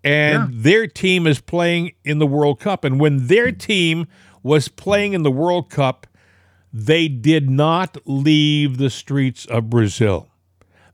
and 0.04 0.54
yeah. 0.54 0.62
their 0.62 0.88
team 0.88 1.26
is 1.26 1.40
playing 1.40 1.94
in 2.04 2.20
the 2.20 2.28
World 2.28 2.60
Cup. 2.60 2.84
And 2.84 3.00
when 3.00 3.28
their 3.28 3.52
team 3.52 4.08
was 4.44 4.68
playing 4.68 5.14
in 5.14 5.24
the 5.24 5.32
World 5.32 5.70
Cup, 5.70 6.06
they 6.72 7.08
did 7.08 7.50
not 7.50 7.98
leave 8.06 8.78
the 8.78 8.90
streets 8.90 9.46
of 9.46 9.70
Brazil. 9.70 10.30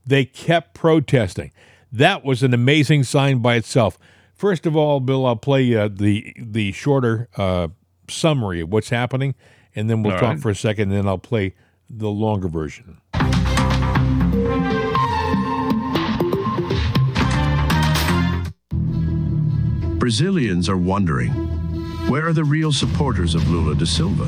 They 0.06 0.26
kept 0.26 0.74
protesting. 0.74 1.52
That 1.92 2.24
was 2.24 2.44
an 2.44 2.54
amazing 2.54 3.04
sign 3.04 3.40
by 3.40 3.56
itself. 3.56 3.98
First 4.34 4.66
of 4.66 4.76
all, 4.76 5.00
Bill, 5.00 5.26
I'll 5.26 5.36
play 5.36 5.76
uh, 5.76 5.90
the 5.92 6.34
the 6.38 6.72
shorter 6.72 7.28
uh, 7.36 7.70
summary 8.08 8.62
of 8.62 8.72
what's 8.72 8.90
happening, 8.90 9.36
and 9.76 9.90
then 9.90 10.04
we'll 10.04 10.14
all 10.14 10.20
talk 10.20 10.30
right. 10.30 10.40
for 10.40 10.50
a 10.50 10.56
second, 10.56 10.90
and 10.90 10.98
then 11.00 11.08
I'll 11.08 11.18
play 11.18 11.56
the 11.90 12.10
longer 12.10 12.48
version. 12.48 13.02
Brazilians 20.00 20.70
are 20.70 20.78
wondering 20.78 21.49
where 22.10 22.26
are 22.26 22.34
the 22.34 22.44
real 22.44 22.72
supporters 22.72 23.36
of 23.36 23.48
Lula 23.52 23.76
da 23.76 23.86
Silva? 23.86 24.28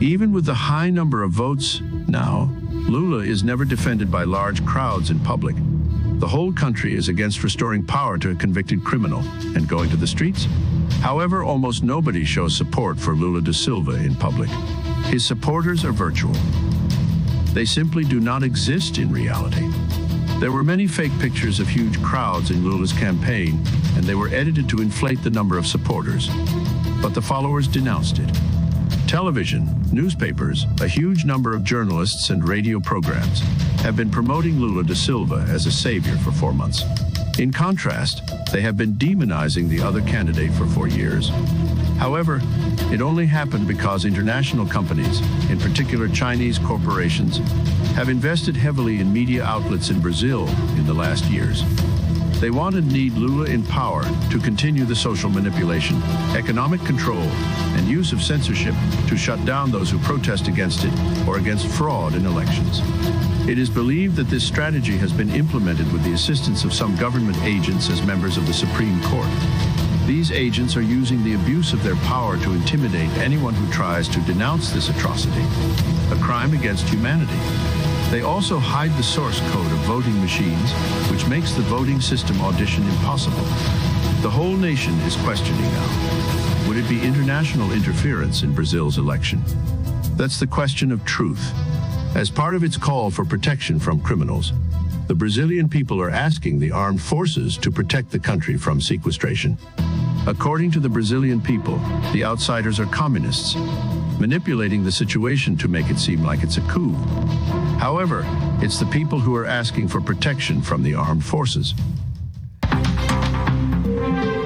Even 0.00 0.32
with 0.32 0.44
the 0.44 0.54
high 0.54 0.90
number 0.90 1.22
of 1.22 1.30
votes 1.30 1.80
now, 2.08 2.50
Lula 2.68 3.18
is 3.18 3.44
never 3.44 3.64
defended 3.64 4.10
by 4.10 4.24
large 4.24 4.66
crowds 4.66 5.10
in 5.10 5.20
public. 5.20 5.54
The 6.18 6.26
whole 6.26 6.52
country 6.52 6.94
is 6.94 7.08
against 7.08 7.44
restoring 7.44 7.86
power 7.86 8.18
to 8.18 8.32
a 8.32 8.34
convicted 8.34 8.82
criminal 8.82 9.20
and 9.54 9.68
going 9.68 9.88
to 9.90 9.96
the 9.96 10.06
streets. 10.06 10.48
However, 11.00 11.44
almost 11.44 11.84
nobody 11.84 12.24
shows 12.24 12.56
support 12.56 12.98
for 12.98 13.14
Lula 13.14 13.40
da 13.40 13.52
Silva 13.52 13.92
in 13.92 14.16
public. 14.16 14.50
His 15.04 15.24
supporters 15.24 15.84
are 15.84 15.92
virtual. 15.92 16.34
They 17.52 17.66
simply 17.66 18.02
do 18.02 18.18
not 18.18 18.42
exist 18.42 18.98
in 18.98 19.12
reality. 19.12 19.70
There 20.40 20.50
were 20.50 20.64
many 20.64 20.88
fake 20.88 21.16
pictures 21.20 21.60
of 21.60 21.68
huge 21.68 22.02
crowds 22.02 22.50
in 22.50 22.64
Lula's 22.64 22.92
campaign, 22.92 23.64
and 23.94 24.02
they 24.02 24.16
were 24.16 24.28
edited 24.28 24.68
to 24.70 24.82
inflate 24.82 25.22
the 25.22 25.30
number 25.30 25.56
of 25.56 25.68
supporters 25.68 26.28
but 27.02 27.14
the 27.14 27.22
followers 27.22 27.68
denounced 27.68 28.18
it. 28.18 28.30
Television, 29.06 29.68
newspapers, 29.92 30.66
a 30.80 30.88
huge 30.88 31.24
number 31.24 31.54
of 31.54 31.62
journalists 31.62 32.30
and 32.30 32.46
radio 32.46 32.80
programs 32.80 33.40
have 33.80 33.96
been 33.96 34.10
promoting 34.10 34.58
Lula 34.58 34.82
da 34.82 34.94
Silva 34.94 35.46
as 35.48 35.66
a 35.66 35.72
savior 35.72 36.16
for 36.18 36.32
four 36.32 36.52
months. 36.52 36.82
In 37.38 37.52
contrast, 37.52 38.22
they 38.50 38.62
have 38.62 38.76
been 38.76 38.94
demonizing 38.94 39.68
the 39.68 39.80
other 39.80 40.00
candidate 40.00 40.50
for 40.52 40.66
four 40.66 40.88
years. 40.88 41.30
However, 41.98 42.40
it 42.92 43.00
only 43.00 43.26
happened 43.26 43.68
because 43.68 44.04
international 44.04 44.66
companies, 44.66 45.20
in 45.50 45.58
particular 45.58 46.08
Chinese 46.08 46.58
corporations, 46.58 47.38
have 47.94 48.08
invested 48.08 48.56
heavily 48.56 49.00
in 49.00 49.12
media 49.12 49.44
outlets 49.44 49.90
in 49.90 50.00
Brazil 50.00 50.48
in 50.76 50.86
the 50.86 50.94
last 50.94 51.24
years. 51.26 51.62
They 52.40 52.50
want 52.50 52.74
and 52.74 52.92
need 52.92 53.14
Lula 53.14 53.46
in 53.46 53.62
power 53.62 54.02
to 54.30 54.38
continue 54.38 54.84
the 54.84 54.94
social 54.94 55.30
manipulation, 55.30 56.02
economic 56.36 56.84
control, 56.84 57.22
and 57.76 57.88
use 57.88 58.12
of 58.12 58.22
censorship 58.22 58.74
to 59.08 59.16
shut 59.16 59.42
down 59.46 59.70
those 59.70 59.90
who 59.90 59.98
protest 60.00 60.46
against 60.46 60.84
it 60.84 60.92
or 61.26 61.38
against 61.38 61.66
fraud 61.66 62.14
in 62.14 62.26
elections. 62.26 62.82
It 63.48 63.58
is 63.58 63.70
believed 63.70 64.16
that 64.16 64.28
this 64.28 64.44
strategy 64.44 64.98
has 64.98 65.12
been 65.12 65.30
implemented 65.30 65.90
with 65.92 66.04
the 66.04 66.12
assistance 66.12 66.64
of 66.64 66.74
some 66.74 66.94
government 66.96 67.38
agents 67.42 67.88
as 67.88 68.04
members 68.06 68.36
of 68.36 68.46
the 68.46 68.52
Supreme 68.52 69.02
Court. 69.04 69.28
These 70.06 70.30
agents 70.30 70.76
are 70.76 70.82
using 70.82 71.24
the 71.24 71.34
abuse 71.34 71.72
of 71.72 71.82
their 71.82 71.96
power 71.96 72.36
to 72.36 72.52
intimidate 72.52 73.10
anyone 73.16 73.54
who 73.54 73.72
tries 73.72 74.08
to 74.08 74.20
denounce 74.20 74.70
this 74.72 74.90
atrocity, 74.90 75.44
a 76.12 76.22
crime 76.22 76.52
against 76.52 76.86
humanity. 76.88 77.85
They 78.10 78.22
also 78.22 78.58
hide 78.58 78.92
the 78.92 79.02
source 79.02 79.40
code 79.50 79.72
of 79.72 79.78
voting 79.78 80.20
machines, 80.20 80.72
which 81.10 81.26
makes 81.26 81.52
the 81.52 81.62
voting 81.62 82.00
system 82.00 82.40
audition 82.40 82.84
impossible. 82.84 83.44
The 84.22 84.30
whole 84.30 84.56
nation 84.56 84.94
is 85.00 85.16
questioning 85.16 85.60
now. 85.60 86.68
Would 86.68 86.76
it 86.76 86.88
be 86.88 87.02
international 87.02 87.72
interference 87.72 88.42
in 88.42 88.54
Brazil's 88.54 88.98
election? 88.98 89.42
That's 90.16 90.38
the 90.38 90.46
question 90.46 90.92
of 90.92 91.04
truth. 91.04 91.52
As 92.14 92.30
part 92.30 92.54
of 92.54 92.62
its 92.62 92.76
call 92.76 93.10
for 93.10 93.24
protection 93.24 93.78
from 93.80 94.00
criminals, 94.00 94.52
the 95.08 95.14
Brazilian 95.14 95.68
people 95.68 96.00
are 96.00 96.10
asking 96.10 96.58
the 96.58 96.70
armed 96.70 97.02
forces 97.02 97.58
to 97.58 97.70
protect 97.70 98.10
the 98.10 98.18
country 98.18 98.56
from 98.56 98.80
sequestration. 98.80 99.58
According 100.26 100.70
to 100.72 100.80
the 100.80 100.88
Brazilian 100.88 101.40
people, 101.40 101.78
the 102.12 102.24
outsiders 102.24 102.80
are 102.80 102.86
communists, 102.86 103.56
manipulating 104.18 104.84
the 104.84 104.92
situation 104.92 105.56
to 105.58 105.68
make 105.68 105.90
it 105.90 105.98
seem 105.98 106.22
like 106.22 106.42
it's 106.42 106.56
a 106.56 106.62
coup. 106.62 106.94
However, 107.78 108.22
it's 108.62 108.78
the 108.80 108.86
people 108.86 109.18
who 109.20 109.34
are 109.36 109.46
asking 109.46 109.88
for 109.88 110.00
protection 110.00 110.62
from 110.62 110.82
the 110.82 110.94
armed 110.94 111.24
forces. 111.24 111.74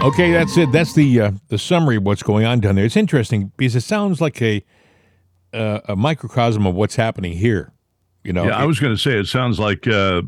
Okay, 0.02 0.32
that's 0.32 0.56
it. 0.56 0.72
That's 0.72 0.94
the 0.94 1.20
uh, 1.20 1.30
the 1.48 1.58
summary 1.58 1.96
of 1.96 2.04
what's 2.04 2.22
going 2.22 2.46
on 2.46 2.60
down 2.60 2.74
there. 2.76 2.86
It's 2.86 2.96
interesting 2.96 3.52
because 3.58 3.76
it 3.76 3.82
sounds 3.82 4.20
like 4.20 4.40
a 4.40 4.64
uh, 5.52 5.80
a 5.88 5.96
microcosm 5.96 6.66
of 6.66 6.74
what's 6.74 6.96
happening 6.96 7.32
here. 7.34 7.72
You 8.24 8.32
know, 8.32 8.44
yeah, 8.44 8.56
I 8.56 8.64
was 8.64 8.80
going 8.80 8.94
to 8.94 9.00
say 9.00 9.18
it 9.18 9.26
sounds 9.26 9.58
like 9.58 9.86
uh, 9.86 10.22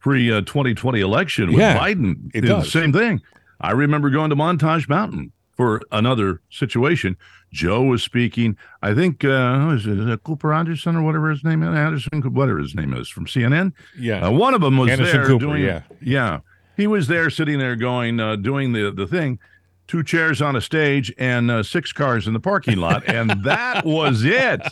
pre 0.00 0.30
uh, 0.30 0.42
2020 0.42 1.00
election 1.00 1.48
with 1.48 1.58
Yeah, 1.58 1.78
Biden. 1.78 2.28
it 2.34 2.44
It's 2.44 2.48
does. 2.48 2.64
the 2.64 2.70
same 2.70 2.92
thing. 2.92 3.20
I 3.60 3.70
remember 3.72 4.10
going 4.10 4.28
to 4.30 4.36
Montage 4.36 4.88
Mountain 4.90 5.32
for 5.56 5.80
another 5.90 6.40
situation. 6.50 7.16
Joe 7.52 7.82
was 7.82 8.02
speaking. 8.02 8.56
I 8.82 8.94
think 8.94 9.24
uh, 9.24 9.72
is 9.74 9.86
it, 9.86 9.98
is 9.98 10.06
it 10.06 10.22
Cooper 10.22 10.52
Anderson 10.52 10.96
or 10.96 11.02
whatever 11.02 11.30
his 11.30 11.44
name 11.44 11.62
is, 11.62 11.68
Anderson, 11.68 12.20
whatever 12.34 12.58
his 12.58 12.74
name 12.74 12.94
is 12.94 13.08
from 13.08 13.26
CNN. 13.26 13.72
Yeah. 13.98 14.26
Uh, 14.26 14.30
one 14.30 14.54
of 14.54 14.60
them 14.60 14.76
was 14.76 14.90
Anderson 14.90 15.16
there 15.16 15.26
Cooper, 15.26 15.46
doing, 15.46 15.64
yeah. 15.64 15.82
yeah. 16.00 16.40
He 16.76 16.86
was 16.86 17.08
there 17.08 17.30
sitting 17.30 17.58
there 17.58 17.76
going, 17.76 18.20
uh, 18.20 18.36
doing 18.36 18.72
the, 18.72 18.92
the 18.92 19.06
thing, 19.06 19.38
two 19.86 20.04
chairs 20.04 20.40
on 20.40 20.54
a 20.54 20.60
stage 20.60 21.12
and 21.18 21.50
uh, 21.50 21.62
six 21.62 21.92
cars 21.92 22.26
in 22.26 22.34
the 22.34 22.40
parking 22.40 22.76
lot. 22.76 23.08
And 23.08 23.30
that 23.44 23.84
was 23.84 24.24
it. 24.24 24.62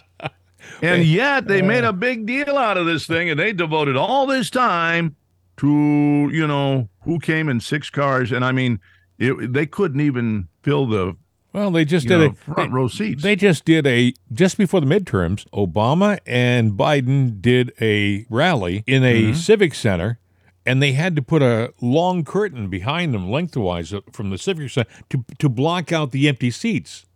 And 0.82 1.04
yet 1.04 1.48
they 1.48 1.62
made 1.62 1.84
a 1.84 1.92
big 1.92 2.26
deal 2.26 2.56
out 2.56 2.76
of 2.76 2.86
this 2.86 3.06
thing 3.06 3.30
and 3.30 3.38
they 3.40 3.52
devoted 3.52 3.96
all 3.96 4.26
this 4.26 4.50
time 4.50 5.16
to, 5.58 6.30
you 6.32 6.46
know, 6.46 6.88
who 7.02 7.18
came 7.18 7.48
in 7.48 7.60
six 7.60 7.88
cars. 7.88 8.30
And 8.30 8.44
I 8.44 8.52
mean, 8.52 8.78
it, 9.18 9.52
they 9.52 9.66
couldn't 9.66 10.00
even 10.00 10.48
fill 10.62 10.86
the 10.86 11.16
well, 11.56 11.70
they 11.72 11.84
just 11.84 12.06
did 12.06 12.18
know, 12.18 12.26
a 12.26 12.32
front 12.54 12.72
row 12.72 12.86
seats. 12.86 13.22
They 13.22 13.34
just 13.34 13.64
did 13.64 13.86
a 13.86 14.12
just 14.32 14.56
before 14.58 14.80
the 14.80 14.86
midterms. 14.86 15.44
Obama 15.50 16.18
and 16.26 16.72
Biden 16.72 17.40
did 17.40 17.72
a 17.80 18.26
rally 18.30 18.84
in 18.86 19.02
a 19.04 19.22
Mm-hmm. 19.22 19.34
civic 19.34 19.74
center, 19.74 20.18
and 20.64 20.82
they 20.82 20.92
had 20.92 21.16
to 21.16 21.22
put 21.22 21.42
a 21.42 21.72
long 21.80 22.24
curtain 22.24 22.68
behind 22.68 23.14
them, 23.14 23.30
lengthwise 23.30 23.92
uh, 23.94 24.00
from 24.12 24.30
the 24.30 24.38
civic 24.38 24.70
center, 24.70 24.88
to 25.10 25.24
to 25.38 25.48
block 25.48 25.92
out 25.92 26.10
the 26.12 26.28
empty 26.28 26.50
seats. 26.50 27.06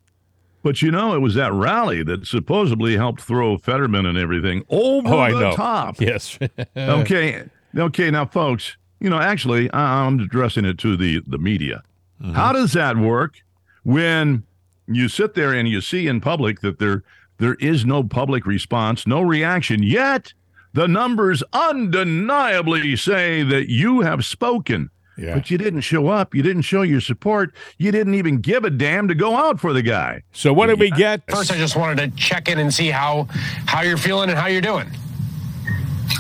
But 0.62 0.82
you 0.82 0.91
know, 0.91 1.14
it 1.14 1.20
was 1.20 1.34
that 1.36 1.53
rally 1.53 2.03
that 2.03 2.26
supposedly 2.26 2.97
helped 2.97 3.20
throw 3.22 3.57
Fetterman 3.59 4.05
and 4.05 4.18
everything 4.18 4.64
over 4.68 5.09
Oh, 5.09 5.32
the 5.32 5.41
know. 5.41 5.53
top. 5.57 6.01
Yes. 6.01 6.38
okay, 6.76 7.45
okay. 7.76 8.11
Now, 8.11 8.26
folks, 8.26 8.76
you 9.01 9.09
know, 9.09 9.18
actually, 9.18 9.70
I- 9.72 10.05
I'm 10.07 10.20
addressing 10.20 10.64
it 10.66 10.76
to 10.78 10.97
the 10.97 11.22
the 11.26 11.38
media. 11.38 11.82
Mm-hmm. 12.22 12.32
How 12.34 12.53
does 12.53 12.72
that 12.74 12.97
work 12.99 13.41
when 13.83 14.45
you 14.87 15.09
sit 15.09 15.35
there 15.35 15.53
and 15.53 15.68
you 15.68 15.81
see 15.81 16.07
in 16.07 16.20
public 16.20 16.61
that 16.61 16.78
there 16.78 17.03
there 17.39 17.55
is 17.55 17.87
no 17.87 18.03
public 18.03 18.45
response, 18.45 19.07
no 19.07 19.22
reaction, 19.22 19.83
yet 19.83 20.35
the 20.74 20.87
numbers 20.87 21.43
undeniably 21.53 22.95
say 22.97 23.43
that 23.43 23.70
you 23.70 24.03
have 24.03 24.24
spoken. 24.24 24.91
Yeah. 25.16 25.35
But 25.35 25.51
you 25.51 25.59
didn't 25.59 25.83
show 25.83 26.09
up. 26.09 26.35
You 26.35 26.43
didn't 26.43 26.62
show 26.62 26.83
your 26.83 27.01
support. 27.01 27.53
You 27.76 27.93
didn't 27.93 28.14
even 28.14 28.39
give 28.39 28.64
a 28.64 28.70
damn 28.70 29.09
to 29.09 29.14
go 29.14 29.37
out 29.37 29.61
for 29.61 29.72
the 29.72 29.83
guy. 29.83 30.22
So 30.33 30.53
what 30.53 30.68
did 30.68 30.78
we 30.78 30.91
get? 30.91 31.22
First, 31.31 31.53
I 31.53 31.57
just 31.57 31.76
wanted 31.76 31.99
to 31.99 32.16
check 32.16 32.49
in 32.49 32.59
and 32.59 32.72
see 32.72 32.89
how 32.89 33.26
how 33.66 33.83
you're 33.83 33.99
feeling 33.99 34.31
and 34.31 34.39
how 34.39 34.47
you're 34.47 34.62
doing. 34.62 34.91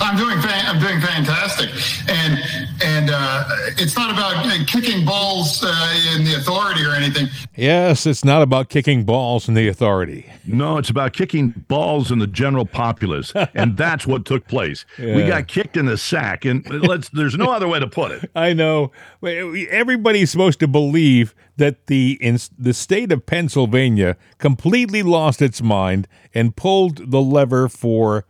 I'm 0.00 0.16
doing 0.16 0.40
fan- 0.40 0.64
I'm 0.66 0.80
doing 0.80 1.00
fantastic, 1.00 1.70
and 2.08 2.38
and 2.82 3.10
uh, 3.12 3.44
it's 3.78 3.96
not 3.96 4.10
about 4.10 4.46
uh, 4.46 4.64
kicking 4.66 5.04
balls 5.04 5.62
uh, 5.62 6.14
in 6.16 6.24
the 6.24 6.34
authority 6.34 6.84
or 6.84 6.92
anything. 6.92 7.28
Yes, 7.54 8.06
it's 8.06 8.24
not 8.24 8.42
about 8.42 8.68
kicking 8.70 9.04
balls 9.04 9.48
in 9.48 9.54
the 9.54 9.68
authority. 9.68 10.30
No, 10.46 10.78
it's 10.78 10.88
about 10.90 11.12
kicking 11.12 11.50
balls 11.68 12.10
in 12.10 12.18
the 12.18 12.26
general 12.26 12.64
populace, 12.64 13.32
and 13.54 13.76
that's 13.76 14.06
what 14.06 14.24
took 14.24 14.46
place. 14.48 14.84
We 14.98 15.26
got 15.26 15.48
kicked 15.48 15.76
in 15.76 15.86
the 15.86 15.98
sack, 15.98 16.44
and 16.44 16.68
let's. 16.68 17.08
There's 17.10 17.36
no 17.36 17.50
other 17.52 17.68
way 17.68 17.78
to 17.78 17.86
put 17.86 18.12
it. 18.12 18.30
I 18.34 18.52
know. 18.52 18.92
Everybody's 19.22 20.30
supposed 20.30 20.60
to 20.60 20.68
believe 20.68 21.34
that 21.56 21.86
the 21.86 22.18
in, 22.20 22.38
the 22.58 22.72
state 22.72 23.12
of 23.12 23.26
Pennsylvania 23.26 24.16
completely 24.38 25.02
lost 25.02 25.42
its 25.42 25.60
mind 25.60 26.08
and 26.32 26.56
pulled 26.56 27.10
the 27.10 27.20
lever 27.20 27.68
for 27.68 28.24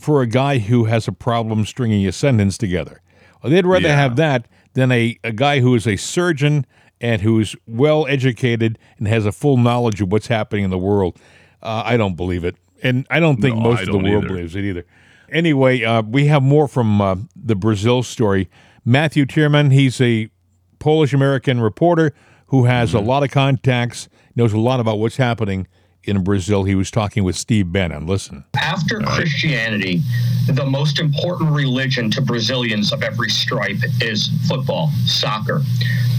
for 0.00 0.22
a 0.22 0.26
guy 0.26 0.58
who 0.58 0.84
has 0.84 1.06
a 1.08 1.12
problem 1.12 1.64
stringing 1.66 2.06
a 2.06 2.12
sentence 2.12 2.58
together. 2.58 3.00
Well, 3.42 3.50
they'd 3.52 3.66
rather 3.66 3.88
Yeah. 3.88 3.96
have 3.96 4.16
that 4.16 4.46
than 4.74 4.90
a, 4.90 5.16
a 5.22 5.32
guy 5.32 5.60
who 5.60 5.74
is 5.74 5.86
a 5.86 5.96
surgeon 5.96 6.66
and 7.00 7.22
who's 7.22 7.54
well 7.66 8.06
educated 8.08 8.78
and 8.98 9.06
has 9.08 9.26
a 9.26 9.32
full 9.32 9.56
knowledge 9.56 10.00
of 10.00 10.10
what's 10.10 10.26
happening 10.28 10.64
in 10.64 10.70
the 10.70 10.78
world. 10.78 11.18
Uh, 11.62 11.82
I 11.84 11.96
don't 11.96 12.16
believe 12.16 12.44
it, 12.44 12.56
and 12.82 13.06
I 13.10 13.20
don't 13.20 13.40
think 13.40 13.56
No, 13.56 13.62
most 13.62 13.78
I 13.80 13.82
of 13.82 13.88
the 13.88 13.98
world 13.98 14.24
either. 14.24 14.28
believes 14.28 14.56
it 14.56 14.64
either. 14.64 14.84
Anyway, 15.30 15.82
uh, 15.84 16.02
we 16.02 16.26
have 16.26 16.42
more 16.42 16.68
from 16.68 17.00
uh, 17.00 17.16
the 17.34 17.54
Brazil 17.56 18.02
story. 18.02 18.48
Matthew 18.84 19.24
Tyrmand, 19.26 19.72
he's 19.72 20.00
a 20.00 20.28
Polish 20.78 21.12
American 21.14 21.60
reporter 21.60 22.12
who 22.48 22.64
has 22.64 22.90
Mm-hmm. 22.90 22.98
a 22.98 23.00
lot 23.08 23.22
of 23.22 23.30
contacts, 23.30 24.08
knows 24.36 24.52
a 24.52 24.58
lot 24.58 24.80
about 24.80 24.98
what's 24.98 25.16
happening 25.16 25.66
in 26.04 26.22
Brazil. 26.22 26.64
He 26.64 26.74
was 26.74 26.90
talking 26.90 27.24
with 27.24 27.36
Steve 27.36 27.72
Bannon. 27.72 28.06
Listen. 28.06 28.44
After 28.54 29.00
Christianity, 29.00 30.02
the 30.48 30.64
most 30.66 30.98
important 31.00 31.50
religion 31.50 32.10
to 32.12 32.22
Brazilians 32.22 32.92
of 32.92 33.02
every 33.02 33.30
stripe 33.30 33.78
is 34.00 34.28
football, 34.48 34.90
soccer. 35.06 35.62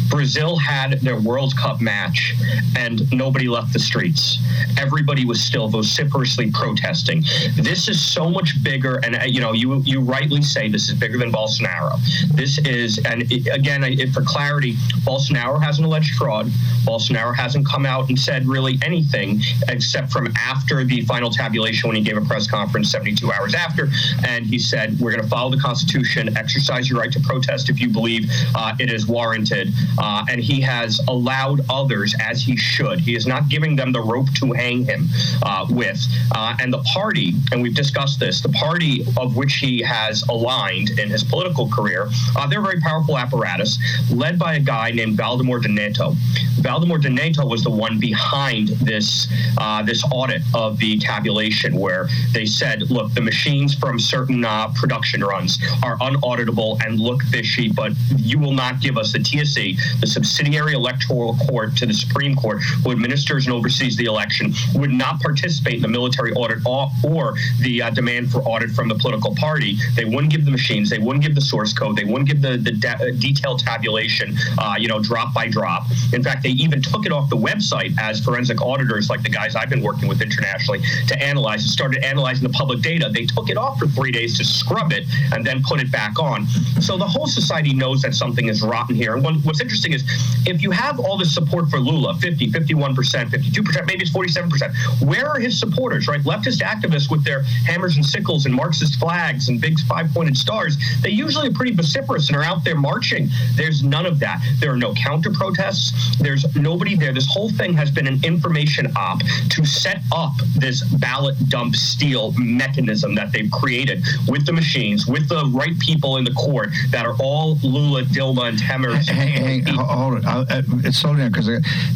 Brazil 0.09 0.55
had 0.55 1.01
their 1.01 1.19
World 1.19 1.57
Cup 1.57 1.81
match 1.81 2.35
and 2.77 3.11
nobody 3.11 3.47
left 3.47 3.73
the 3.73 3.79
streets. 3.79 4.37
Everybody 4.77 5.25
was 5.25 5.43
still 5.43 5.67
vociferously 5.67 6.51
protesting. 6.51 7.23
This 7.55 7.87
is 7.87 7.99
so 7.99 8.29
much 8.29 8.63
bigger, 8.63 8.97
and 9.03 9.15
uh, 9.15 9.23
you 9.25 9.41
know, 9.41 9.53
you 9.53 9.81
you 9.83 10.01
rightly 10.01 10.43
say 10.43 10.69
this 10.69 10.89
is 10.89 10.95
bigger 10.95 11.17
than 11.17 11.31
Bolsonaro. 11.31 11.97
This 12.35 12.59
is, 12.59 12.99
and 12.99 13.23
it- 13.31 13.47
again, 13.51 13.81
for 14.11 14.21
clarity, 14.21 14.73
Bolsonaro 15.03 15.61
has 15.61 15.79
an 15.79 15.85
alleged 15.85 16.13
fraud. 16.15 16.47
Bolsonaro 16.85 17.35
hasn't 17.35 17.65
come 17.65 17.85
out 17.87 18.07
and 18.09 18.19
said 18.19 18.45
really 18.45 18.77
anything 18.83 19.41
except 19.75 20.11
from 20.11 20.27
after 20.37 20.83
the 20.83 21.01
final 21.01 21.29
tabulation 21.29 21.87
when 21.87 21.97
he 21.97 22.03
gave 22.03 22.17
a 22.17 22.25
press 22.25 22.47
conference 22.47 22.91
72 22.91 23.31
hours 23.31 23.53
after, 23.53 23.89
and 24.25 24.45
he 24.45 24.57
said, 24.57 24.99
"We're 24.99 25.11
going 25.11 25.23
to 25.23 25.29
follow 25.29 25.51
the 25.51 25.61
Constitution, 25.61 26.35
exercise 26.37 26.89
your 26.89 26.99
right 26.99 27.11
to 27.11 27.19
protest 27.19 27.69
if 27.69 27.79
you 27.79 27.89
believe 27.89 28.29
uh, 28.55 28.75
it 28.79 28.91
is 28.91 29.07
warranted." 29.07 29.73
Uh, 29.97 30.25
and 30.29 30.41
he 30.41 30.61
has 30.61 31.01
allowed 31.07 31.61
others, 31.69 32.15
as 32.19 32.41
he 32.41 32.55
should. 32.55 32.99
He 32.99 33.15
is 33.15 33.27
not 33.27 33.49
giving 33.49 33.75
them 33.75 33.91
the 33.91 34.01
rope 34.01 34.31
to 34.35 34.53
hang 34.53 34.85
him 34.85 35.07
uh, 35.43 35.65
with. 35.69 35.99
Uh, 36.33 36.55
and 36.59 36.71
the 36.71 36.81
party, 36.83 37.33
and 37.51 37.61
we've 37.61 37.75
discussed 37.75 38.19
this, 38.19 38.41
the 38.41 38.49
party 38.49 39.05
of 39.17 39.35
which 39.35 39.55
he 39.55 39.81
has 39.81 40.23
aligned 40.29 40.91
in 40.99 41.09
his 41.09 41.23
political 41.23 41.69
career, 41.69 42.07
uh, 42.35 42.47
they're 42.47 42.59
a 42.59 42.63
very 42.63 42.79
powerful 42.81 43.17
apparatus 43.17 43.77
led 44.11 44.39
by 44.39 44.55
a 44.55 44.59
guy 44.59 44.91
named 44.91 45.17
Valdemar 45.17 45.59
de 45.59 45.69
Neto. 45.69 46.13
Valdemar 46.59 46.97
de 46.97 47.09
Neto 47.09 47.45
was 47.45 47.63
the 47.63 47.69
one 47.69 47.99
behind 47.99 48.69
this 48.69 49.27
uh, 49.65 49.81
this 49.81 50.03
audit 50.11 50.43
of 50.53 50.77
the 50.77 50.99
tabulation, 50.99 51.79
where 51.79 52.07
they 52.33 52.45
said, 52.45 52.91
"Look, 52.91 53.11
the 53.13 53.21
machines 53.21 53.73
from 53.73 53.99
certain 53.99 54.45
uh, 54.45 54.67
production 54.75 55.23
runs 55.23 55.57
are 55.81 55.97
unauditable 55.97 56.77
and 56.85 56.99
look 56.99 57.23
fishy, 57.23 57.71
but 57.71 57.93
you 58.15 58.37
will 58.37 58.53
not 58.53 58.79
give 58.79 58.95
us 58.97 59.11
the 59.11 59.19
TSE, 59.19 59.77
the 60.01 60.07
subsidiary 60.07 60.73
electoral 60.73 61.35
court 61.47 61.75
to 61.77 61.87
the 61.87 61.93
Supreme 61.93 62.35
Court, 62.35 62.61
who 62.83 62.91
administers 62.91 63.47
and 63.47 63.55
oversees 63.55 63.97
the 63.97 64.05
election, 64.05 64.53
would 64.75 64.91
not 64.91 65.19
participate 65.19 65.75
in 65.75 65.81
the 65.81 65.87
military 65.87 66.31
audit 66.33 66.59
or, 66.65 66.89
or 67.03 67.33
the 67.61 67.81
uh, 67.81 67.89
demand 67.89 68.31
for 68.31 68.39
audit 68.43 68.69
from 68.71 68.87
the 68.87 68.95
political 68.95 69.33
party. 69.35 69.77
They 69.95 70.05
wouldn't 70.05 70.31
give 70.31 70.45
the 70.45 70.51
machines, 70.51 70.91
they 70.91 70.99
wouldn't 70.99 71.23
give 71.23 71.33
the 71.33 71.41
source 71.41 71.73
code, 71.73 71.95
they 71.95 72.05
wouldn't 72.05 72.27
give 72.27 72.41
the, 72.41 72.57
the 72.57 72.71
de- 72.71 72.89
uh, 72.89 73.11
detailed 73.17 73.59
tabulation, 73.59 74.37
uh, 74.59 74.75
you 74.77 74.87
know, 74.87 74.99
drop 75.01 75.33
by 75.33 75.47
drop. 75.47 75.83
In 76.13 76.21
fact, 76.23 76.43
they 76.43 76.49
even 76.49 76.81
took 76.81 77.05
it 77.07 77.11
off 77.11 77.29
the 77.29 77.37
website 77.37 77.93
as 77.99 78.23
forensic 78.23 78.61
auditors, 78.61 79.09
like 79.09 79.23
the 79.23 79.29
guys 79.29 79.54
I've 79.55 79.69
been 79.69 79.81
working 79.81 80.07
with 80.07 80.21
internationally, 80.21 80.81
to 81.07 81.21
analyze 81.21 81.63
and 81.63 81.71
started 81.71 82.03
analyzing 82.03 82.43
the 82.43 82.53
public 82.53 82.81
data. 82.81 83.09
They 83.11 83.25
took 83.25 83.49
it 83.49 83.57
off 83.57 83.79
for 83.79 83.87
three 83.87 84.11
days 84.11 84.37
to 84.37 84.45
scrub 84.45 84.91
it 84.91 85.05
and 85.33 85.45
then 85.45 85.61
put 85.63 85.79
it 85.79 85.91
back 85.91 86.19
on. 86.19 86.47
So 86.81 86.97
the 86.97 87.07
whole 87.07 87.27
society 87.27 87.73
knows 87.73 88.01
that 88.01 88.15
something 88.15 88.47
is 88.47 88.61
rotten 88.61 88.95
here. 88.95 89.15
And 89.15 89.23
what, 89.23 89.35
what's 89.43 89.61
interesting 89.61 89.93
is 89.93 90.03
if 90.45 90.61
you 90.61 90.71
have 90.71 90.99
all 90.99 91.17
this 91.17 91.33
support 91.33 91.69
for 91.69 91.79
Lula 91.79 92.15
50, 92.15 92.51
51%, 92.51 92.95
52%, 92.95 93.87
maybe 93.87 94.03
it's 94.03 94.11
47%, 94.11 95.07
where 95.07 95.27
are 95.27 95.39
his 95.39 95.59
supporters, 95.59 96.07
right? 96.07 96.21
Leftist 96.21 96.61
activists 96.61 97.09
with 97.09 97.23
their 97.23 97.43
hammers 97.65 97.95
and 97.95 98.05
sickles 98.05 98.45
and 98.45 98.53
Marxist 98.53 98.99
flags 98.99 99.49
and 99.49 99.59
big 99.61 99.79
five 99.81 100.09
pointed 100.13 100.37
stars, 100.37 100.77
they 101.01 101.09
usually 101.09 101.49
are 101.49 101.53
pretty 101.53 101.73
vociferous 101.73 102.29
and 102.29 102.37
are 102.37 102.43
out 102.43 102.63
there 102.63 102.75
marching. 102.75 103.29
There's 103.55 103.83
none 103.83 104.05
of 104.05 104.19
that. 104.19 104.41
There 104.59 104.71
are 104.71 104.77
no 104.77 104.93
counter 104.93 105.31
protests. 105.31 106.17
There's 106.17 106.45
nobody 106.55 106.95
there. 106.95 107.13
This 107.13 107.27
whole 107.27 107.49
thing 107.49 107.73
has 107.73 107.91
been 107.91 108.07
an 108.07 108.23
information 108.23 108.91
op 108.95 109.21
to 109.49 109.65
set 109.65 110.01
up 110.11 110.33
this 110.55 110.83
ballot 110.95 111.35
dump 111.49 111.75
steal 111.75 112.33
mechanism 112.37 113.15
that 113.15 113.31
they've 113.31 113.51
created 113.51 114.03
with 114.27 114.45
the 114.45 114.53
machines, 114.53 115.07
with 115.07 115.27
the 115.29 115.45
right 115.53 115.77
people 115.79 116.17
in 116.17 116.23
the 116.23 116.33
court 116.33 116.69
that 116.91 117.05
are 117.05 117.15
all 117.19 117.57
Lula, 117.63 118.03
Dilma, 118.03 118.49
and 118.49 118.57
Temer's. 118.57 119.07
Hey, 119.07 119.61
hey, 119.61 119.71
ho- 119.71 119.83
hold 119.83 120.17
it. 120.17 120.25
Uh, 120.25 120.45
uh, 120.49 120.91
slow 120.91 121.15
down 121.15 121.31
because 121.31 121.47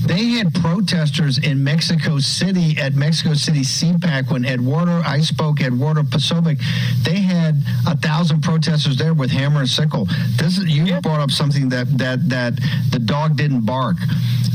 they 0.05 0.25
had 0.29 0.53
protesters 0.53 1.37
in 1.37 1.63
Mexico 1.63 2.19
City 2.19 2.77
at 2.77 2.95
Mexico 2.95 3.33
City 3.33 3.61
CPAC 3.61 4.31
when 4.31 4.45
Eduardo, 4.45 5.01
I 5.05 5.19
spoke, 5.21 5.61
Eduardo 5.61 6.03
Pasovic, 6.03 6.61
they 7.03 7.19
had 7.19 7.61
a 7.87 7.95
thousand 7.97 8.41
protesters 8.41 8.97
there 8.97 9.13
with 9.13 9.31
hammer 9.31 9.61
and 9.61 9.69
sickle. 9.69 10.07
This 10.37 10.57
is 10.57 10.65
you 10.65 10.99
brought 11.01 11.19
up 11.19 11.31
something 11.31 11.69
that 11.69 11.97
that 11.97 12.27
that 12.29 12.59
the 12.91 12.99
dog 12.99 13.37
didn't 13.37 13.61
bark. 13.65 13.97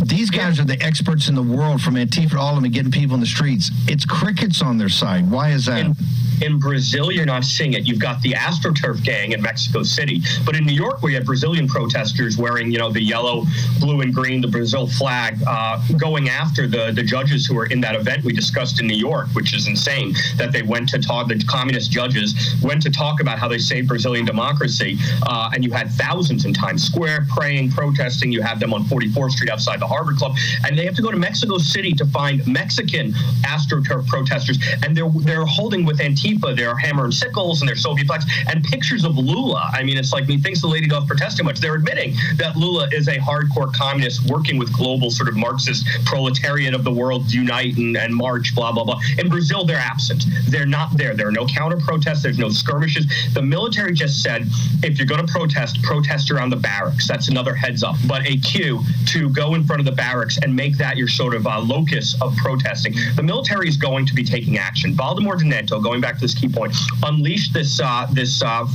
These 0.05 0.31
guys 0.31 0.59
are 0.59 0.65
the 0.65 0.81
experts 0.83 1.29
in 1.29 1.35
the 1.35 1.43
world 1.43 1.81
from 1.81 1.95
Antifa 1.95 2.35
all 2.45 2.57
of 2.57 2.63
them 2.63 2.71
getting 2.75 2.91
people 2.91 3.15
in 3.15 3.21
the 3.21 3.27
streets. 3.27 3.71
It's 3.87 4.05
crickets 4.05 4.61
on 4.61 4.77
their 4.77 4.89
side. 4.89 5.31
Why 5.31 5.51
is 5.51 5.67
that? 5.67 5.81
And 5.81 5.97
In 6.43 6.59
Brazil, 6.59 7.13
you're 7.13 7.27
not 7.27 7.45
seeing 7.45 7.75
it. 7.75 7.87
You've 7.87 7.99
got 7.99 8.21
the 8.23 8.33
AstroTurf 8.33 9.03
gang 9.03 9.33
in 9.33 9.43
Mexico 9.43 9.83
City, 9.83 10.21
but 10.45 10.57
in 10.57 10.65
New 10.65 10.73
York, 10.75 11.03
we 11.03 11.15
had 11.15 11.25
Brazilian 11.25 11.69
protesters 11.69 12.37
wearing, 12.37 12.71
you 12.71 12.79
know, 12.79 12.91
the 12.91 13.03
yellow, 13.03 13.45
blue, 13.81 14.01
and 14.01 14.15
green, 14.15 14.41
the 14.41 14.49
Brazil 14.49 14.87
flag, 14.87 15.39
uh, 15.47 15.81
going 15.97 16.29
after 16.29 16.67
the 16.67 16.93
the 16.93 17.03
judges 17.03 17.47
who 17.47 17.55
were 17.55 17.67
in 17.67 17.81
that 17.81 17.95
event 17.95 18.25
we 18.25 18.33
discussed 18.33 18.81
in 18.81 18.87
New 18.87 18.97
York, 18.97 19.29
which 19.35 19.55
is 19.55 19.67
insane 19.67 20.15
that 20.37 20.53
they 20.53 20.63
went 20.63 20.89
to 20.91 20.99
talk. 20.99 21.29
The 21.29 21.43
communist 21.45 21.91
judges 21.91 22.57
went 22.63 22.83
to 22.83 22.91
talk 22.91 23.21
about 23.21 23.39
how 23.39 23.49
they 23.49 23.59
saved 23.59 23.89
Brazilian 23.89 24.25
democracy, 24.25 24.99
uh, 25.27 25.51
and 25.55 25.65
you 25.65 25.73
had 25.73 25.91
thousands 25.93 26.45
in 26.45 26.53
Times 26.53 26.85
Square 26.85 27.27
praying, 27.31 27.71
protesting. 27.71 28.33
You 28.33 28.43
have 28.43 28.61
them 28.61 28.75
on 28.75 28.85
44th 28.85 29.33
Street 29.33 29.51
outside 29.51 29.81
the 29.81 29.87
Harvard 29.87 30.17
Club, 30.17 30.37
and 30.67 30.79
they 30.79 30.85
have 30.85 30.95
to 30.95 31.03
go 31.03 31.11
to 31.11 31.17
Mexico 31.17 31.59
City 31.59 31.93
to 31.93 32.05
find 32.07 32.47
Mexican 32.47 33.13
AstroTurf 33.43 34.07
protesters, 34.07 34.59
and 34.83 34.97
they're 34.97 35.11
they're 35.21 35.47
holding 35.47 35.85
with 35.85 36.01
Antifa 36.25 36.81
hammer 36.81 37.05
and 37.05 37.15
sickles 37.15 37.61
and 37.61 37.69
their 37.69 37.77
Soviet 37.77 38.07
flags 38.07 38.25
and 38.49 38.63
pictures 38.65 39.05
of 39.05 39.17
Lula. 39.17 39.71
I 39.73 39.83
mean, 39.83 39.97
it's 39.97 40.13
like 40.13 40.29
methinks 40.29 40.61
the 40.61 40.67
lady 40.67 40.87
doth 40.87 41.07
protest 41.07 41.37
too 41.37 41.45
much. 41.45 41.61
They're 41.61 41.75
admitting 41.75 42.15
that 42.37 42.57
Lula 42.57 42.89
is 42.93 43.09
a 43.09 43.17
hardcore 43.19 43.73
communist 43.73 44.29
working 44.31 44.59
with 44.59 44.73
global 44.73 45.11
sort 45.11 45.29
of 45.29 45.37
Marxist 45.37 45.87
proletariat 46.05 46.75
of 46.75 46.85
the 46.85 46.93
world 46.93 47.33
unite 47.33 47.77
and, 47.77 47.97
and 47.97 48.15
march, 48.15 48.55
blah 48.55 48.73
blah 48.73 48.85
blah. 48.85 49.01
In 49.19 49.29
Brazil, 49.29 49.65
they're 49.65 49.77
absent. 49.77 50.25
They're 50.49 50.67
not 50.67 50.97
there. 50.97 51.15
There 51.15 51.29
are 51.29 51.33
no 51.33 51.47
counter 51.47 51.79
protests. 51.79 52.23
There's 52.23 52.39
no 52.39 52.49
skirmishes. 52.49 53.07
The 53.35 53.43
military 53.43 53.93
just 53.93 54.23
said 54.23 54.47
if 54.83 54.99
you're 54.99 55.07
going 55.07 55.25
to 55.25 55.33
protest, 55.33 55.83
protest 55.83 56.31
around 56.31 56.51
the 56.51 56.57
barracks. 56.57 57.07
That's 57.07 57.29
another 57.29 57.55
heads 57.55 57.83
up. 57.83 57.97
But 58.07 58.27
a 58.27 58.37
cue 58.39 58.81
to 59.07 59.29
go 59.31 59.55
in 59.55 59.65
front 59.65 59.81
of 59.81 59.87
the 59.87 59.93
barracks 59.93 60.39
and 60.39 60.55
make 60.55 60.77
that 60.79 60.97
your 60.97 61.09
sort 61.09 61.35
of 61.35 61.47
uh, 61.47 61.61
locus 61.61 62.17
of 62.21 62.37
protesting. 62.37 62.95
The 63.17 63.23
military 63.23 63.69
is 63.69 63.77
going 63.77 64.07
to 64.07 64.15
be 64.15 64.25
taking 64.25 64.59
action. 64.59 64.95
Valdemar 64.95 65.35
Neto, 65.43 65.81
going 65.81 66.01
back 66.01 66.14
to 66.17 66.21
this 66.21 66.35
key 66.35 66.49
point, 66.49 66.75
unleashed 67.03 67.53
this 67.53 67.81
uh, 67.81 68.07
this 68.13 68.43
uh, 68.43 68.67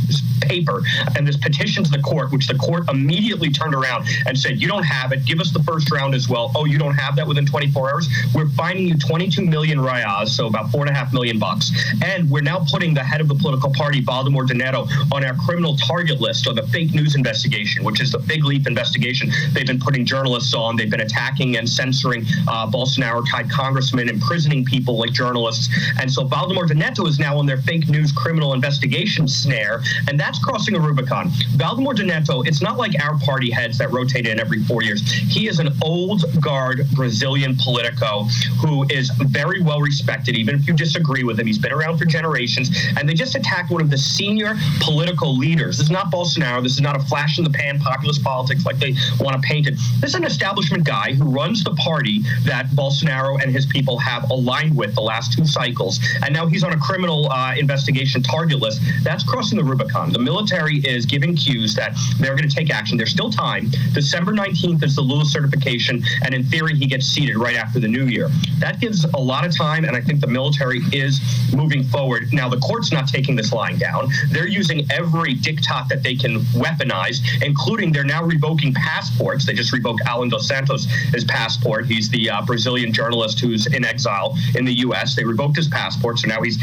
paper 0.42 0.82
and 1.16 1.28
this 1.28 1.38
petition 1.38 1.84
to 1.84 1.92
the 1.92 2.00
court, 2.00 2.32
which 2.32 2.48
the 2.48 2.56
court 2.56 2.90
immediately 2.90 3.50
turned 3.50 3.76
around 3.76 4.08
and 4.26 4.38
said, 4.38 4.62
"You 4.62 4.68
don't 4.68 4.84
have 4.84 5.12
it. 5.12 5.26
Give 5.26 5.40
us 5.40 5.52
the 5.52 5.64
first 5.64 5.92
round 5.92 6.16
as 6.16 6.30
well." 6.30 6.52
Oh, 6.56 6.66
you 6.66 6.78
don't 6.78 6.96
have 6.96 7.16
that 7.16 7.28
within 7.28 7.46
24 7.46 7.92
hours. 7.92 8.10
We're 8.34 8.50
fining 8.50 8.88
you 8.88 8.98
22 8.98 9.46
million 9.46 9.80
reais, 9.80 10.30
so 10.30 10.48
about 10.48 10.72
four 10.72 10.82
and 10.82 10.90
a 10.90 10.94
half 10.94 11.14
million 11.14 11.40
bucks, 11.40 11.72
and 12.04 12.30
we're 12.30 12.42
now 12.42 12.66
putting 12.70 12.94
the 12.94 13.04
head 13.04 13.22
of 13.22 13.28
the 13.28 13.36
political 13.36 13.72
party, 13.74 14.02
Valdemar 14.02 14.46
Neto, 14.54 14.88
on 15.12 15.24
our 15.24 15.36
criminal 15.46 15.76
target 15.78 16.20
list 16.20 16.48
on 16.48 16.56
the 16.56 16.64
fake 16.64 16.94
news 16.94 17.16
investigation, 17.16 17.84
which 17.84 18.02
is 18.02 18.12
the 18.12 18.20
Big 18.20 18.44
Leap 18.44 18.68
investigation. 18.68 19.30
They've 19.54 19.68
been 19.68 19.80
putting 19.80 20.06
journalists 20.06 20.54
on. 20.54 20.76
They've 20.76 20.90
been 20.90 21.02
attacking 21.02 21.58
and 21.58 21.70
censoring 21.70 22.26
uh, 22.48 22.70
Bolsonaro-tied 22.70 23.50
congressmen, 23.50 24.10
imprisoning 24.10 24.66
people 24.66 24.98
like 24.98 25.12
journalists, 25.12 25.70
and 26.00 26.12
so 26.12 26.24
Valdemar 26.24 26.68
Neto 26.68 27.06
is 27.06 27.20
now 27.20 27.29
on 27.38 27.46
their 27.46 27.58
fake 27.58 27.90
news 27.90 28.12
criminal 28.12 28.54
investigation 28.54 29.28
snare, 29.28 29.82
and 30.08 30.20
that's 30.20 30.44
crossing 30.44 30.76
a 30.76 30.80
Rubicon. 30.80 31.30
Valdemar 31.56 31.94
Neto, 31.94 32.42
it's 32.44 32.62
not 32.62 32.78
like 32.78 32.94
our 33.04 33.18
party 33.20 33.50
heads 33.50 33.78
that 33.78 33.92
rotate 33.92 34.28
in 34.28 34.40
every 34.40 34.64
four 34.64 34.84
years. 34.84 35.02
He 35.12 35.48
is 35.48 35.60
an 35.60 35.70
old 35.82 36.24
guard 36.42 36.82
Brazilian 36.94 37.56
politico 37.58 38.24
who 38.62 38.86
is 38.90 39.10
very 39.18 39.62
well 39.62 39.82
respected, 39.82 40.36
even 40.36 40.56
if 40.56 40.68
you 40.68 40.74
disagree 40.74 41.24
with 41.24 41.40
him. 41.40 41.48
He's 41.48 41.58
been 41.58 41.74
around 41.74 41.98
for 41.98 42.06
generations, 42.06 42.70
and 42.98 43.08
they 43.08 43.14
just 43.14 43.36
attacked 43.36 43.72
one 43.72 43.82
of 43.82 43.90
the 43.90 43.98
senior 43.98 44.56
political 44.80 45.36
leaders. 45.36 45.78
This 45.78 45.88
is 45.88 45.92
not 45.92 46.12
Bolsonaro. 46.12 46.62
This 46.64 46.74
is 46.74 46.82
not 46.82 46.96
a 46.96 47.00
flash 47.00 47.38
in 47.38 47.44
the 47.44 47.50
pan 47.50 47.80
populist 47.80 48.24
politics 48.24 48.66
like 48.66 48.80
they 48.80 48.96
want 49.20 49.36
to 49.36 49.48
paint 49.48 49.68
it. 49.68 49.76
This 50.00 50.12
is 50.12 50.16
an 50.16 50.24
establishment 50.24 50.84
guy 50.84 51.14
who 51.14 51.26
runs 51.26 51.64
the 51.64 51.76
party 51.76 52.22
that 52.46 52.68
Bolsonaro 52.72 53.42
and 53.42 53.52
his 53.52 53.66
people 53.66 53.98
have 54.00 54.30
aligned 54.30 54.76
with 54.76 54.96
the 54.96 55.02
last 55.02 55.34
two 55.34 55.46
cycles, 55.46 56.00
and 56.24 56.34
now 56.34 56.46
he's 56.46 56.64
on 56.64 56.74
a 56.74 56.78
criminal 56.78 57.19
uh, 57.28 57.56
investigation 57.58 58.24
target 58.24 58.60
list. 58.60 58.82
That's 59.04 59.24
crossing 59.24 59.58
the 59.58 59.64
Rubicon. 59.64 60.12
The 60.12 60.20
military 60.20 60.78
is 60.78 61.06
giving 61.06 61.36
cues 61.36 61.76
that 61.76 61.98
they're 62.20 62.36
going 62.36 62.48
to 62.48 62.56
take 62.56 62.70
action. 62.70 62.98
There's 62.98 63.12
still 63.12 63.32
time. 63.32 63.70
December 63.94 64.34
19th 64.34 64.84
is 64.84 64.96
the 64.96 65.02
Lula 65.02 65.26
certification, 65.26 66.04
and 66.24 66.34
in 66.34 66.44
theory, 66.44 66.76
he 66.76 66.86
gets 66.86 67.06
seated 67.06 67.38
right 67.38 67.56
after 67.56 67.80
the 67.80 67.88
new 67.88 68.06
year. 68.06 68.30
That 68.60 68.80
gives 68.80 69.06
a 69.06 69.18
lot 69.18 69.46
of 69.46 69.56
time, 69.56 69.86
and 69.86 69.96
I 69.96 70.02
think 70.02 70.22
the 70.22 70.28
military 70.28 70.80
is 70.92 71.20
moving 71.54 71.84
forward. 71.84 72.32
Now, 72.34 72.50
the 72.50 72.58
court's 72.58 72.92
not 72.92 73.08
taking 73.08 73.36
this 73.36 73.52
lying 73.52 73.78
down. 73.78 74.10
They're 74.30 74.48
using 74.48 74.86
every 74.92 75.36
diktat 75.36 75.88
that 75.90 76.04
they 76.04 76.16
can 76.16 76.40
weaponize, 76.56 77.22
including 77.44 77.92
they're 77.92 78.04
now 78.04 78.24
revoking 78.24 78.74
passports. 78.74 79.46
They 79.46 79.54
just 79.54 79.74
revoked 79.74 80.02
Allan 80.06 80.30
dos 80.30 80.48
Santos' 80.48 80.86
his 81.14 81.24
passport. 81.24 81.86
He's 81.86 82.10
the 82.10 82.30
uh, 82.30 82.42
Brazilian 82.46 82.94
journalist 82.94 83.40
who's 83.40 83.68
in 83.68 83.86
exile 83.86 84.36
in 84.56 84.66
the 84.66 84.74
U.S. 84.80 85.16
They 85.16 85.24
revoked 85.24 85.56
his 85.56 85.68
passport, 85.68 86.20
so 86.20 86.28
now 86.28 86.42
he's 86.42 86.58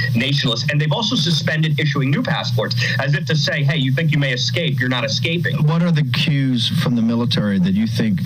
And 0.71 0.81
they've 0.81 0.93
also 0.93 1.17
suspended 1.17 1.79
issuing 1.81 2.11
new 2.11 2.23
passports, 2.23 2.77
as 3.01 3.15
if 3.15 3.27
to 3.27 3.37
say, 3.37 3.65
hey, 3.65 3.77
you 3.77 3.93
think 3.93 4.13
you 4.13 4.19
may 4.19 4.33
escape, 4.33 4.79
you're 4.79 4.89
not 4.89 5.05
escaping. 5.05 5.57
What 5.67 5.83
are 5.83 5.91
the 5.91 6.05
cues 6.13 6.69
from 6.83 6.95
the 6.95 7.03
military 7.03 7.59
that 7.59 7.75
you 7.75 7.87
think 7.87 8.21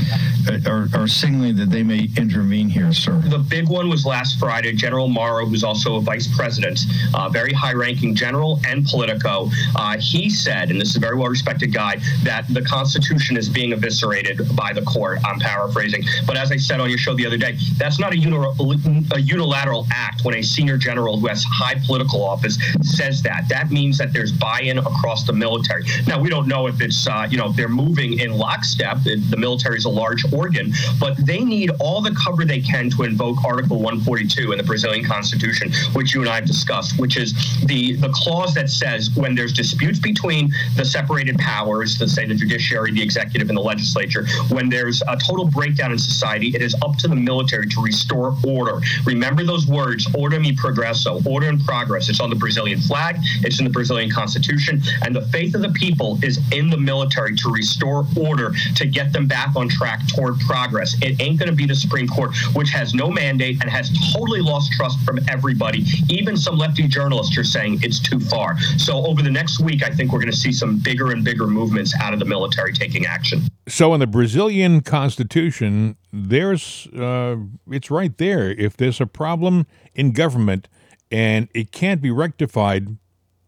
uh, 0.49 0.71
are, 0.71 0.89
are 0.95 1.09
signaling 1.09 1.57
that 1.57 1.71
they 1.71 1.83
may 1.83 2.09
intervene 2.16 2.68
here, 2.68 2.93
sir? 2.93 3.21
The 3.27 3.39
big 3.39 3.68
one 3.68 3.89
was 3.89 4.05
last 4.05 4.39
Friday. 4.39 4.73
General 4.73 5.09
Mourão, 5.09 5.49
who's 5.49 5.64
also 5.64 5.97
a 5.97 6.01
vice 6.01 6.29
president, 6.37 6.81
uh, 7.14 7.29
very 7.29 7.53
high 7.53 7.73
ranking 7.73 8.14
general 8.14 8.61
and 8.66 8.85
Politico, 8.85 9.49
uh, 9.77 9.97
he 9.99 10.29
said, 10.29 10.71
and 10.71 10.81
this 10.81 10.91
is 10.91 10.97
a 10.97 11.01
very 11.01 11.16
well 11.16 11.29
respected 11.29 11.73
guy, 11.73 11.97
that 12.23 12.47
the 12.49 12.62
Constitution 12.62 13.37
is 13.37 13.49
being 13.49 13.73
eviscerated 13.73 14.55
by 14.55 14.73
the 14.73 14.83
court. 14.83 15.18
I'm 15.25 15.39
paraphrasing. 15.39 16.03
But 16.27 16.37
as 16.37 16.53
I 16.53 16.57
said 16.57 16.81
on 16.81 16.89
your 16.89 16.99
show 16.99 17.14
the 17.14 17.27
other 17.27 17.39
day, 17.39 17.57
that's 17.77 17.99
not 17.99 18.12
a, 18.12 18.16
a 18.16 19.21
unilateral 19.21 19.87
act 19.93 20.25
when 20.25 20.35
a 20.35 20.43
senior 20.43 20.77
general 20.77 21.18
who 21.18 21.27
has 21.29 21.45
high 21.45 21.77
political 21.87 22.10
office 22.19 22.59
says 22.83 23.23
that. 23.23 23.49
That 23.49 23.71
means 23.71 23.99
that 23.99 24.13
there's 24.13 24.33
buy 24.33 24.61
in 24.63 24.79
across 24.79 25.25
the 25.25 25.33
military. 25.33 25.85
Now, 26.07 26.21
we 26.21 26.29
don't 26.29 26.49
know 26.49 26.67
if 26.67 26.81
it's, 26.81 27.07
uh, 27.07 27.27
you 27.31 27.37
know, 27.37 27.51
they're 27.51 27.69
moving 27.69 28.19
in 28.19 28.33
lockstep. 28.33 29.03
The, 29.05 29.17
the 29.17 29.37
military 29.37 29.77
is 29.77 29.85
a 29.85 29.91
large 29.91 30.25
organ, 30.33 30.73
but 30.99 31.17
they 31.27 31.41
need 31.41 31.71
all 31.81 32.01
the 32.01 32.15
cover 32.15 32.45
they 32.45 32.61
can 32.61 32.91
to 32.91 33.05
invoke 33.05 33.45
Article 33.45 33.77
142 33.77 34.53
in 34.53 34.59
the 34.59 34.65
Brazilian 34.65 35.05
Constitution, 35.05 35.73
which 35.93 36.15
you 36.15 36.21
and 36.21 36.31
I 36.31 36.37
have 36.37 36.47
discussed, 36.47 36.99
which 36.99 37.17
is 37.17 37.33
the, 37.67 37.95
the 37.97 38.11
clause 38.11 38.55
that 38.55 38.71
says 38.71 39.11
when 39.15 39.35
there's 39.35 39.53
disputes 39.53 39.99
between 39.99 40.51
the 40.77 40.85
separated 40.85 41.39
powers, 41.39 42.01
let's 42.01 42.15
say 42.15 42.27
the 42.27 42.35
judiciary, 42.35 42.93
the 42.93 43.03
executive, 43.03 43.49
and 43.49 43.57
the 43.57 43.63
legislature, 43.63 44.27
when 44.51 44.69
there's 44.69 45.03
a 45.09 45.17
total 45.17 45.47
breakdown 45.47 45.93
in 45.93 45.99
society, 45.99 46.49
it 46.55 46.63
is 46.63 46.75
up 46.83 46.97
to 46.99 47.09
the 47.09 47.17
military 47.17 47.67
to 47.69 47.83
restore 47.83 48.37
order. 48.47 48.81
Remember 49.05 49.45
those 49.45 49.67
words, 49.67 50.07
order 50.15 50.41
me 50.41 50.55
progresso, 50.55 51.21
order 51.25 51.49
and 51.49 51.63
progress. 51.65 52.00
It's 52.09 52.21
on 52.21 52.31
the 52.31 52.37
Brazilian 52.37 52.81
flag, 52.81 53.17
it's 53.43 53.59
in 53.59 53.65
the 53.65 53.71
Brazilian 53.71 54.11
Constitution, 54.11 54.81
and 55.05 55.15
the 55.15 55.23
faith 55.29 55.55
of 55.55 55.63
the 55.63 55.71
people 55.71 56.19
is 56.23 56.41
in 56.53 56.71
the 56.71 56.77
military 56.77 57.35
to 57.37 57.51
restore 57.51 58.07
order, 58.17 58.53
to 58.77 58.87
get 58.87 59.13
them 59.13 59.27
back 59.27 59.55
on 59.57 59.69
track 59.69 60.01
toward 60.09 60.39
progress. 60.41 60.97
It 61.03 61.21
ain't 61.21 61.39
going 61.39 61.51
to 61.51 61.55
be 61.55 61.67
the 61.67 61.75
Supreme 61.75 62.09
Court, 62.09 62.31
which 62.55 62.71
has 62.71 62.95
no 62.95 63.11
mandate 63.11 63.61
and 63.61 63.71
has 63.71 63.91
totally 64.13 64.41
lost 64.41 64.73
trust 64.73 64.99
from 65.01 65.19
everybody. 65.29 65.85
Even 66.09 66.37
some 66.37 66.57
lefty 66.57 66.87
journalists 66.89 67.37
are 67.39 67.45
saying 67.45 67.81
it's 67.83 68.01
too 68.01 68.21
far. 68.21 68.59
So 68.79 69.05
over 69.07 69.23
the 69.23 69.31
next 69.31 69.61
week, 69.61 69.83
I 69.83 69.91
think 69.91 70.13
we're 70.13 70.21
going 70.21 70.31
to 70.31 70.37
see 70.37 70.53
some 70.53 70.79
bigger 70.79 71.13
and 71.13 71.25
bigger 71.25 71.47
movements 71.47 71.95
out 72.01 72.13
of 72.13 72.19
the 72.19 72.25
military 72.25 72.73
taking 72.73 73.07
action. 73.07 73.43
So 73.69 73.95
in 73.95 74.01
the 74.01 74.07
Brazilian 74.07 74.81
constitution, 74.81 75.97
there's 76.13 76.89
uh, 76.89 77.37
it's 77.71 77.91
right 77.91 78.17
there. 78.19 78.51
If 78.51 78.77
there's 78.77 79.01
a 79.01 79.07
problem 79.07 79.67
in 79.95 80.13
government 80.13 80.69
and 81.11 81.49
it 81.55 81.73
can't 81.73 82.01
be 82.01 82.11
rectified 82.11 82.97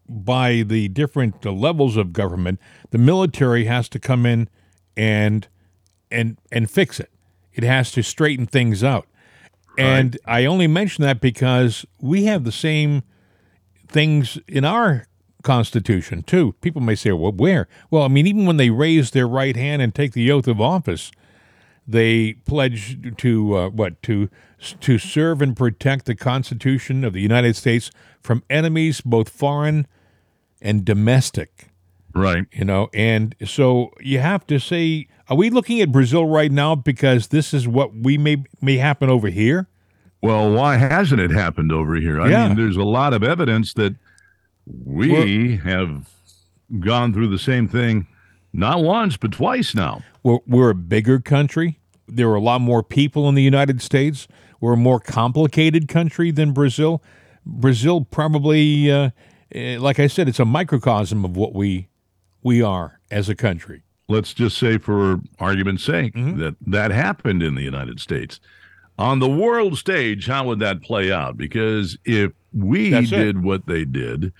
by 0.08 0.62
the 0.62 0.88
different 0.88 1.44
levels 1.44 1.96
of 1.96 2.12
government, 2.12 2.60
the 2.90 2.98
military 2.98 3.64
has 3.64 3.88
to 3.90 3.98
come 3.98 4.26
in 4.26 4.48
and 4.96 5.48
and 6.10 6.38
and 6.50 6.70
fix 6.70 7.00
it. 7.00 7.10
It 7.52 7.64
has 7.64 7.90
to 7.92 8.02
straighten 8.02 8.46
things 8.46 8.84
out. 8.84 9.06
And 9.78 10.18
I 10.26 10.44
only 10.44 10.66
mention 10.66 11.02
that 11.02 11.20
because 11.20 11.86
we 11.98 12.24
have 12.24 12.44
the 12.44 12.52
same 12.52 13.02
things 13.88 14.38
in 14.46 14.64
our 14.64 15.06
Constitution 15.42 16.22
too. 16.22 16.54
People 16.60 16.82
may 16.82 16.94
say, 16.94 17.10
"Well, 17.12 17.32
where?" 17.32 17.68
Well, 17.90 18.02
I 18.02 18.08
mean, 18.08 18.26
even 18.26 18.44
when 18.44 18.58
they 18.58 18.70
raise 18.70 19.10
their 19.10 19.26
right 19.26 19.56
hand 19.56 19.80
and 19.80 19.94
take 19.94 20.12
the 20.12 20.30
oath 20.30 20.46
of 20.46 20.60
office, 20.60 21.10
they 21.86 22.34
pledge 22.44 23.16
to 23.18 23.56
uh, 23.56 23.68
what 23.70 24.00
to 24.02 24.28
to 24.80 24.98
serve 24.98 25.42
and 25.42 25.56
protect 25.56 26.06
the 26.06 26.14
Constitution 26.14 27.04
of 27.04 27.12
the 27.12 27.20
United 27.20 27.56
States 27.56 27.90
from 28.20 28.42
enemies, 28.48 29.00
both 29.00 29.28
foreign 29.28 29.86
and 30.60 30.84
domestic. 30.84 31.68
Right. 32.14 32.44
You 32.52 32.64
know, 32.64 32.88
and 32.92 33.34
so 33.44 33.90
you 34.00 34.18
have 34.18 34.46
to 34.48 34.58
say, 34.60 35.08
are 35.28 35.36
we 35.36 35.50
looking 35.50 35.80
at 35.80 35.90
Brazil 35.90 36.26
right 36.26 36.52
now 36.52 36.74
because 36.74 37.28
this 37.28 37.54
is 37.54 37.66
what 37.66 37.94
we 37.94 38.18
may 38.18 38.44
may 38.60 38.76
happen 38.76 39.08
over 39.08 39.28
here? 39.28 39.66
Well, 40.20 40.52
why 40.52 40.76
hasn't 40.76 41.20
it 41.20 41.30
happened 41.30 41.72
over 41.72 41.94
here? 41.96 42.20
I 42.20 42.30
Yeah. 42.30 42.48
mean, 42.48 42.56
there's 42.56 42.76
a 42.76 42.84
lot 42.84 43.12
of 43.14 43.22
evidence 43.24 43.72
that 43.74 43.96
we 44.84 45.56
have 45.56 46.08
gone 46.78 47.12
through 47.12 47.28
the 47.28 47.38
same 47.38 47.66
thing 47.66 48.06
not 48.52 48.82
once, 48.82 49.16
but 49.16 49.32
twice 49.32 49.74
now. 49.74 50.02
We're, 50.22 50.38
we're 50.46 50.70
a 50.70 50.74
bigger 50.74 51.18
country. 51.18 51.80
There 52.06 52.28
are 52.30 52.34
a 52.34 52.40
lot 52.40 52.60
more 52.60 52.82
people 52.82 53.28
in 53.28 53.34
the 53.34 53.42
United 53.42 53.80
States. 53.80 54.28
We're 54.62 54.74
a 54.74 54.76
more 54.78 55.00
complicated 55.00 55.88
country 55.88 56.30
than 56.30 56.52
Brazil. 56.52 57.02
Brazil 57.44 58.02
probably, 58.02 58.92
uh, 58.92 59.10
eh, 59.50 59.76
like 59.78 59.98
I 59.98 60.06
said, 60.06 60.28
it's 60.28 60.38
a 60.38 60.44
microcosm 60.44 61.24
of 61.24 61.36
what 61.36 61.52
we 61.52 61.88
we 62.44 62.62
are 62.62 63.00
as 63.10 63.28
a 63.28 63.34
country. 63.34 63.82
let's 64.08 64.32
just 64.32 64.58
say 64.58 64.78
for 64.78 65.20
argument's 65.38 65.82
sake 65.82 66.12
that 66.14 66.54
that 66.66 66.90
happened 66.92 67.42
in 67.42 67.56
the 67.56 67.62
United 67.62 67.98
States. 67.98 68.38
On 68.98 69.18
the 69.18 69.28
world 69.28 69.78
stage, 69.78 70.26
how 70.26 70.46
would 70.46 70.60
that 70.60 70.80
play 70.80 71.10
out? 71.10 71.36
Because 71.36 71.98
if 72.04 72.30
we 72.52 72.90
That's 72.90 73.10
it. 73.10 73.16
did 73.16 73.42
what 73.42 73.66
they 73.66 73.84
did 73.84 74.32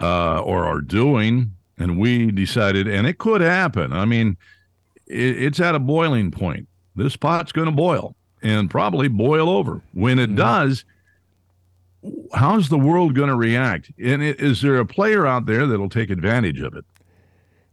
uh, 0.00 0.40
or 0.40 0.64
are 0.64 0.80
doing, 0.80 1.52
and 1.78 1.96
we 1.98 2.32
decided, 2.32 2.88
and 2.88 3.06
it 3.06 3.18
could 3.18 3.40
happen. 3.40 3.92
I 3.92 4.04
mean, 4.04 4.36
it, 5.06 5.42
it's 5.42 5.60
at 5.60 5.74
a 5.76 5.78
boiling 5.78 6.30
point. 6.32 6.66
This 6.96 7.14
pot's 7.14 7.52
going 7.52 7.66
to 7.66 7.72
boil 7.72 8.16
and 8.42 8.70
probably 8.70 9.08
boil 9.08 9.48
over. 9.48 9.80
When 9.92 10.18
it 10.18 10.34
does, 10.34 10.84
how's 12.34 12.68
the 12.68 12.78
world 12.78 13.14
going 13.14 13.28
to 13.28 13.36
react? 13.36 13.90
And 14.02 14.22
is 14.22 14.62
there 14.62 14.78
a 14.78 14.86
player 14.86 15.26
out 15.26 15.46
there 15.46 15.66
that'll 15.66 15.88
take 15.88 16.10
advantage 16.10 16.60
of 16.60 16.74
it? 16.74 16.84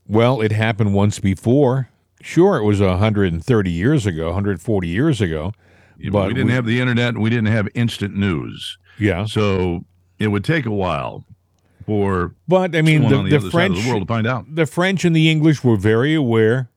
Well, 0.07 0.41
it 0.41 0.51
happened 0.51 0.93
once 0.93 1.19
before. 1.19 1.89
Sure, 2.21 2.57
it 2.57 2.63
was 2.63 2.81
130 2.81 3.71
years 3.71 4.05
ago, 4.05 4.25
140 4.27 4.87
years 4.87 5.21
ago. 5.21 5.53
You 5.97 6.11
know, 6.11 6.19
But 6.19 6.27
we 6.29 6.33
didn't 6.33 6.47
we- 6.47 6.53
have 6.53 6.65
the 6.65 6.79
internet 6.79 7.09
and 7.09 7.21
we 7.21 7.29
didn't 7.29 7.47
have 7.47 7.67
instant 7.73 8.15
news. 8.15 8.77
Yeah. 8.99 9.25
So 9.25 9.85
it 10.19 10.27
would 10.29 10.43
take 10.43 10.65
a 10.65 10.71
while 10.71 11.23
for 11.85 12.33
But 12.47 12.75
I 12.75 12.81
mean, 12.81 13.07
the, 13.07 13.23
the, 13.23 13.39
the 13.39 13.51
French, 13.51 13.81
the 13.83 13.89
world 13.89 14.01
to 14.03 14.07
find 14.07 14.27
out. 14.27 14.45
the 14.53 14.65
French 14.65 15.05
and 15.05 15.15
the 15.15 15.29
English 15.29 15.63
were 15.63 15.77
very 15.77 16.13
aware. 16.13 16.69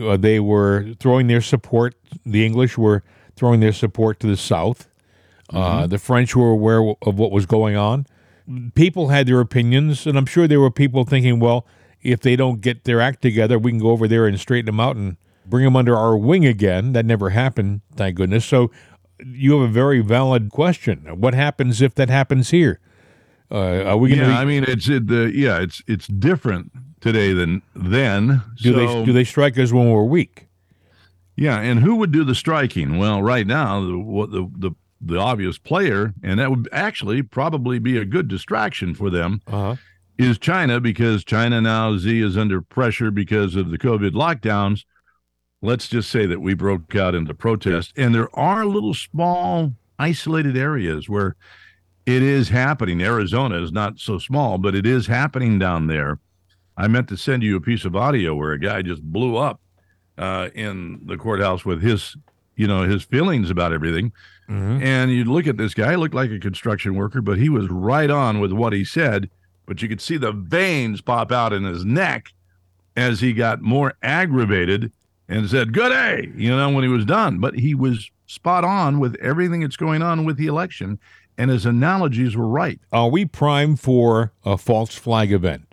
Uh, 0.00 0.16
they 0.16 0.40
were 0.40 0.94
throwing 0.98 1.26
their 1.26 1.40
support. 1.40 1.94
The 2.26 2.44
English 2.44 2.76
were 2.78 3.02
throwing 3.42 3.58
their 3.58 3.72
support 3.72 4.20
to 4.20 4.28
the 4.28 4.36
South. 4.36 4.86
Uh, 5.52 5.84
the 5.88 5.98
French 5.98 6.36
were 6.36 6.50
aware 6.50 6.94
of 7.02 7.18
what 7.18 7.32
was 7.32 7.44
going 7.44 7.74
on. 7.74 8.06
People 8.76 9.08
had 9.08 9.26
their 9.26 9.40
opinions, 9.40 10.06
and 10.06 10.16
I'm 10.16 10.26
sure 10.26 10.46
there 10.46 10.60
were 10.60 10.70
people 10.70 11.02
thinking, 11.02 11.40
well, 11.40 11.66
if 12.02 12.20
they 12.20 12.36
don't 12.36 12.60
get 12.60 12.84
their 12.84 13.00
act 13.00 13.20
together, 13.20 13.58
we 13.58 13.72
can 13.72 13.80
go 13.80 13.90
over 13.90 14.06
there 14.06 14.28
and 14.28 14.38
straighten 14.38 14.66
them 14.66 14.78
out 14.78 14.94
and 14.94 15.16
bring 15.44 15.64
them 15.64 15.74
under 15.74 15.96
our 15.96 16.16
wing 16.16 16.46
again. 16.46 16.92
That 16.92 17.04
never 17.04 17.30
happened, 17.30 17.80
thank 17.96 18.14
goodness. 18.14 18.44
So 18.44 18.70
you 19.18 19.58
have 19.58 19.68
a 19.68 19.72
very 19.72 20.02
valid 20.02 20.50
question. 20.50 20.98
What 21.20 21.34
happens 21.34 21.82
if 21.82 21.96
that 21.96 22.10
happens 22.10 22.50
here? 22.50 22.78
Uh, 23.50 23.82
are 23.82 23.96
we 23.96 24.10
going 24.10 24.20
to 24.20 24.26
Yeah, 24.28 24.38
I 24.38 24.44
mean 24.44 24.64
it's 24.68 24.88
it, 24.88 25.08
the 25.08 25.32
yeah 25.34 25.60
it's 25.60 25.82
it's 25.88 26.06
different 26.06 26.70
today 27.00 27.32
than 27.32 27.62
then. 27.74 28.42
do 28.62 28.72
so, 28.72 28.78
they 28.78 29.04
do 29.04 29.12
they 29.12 29.24
strike 29.24 29.58
us 29.58 29.72
when 29.72 29.90
we're 29.90 30.04
weak? 30.04 30.46
Yeah, 31.42 31.58
and 31.58 31.80
who 31.80 31.96
would 31.96 32.12
do 32.12 32.22
the 32.22 32.36
striking? 32.36 32.98
Well, 32.98 33.20
right 33.20 33.46
now 33.48 33.84
the 33.84 33.98
what 33.98 34.30
the 34.30 34.48
the 34.56 34.70
the 35.00 35.18
obvious 35.18 35.58
player, 35.58 36.14
and 36.22 36.38
that 36.38 36.50
would 36.50 36.68
actually 36.70 37.22
probably 37.22 37.80
be 37.80 37.96
a 37.98 38.04
good 38.04 38.28
distraction 38.28 38.94
for 38.94 39.10
them, 39.10 39.40
Uh-huh. 39.48 39.74
is 40.16 40.38
China 40.38 40.78
because 40.78 41.24
China 41.24 41.60
now 41.60 41.98
Xi 41.98 42.20
is 42.22 42.36
under 42.36 42.60
pressure 42.62 43.10
because 43.10 43.56
of 43.56 43.72
the 43.72 43.78
COVID 43.78 44.12
lockdowns. 44.12 44.84
Let's 45.60 45.88
just 45.88 46.08
say 46.10 46.26
that 46.26 46.40
we 46.40 46.54
broke 46.54 46.94
out 46.94 47.16
into 47.16 47.34
protest, 47.34 47.92
and 47.96 48.14
there 48.14 48.30
are 48.38 48.64
little 48.64 48.94
small 48.94 49.72
isolated 49.98 50.56
areas 50.56 51.08
where 51.08 51.34
it 52.06 52.22
is 52.22 52.50
happening. 52.50 53.02
Arizona 53.02 53.60
is 53.60 53.72
not 53.72 53.98
so 53.98 54.18
small, 54.18 54.58
but 54.58 54.76
it 54.76 54.86
is 54.86 55.08
happening 55.08 55.58
down 55.58 55.88
there. 55.88 56.20
I 56.76 56.86
meant 56.86 57.08
to 57.08 57.16
send 57.16 57.42
you 57.42 57.56
a 57.56 57.60
piece 57.60 57.84
of 57.84 57.96
audio 57.96 58.36
where 58.36 58.52
a 58.52 58.60
guy 58.60 58.82
just 58.82 59.02
blew 59.02 59.36
up 59.36 59.60
uh, 60.18 60.50
in 60.54 61.00
the 61.06 61.16
courthouse 61.16 61.64
with 61.64 61.82
his, 61.82 62.16
you 62.56 62.66
know, 62.66 62.82
his 62.82 63.02
feelings 63.02 63.50
about 63.50 63.72
everything. 63.72 64.12
And 64.82 65.10
you 65.10 65.24
look 65.24 65.46
at 65.46 65.56
this 65.56 65.72
guy, 65.72 65.92
he 65.92 65.96
looked 65.96 66.14
like 66.14 66.30
a 66.30 66.38
construction 66.38 66.94
worker, 66.94 67.22
but 67.22 67.38
he 67.38 67.48
was 67.48 67.68
right 67.68 68.10
on 68.10 68.40
with 68.40 68.52
what 68.52 68.72
he 68.72 68.84
said. 68.84 69.30
But 69.66 69.80
you 69.80 69.88
could 69.88 70.00
see 70.00 70.16
the 70.18 70.32
veins 70.32 71.00
pop 71.00 71.32
out 71.32 71.52
in 71.52 71.64
his 71.64 71.84
neck 71.84 72.32
as 72.96 73.20
he 73.20 73.32
got 73.32 73.62
more 73.62 73.94
aggravated 74.02 74.92
and 75.28 75.48
said, 75.48 75.72
Good 75.72 75.90
day, 75.90 76.30
you 76.36 76.50
know, 76.54 76.70
when 76.70 76.84
he 76.84 76.90
was 76.90 77.04
done. 77.04 77.38
But 77.38 77.54
he 77.58 77.74
was 77.74 78.10
spot 78.26 78.64
on 78.64 78.98
with 78.98 79.14
everything 79.22 79.60
that's 79.60 79.76
going 79.76 80.02
on 80.02 80.24
with 80.24 80.36
the 80.36 80.46
election. 80.46 80.98
And 81.38 81.50
his 81.50 81.64
analogies 81.64 82.36
were 82.36 82.48
right. 82.48 82.78
Are 82.92 83.08
we 83.08 83.24
primed 83.24 83.80
for 83.80 84.32
a 84.44 84.58
false 84.58 84.94
flag 84.94 85.32
event? 85.32 85.66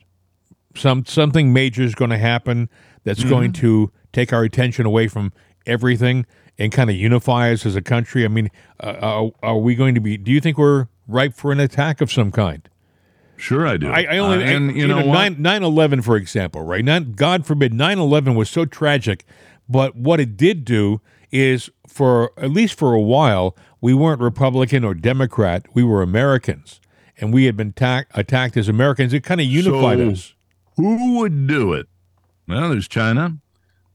Some 0.76 1.06
something 1.06 1.52
major 1.52 1.82
is 1.82 1.96
going 1.96 2.12
to 2.12 2.18
happen 2.18 2.70
that's 3.04 3.24
going 3.24 3.52
to 3.54 3.92
take 4.14 4.32
our 4.34 4.44
attention 4.44 4.86
away 4.86 5.08
from 5.08 5.32
everything 5.66 6.26
and 6.58 6.72
kind 6.72 6.90
of 6.90 6.96
unify 6.96 7.52
us 7.52 7.66
as 7.66 7.76
a 7.76 7.82
country. 7.82 8.26
I 8.26 8.28
mean, 8.28 8.50
uh, 8.80 8.96
are, 9.02 9.32
are 9.42 9.58
we 9.58 9.76
going 9.76 9.96
to 9.96 10.02
be? 10.02 10.18
Do 10.18 10.32
you 10.32 10.42
think 10.42 10.58
we're 10.58 10.88
ripe 11.08 11.34
for 11.34 11.52
an 11.52 11.60
attack 11.60 12.02
of 12.02 12.12
some 12.12 12.32
kind? 12.32 12.68
Sure, 13.38 13.66
I 13.66 13.78
do. 13.78 13.90
I, 13.90 14.02
I 14.12 14.18
only 14.18 14.38
Uh, 14.44 14.48
and 14.48 14.72
I- 14.72 14.74
you, 14.74 14.88
know, 14.88 14.98
what? 15.06 15.40
9 15.40 15.62
9/11 15.62 16.04
for 16.04 16.18
example, 16.18 16.62
right? 16.64 16.84
Not 16.84 17.16
God 17.16 17.46
forbid 17.46 17.72
9/11 17.74 18.36
was 18.36 18.50
so 18.50 18.66
tragic, 18.66 19.24
but 19.70 19.96
what 19.96 20.20
it 20.20 20.36
did 20.36 20.66
do 20.66 21.00
is 21.32 21.70
for 21.88 22.32
at 22.38 22.52
least 22.52 22.78
for 22.78 22.94
a 22.94 23.00
while 23.00 23.56
we 23.80 23.94
weren't 23.94 24.20
Republican 24.20 24.84
or 24.84 24.94
Democrat, 24.94 25.66
we 25.74 25.84
were 25.84 26.02
Americans. 26.02 26.82
And 27.22 27.34
we 27.34 27.46
had 27.46 27.56
been 27.58 27.72
ta- 27.74 28.04
attacked 28.14 28.56
as 28.58 28.68
Americans. 28.70 29.14
It 29.14 29.24
kind 29.24 29.40
of 29.42 29.48
unified 29.48 29.98
So- 30.00 30.10
us. 30.12 30.34
Who 30.78 31.18
would 31.20 31.48
do 31.48 31.74
it? 31.74 31.88
Well, 32.48 32.70
there's 32.70 32.88
China, 32.88 33.38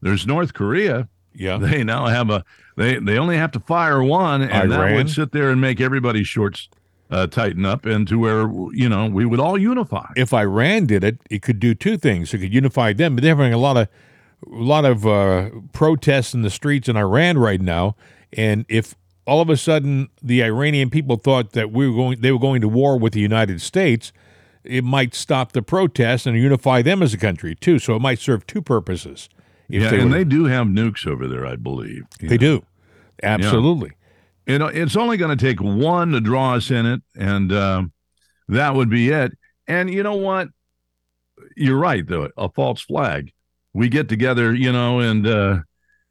there's 0.05 0.27
North 0.27 0.53
Korea. 0.53 1.09
Yeah. 1.33 1.57
They 1.57 1.83
now 1.83 2.05
have 2.05 2.29
a 2.29 2.45
they 2.77 2.97
they 2.99 3.17
only 3.17 3.37
have 3.37 3.51
to 3.51 3.59
fire 3.59 4.01
one, 4.03 4.43
and 4.43 4.71
that 4.71 4.93
would 4.93 5.09
sit 5.09 5.31
there 5.31 5.49
and 5.49 5.59
make 5.59 5.81
everybody's 5.81 6.27
shorts 6.27 6.69
uh, 7.09 7.27
tighten 7.27 7.65
up 7.65 7.85
and 7.85 8.07
to 8.07 8.19
where 8.19 8.47
you 8.71 8.87
know 8.87 9.07
we 9.07 9.25
would 9.25 9.39
all 9.39 9.57
unify. 9.57 10.05
if 10.15 10.33
Iran 10.33 10.85
did 10.85 11.03
it, 11.03 11.17
it 11.29 11.41
could 11.41 11.59
do 11.59 11.73
two 11.73 11.97
things. 11.97 12.33
It 12.33 12.37
could 12.37 12.53
unify 12.53 12.93
them, 12.93 13.15
but 13.15 13.23
they're 13.23 13.35
having 13.35 13.51
a 13.51 13.57
lot 13.57 13.77
of 13.77 13.87
a 14.45 14.63
lot 14.63 14.85
of 14.85 15.07
uh, 15.07 15.49
protests 15.73 16.33
in 16.33 16.43
the 16.43 16.49
streets 16.49 16.87
in 16.87 16.95
Iran 16.95 17.37
right 17.37 17.61
now. 17.61 17.95
And 18.31 18.65
if 18.69 18.95
all 19.25 19.41
of 19.41 19.49
a 19.49 19.57
sudden 19.57 20.09
the 20.21 20.43
Iranian 20.43 20.91
people 20.91 21.17
thought 21.17 21.53
that 21.53 21.71
we 21.71 21.89
were 21.89 21.95
going, 21.95 22.21
they 22.21 22.31
were 22.31 22.39
going 22.39 22.61
to 22.61 22.69
war 22.69 22.97
with 22.99 23.13
the 23.13 23.21
United 23.21 23.59
States, 23.59 24.13
it 24.63 24.83
might 24.83 25.15
stop 25.15 25.53
the 25.53 25.61
protests 25.63 26.25
and 26.27 26.37
unify 26.37 26.81
them 26.81 27.01
as 27.01 27.13
a 27.13 27.17
country 27.17 27.55
too. 27.55 27.79
So 27.79 27.95
it 27.95 28.01
might 28.01 28.19
serve 28.19 28.45
two 28.45 28.61
purposes. 28.61 29.29
Yeah, 29.67 29.89
they 29.89 29.99
and 30.01 30.11
were- 30.11 30.17
they 30.17 30.23
do 30.23 30.45
have 30.45 30.67
nukes 30.67 31.07
over 31.07 31.27
there, 31.27 31.45
I 31.45 31.55
believe. 31.55 32.03
they 32.21 32.37
do, 32.37 32.63
absolutely. 33.23 33.91
You 34.45 34.59
know, 34.59 34.67
it's 34.67 34.95
only 34.95 35.17
going 35.17 35.35
to 35.35 35.43
take 35.45 35.59
one 35.59 36.11
to 36.11 36.21
draw 36.21 36.53
us 36.53 36.69
in 36.69 36.85
it, 36.85 37.01
and 37.17 37.51
um, 37.51 37.91
that 38.47 38.75
would 38.75 38.89
be 38.91 39.09
it. 39.09 39.31
And 39.67 39.91
you 39.91 40.03
know 40.03 40.15
what? 40.15 40.49
You're 41.55 41.79
right, 41.79 42.05
though. 42.07 42.29
A 42.37 42.49
false 42.49 42.81
flag. 42.81 43.31
We 43.73 43.89
get 43.89 44.07
together, 44.07 44.53
you 44.53 44.71
know, 44.71 44.99
and 44.99 45.25
uh, 45.27 45.59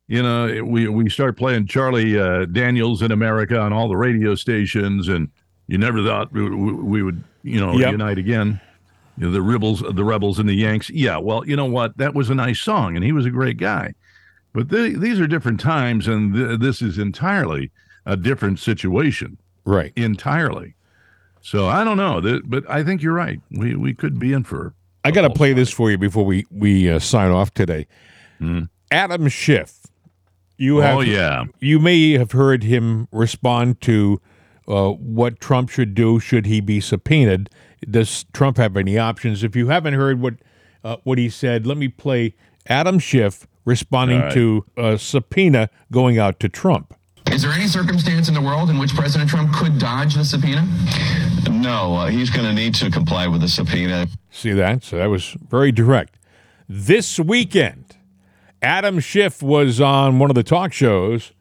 you 0.09 0.23
know, 0.23 0.63
we 0.65 0.89
we 0.89 1.09
start 1.09 1.37
playing 1.37 1.67
Charlie 1.69 2.19
uh, 2.19 2.47
Daniels 2.47 3.03
in 3.03 3.13
America 3.13 3.59
on 3.59 3.73
all 3.73 3.89
the 3.89 3.97
radio 3.97 4.35
stations, 4.35 5.09
and 5.09 5.29
you 5.69 5.79
never 5.79 6.03
thought 6.03 6.33
we, 6.33 6.43
we, 6.51 6.73
we 6.73 7.03
would, 7.03 7.23
you 7.43 7.61
know, 7.61 7.79
Yep. 7.79 7.93
unite 7.93 8.19
again. 8.19 8.61
You 9.17 9.27
know, 9.27 9.31
the 9.33 9.43
rebels, 9.43 9.83
the 9.93 10.05
rebels, 10.05 10.39
and 10.39 10.49
the 10.49 10.55
Yanks. 10.55 10.91
Yeah, 10.91 11.19
well, 11.19 11.47
you 11.47 11.55
know 11.57 11.67
what? 11.67 11.97
That 11.99 12.15
was 12.15 12.31
a 12.31 12.35
nice 12.35 12.61
song, 12.61 12.97
and 12.97 13.05
he 13.05 13.13
was 13.13 13.27
a 13.27 13.31
great 13.31 13.59
guy. 13.59 13.95
But 14.53 14.71
th- 14.71 14.99
these 14.99 15.21
are 15.21 15.27
different 15.27 15.61
times, 15.61 16.09
and 16.09 16.35
th- 16.35 16.59
this 16.61 16.83
is 16.83 16.99
entirely 16.99 17.71
a 18.07 18.17
different 18.17 18.59
situation 18.59 19.39
Right. 19.65 19.93
entirely. 19.97 20.75
So 21.41 21.67
I 21.69 21.85
don't 21.85 21.97
know, 21.97 22.21
Th- 22.21 22.43
but 22.45 22.69
I 22.71 22.83
think 22.83 23.03
you're 23.03 23.15
right. 23.15 23.41
We 23.51 23.75
we 23.77 23.95
could 23.95 24.19
be 24.19 24.33
in 24.33 24.45
for. 24.45 24.75
I 25.05 25.11
got 25.11 25.23
to 25.23 25.31
play 25.31 25.53
this 25.53 25.71
for 25.71 25.91
you 25.91 25.99
before 25.99 26.25
we 26.25 26.47
we 26.51 26.91
uh, 26.91 26.99
sign 26.99 27.31
off 27.31 27.53
today. 27.55 27.87
Adam 28.91 29.29
Schiff. 29.29 29.81
You 30.57 30.79
have 30.79 30.97
Oh 30.97 31.01
yeah, 31.01 31.45
you 31.61 31.79
may 31.79 32.13
have 32.13 32.33
heard 32.33 32.63
him 32.63 33.09
respond 33.13 33.81
to 33.83 34.21
uh, 34.69 34.91
what 34.91 35.41
Trump 35.41 35.69
should 35.69 35.95
do 35.95 36.21
should 36.21 36.47
he 36.47 36.61
be 36.61 36.81
subpoenaed. 36.81 37.51
Does 37.91 38.25
Trump 38.33 38.57
have 38.57 38.77
any 38.77 38.99
options? 38.99 39.43
If 39.45 39.55
you 39.57 39.69
haven't 39.69 39.95
heard 39.95 40.21
what 40.21 40.35
uh, 40.83 40.97
what 41.05 41.19
he 41.19 41.29
said, 41.29 41.67
let 41.67 41.77
me 41.77 41.89
play 41.89 42.35
Adam 42.67 42.99
Schiff 42.99 43.47
responding 43.65 44.19
All 44.19 44.25
right. 44.25 44.35
to 44.35 44.65
a 44.77 44.99
subpoena 44.99 45.71
going 45.91 46.19
out 46.19 46.39
to 46.41 46.49
Trump. 46.49 46.95
Is 47.33 47.43
there 47.43 47.53
any 47.53 47.67
circumstance 47.67 48.29
in 48.29 48.35
the 48.35 48.41
world 48.41 48.71
in 48.71 48.79
which 48.79 48.95
President 48.95 49.31
Trump 49.31 49.53
could 49.55 49.79
dodge 49.79 50.15
the 50.15 50.25
subpoena? 50.25 50.69
No, 51.51 51.95
uh, 51.95 52.07
he's 52.07 52.31
going 52.31 52.47
to 52.47 52.53
need 52.53 52.75
to 52.77 52.91
comply 52.91 53.27
with 53.27 53.41
the 53.41 53.49
subpoena. 53.49 54.07
See 54.31 54.53
that? 54.53 54.85
So 54.85 54.99
that 54.99 55.07
was 55.07 55.37
very 55.49 55.73
direct. 55.73 56.19
This 56.69 57.19
weekend, 57.19 57.97
Adam 58.63 59.01
Schiff 59.01 59.43
was 59.43 59.81
on 59.81 60.19
one 60.19 60.31
of 60.31 60.37
the 60.37 60.43
talk 60.43 60.73
shows, 60.73 61.33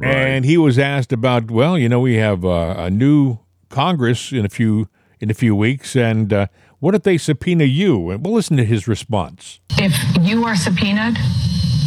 and 0.00 0.44
he 0.44 0.56
was 0.58 0.78
asked 0.78 1.12
about. 1.12 1.50
Well, 1.50 1.78
you 1.78 1.88
know, 1.88 2.00
we 2.00 2.14
have 2.16 2.44
uh, 2.44 2.74
a 2.76 2.90
new 2.90 3.38
Congress 3.70 4.32
in 4.32 4.44
a 4.44 4.48
few 4.48 4.88
in 5.20 5.30
a 5.30 5.34
few 5.34 5.54
weeks, 5.54 5.96
and 5.96 6.32
uh, 6.32 6.46
what 6.80 6.94
if 6.94 7.02
they 7.02 7.18
subpoena 7.18 7.64
you? 7.64 8.10
And 8.10 8.24
we'll 8.24 8.34
listen 8.34 8.56
to 8.56 8.64
his 8.64 8.86
response. 8.88 9.60
If 9.78 9.94
you 10.20 10.44
are 10.44 10.56
subpoenaed, 10.56 11.16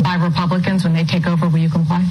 by 0.03 0.15
Republicans 0.15 0.84
when 0.84 0.93
they 0.93 1.03
take 1.03 1.28
over, 1.28 1.47
will 1.49 1.57
you 1.57 1.69
comply? 1.69 2.05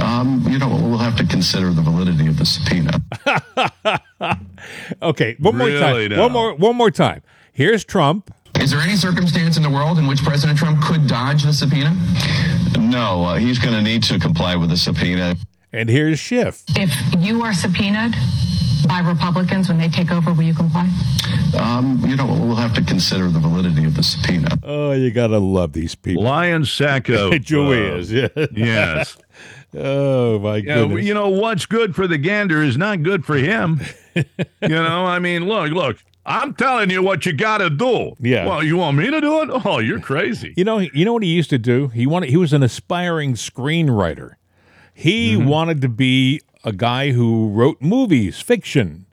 Um, 0.00 0.44
you 0.48 0.58
know, 0.58 0.68
we'll 0.68 0.98
have 0.98 1.16
to 1.16 1.24
consider 1.26 1.70
the 1.70 1.82
validity 1.82 2.26
of 2.26 2.38
the 2.38 2.46
subpoena. 2.46 3.00
Okay, 5.02 5.36
one 5.40 5.58
more 5.58 5.68
time. 5.68 6.08
now? 6.08 6.22
One 6.22 6.32
more 6.32 6.54
one 6.54 6.76
more 6.76 6.90
time. 6.90 7.22
Here's 7.52 7.84
Trump. 7.84 8.32
Is 8.58 8.70
there 8.70 8.80
any 8.80 8.96
circumstance 8.96 9.58
in 9.58 9.62
the 9.62 9.68
world 9.68 9.98
in 9.98 10.06
which 10.06 10.22
President 10.22 10.58
Trump 10.58 10.82
could 10.82 11.06
dodge 11.06 11.42
the 11.42 11.52
subpoena? 11.52 11.94
No, 12.78 13.24
uh, 13.24 13.34
he's 13.36 13.58
going 13.58 13.74
to 13.74 13.82
need 13.82 14.02
to 14.04 14.18
comply 14.18 14.56
with 14.56 14.70
the 14.70 14.76
subpoena. 14.76 15.36
And 15.72 15.88
here's 15.88 16.18
Schiff. 16.18 16.64
If 16.70 16.90
you 17.18 17.42
are 17.42 17.52
subpoenaed 17.52 18.14
by 18.86 19.00
Republicans 19.00 19.68
when 19.68 19.78
they 19.78 19.88
take 19.88 20.10
over, 20.10 20.32
will 20.32 20.42
you 20.42 20.54
comply? 20.54 20.88
Um, 21.58 22.02
you 22.06 22.16
know, 22.16 22.26
we'll 22.26 22.56
have 22.56 22.74
to 22.74 22.82
consider 22.82 23.28
the 23.28 23.38
validity 23.38 23.84
of 23.84 23.94
the 23.94 24.02
subpoena. 24.02 24.48
Oh, 24.62 24.92
you 24.92 25.10
gotta 25.10 25.38
love 25.38 25.72
these 25.72 25.94
people. 25.94 26.22
Lion 26.24 26.64
Sacco. 26.64 27.38
Joe 27.38 27.68
uh, 27.68 27.96
is. 27.98 28.12
Yeah. 28.12 28.28
Yes. 28.54 29.16
Oh 29.76 30.38
my 30.38 30.58
Yeah, 30.58 30.82
goodness. 30.82 31.04
you 31.04 31.14
know 31.14 31.30
what's 31.30 31.66
good 31.66 31.96
for 31.96 32.06
the 32.06 32.16
gander 32.16 32.62
is 32.62 32.76
not 32.76 33.02
good 33.02 33.24
for 33.24 33.34
him. 33.34 33.80
you 34.14 34.22
know, 34.62 35.04
I 35.04 35.18
mean, 35.18 35.48
look, 35.48 35.72
look. 35.72 35.96
I'm 36.24 36.54
telling 36.54 36.90
you 36.90 37.02
what 37.02 37.26
you 37.26 37.32
got 37.32 37.58
to 37.58 37.68
do. 37.70 38.14
Yeah. 38.20 38.46
Well, 38.46 38.62
you 38.62 38.76
want 38.76 38.96
me 38.96 39.10
to 39.10 39.20
do 39.20 39.42
it? 39.42 39.50
Oh, 39.66 39.80
you're 39.80 39.98
crazy. 39.98 40.54
You 40.56 40.62
know, 40.62 40.78
you 40.78 41.04
know 41.04 41.12
what 41.12 41.24
he 41.24 41.28
used 41.28 41.50
to 41.50 41.58
do. 41.58 41.88
He 41.88 42.06
wanted. 42.06 42.30
He 42.30 42.36
was 42.36 42.52
an 42.52 42.62
aspiring 42.62 43.34
screenwriter. 43.34 44.34
He 44.94 45.34
Mm-hmm. 45.34 45.48
wanted 45.48 45.80
to 45.80 45.88
be 45.88 46.40
a 46.64 46.72
guy 46.72 47.12
who 47.12 47.48
wrote 47.50 47.80
movies, 47.80 48.40
fiction, 48.40 49.06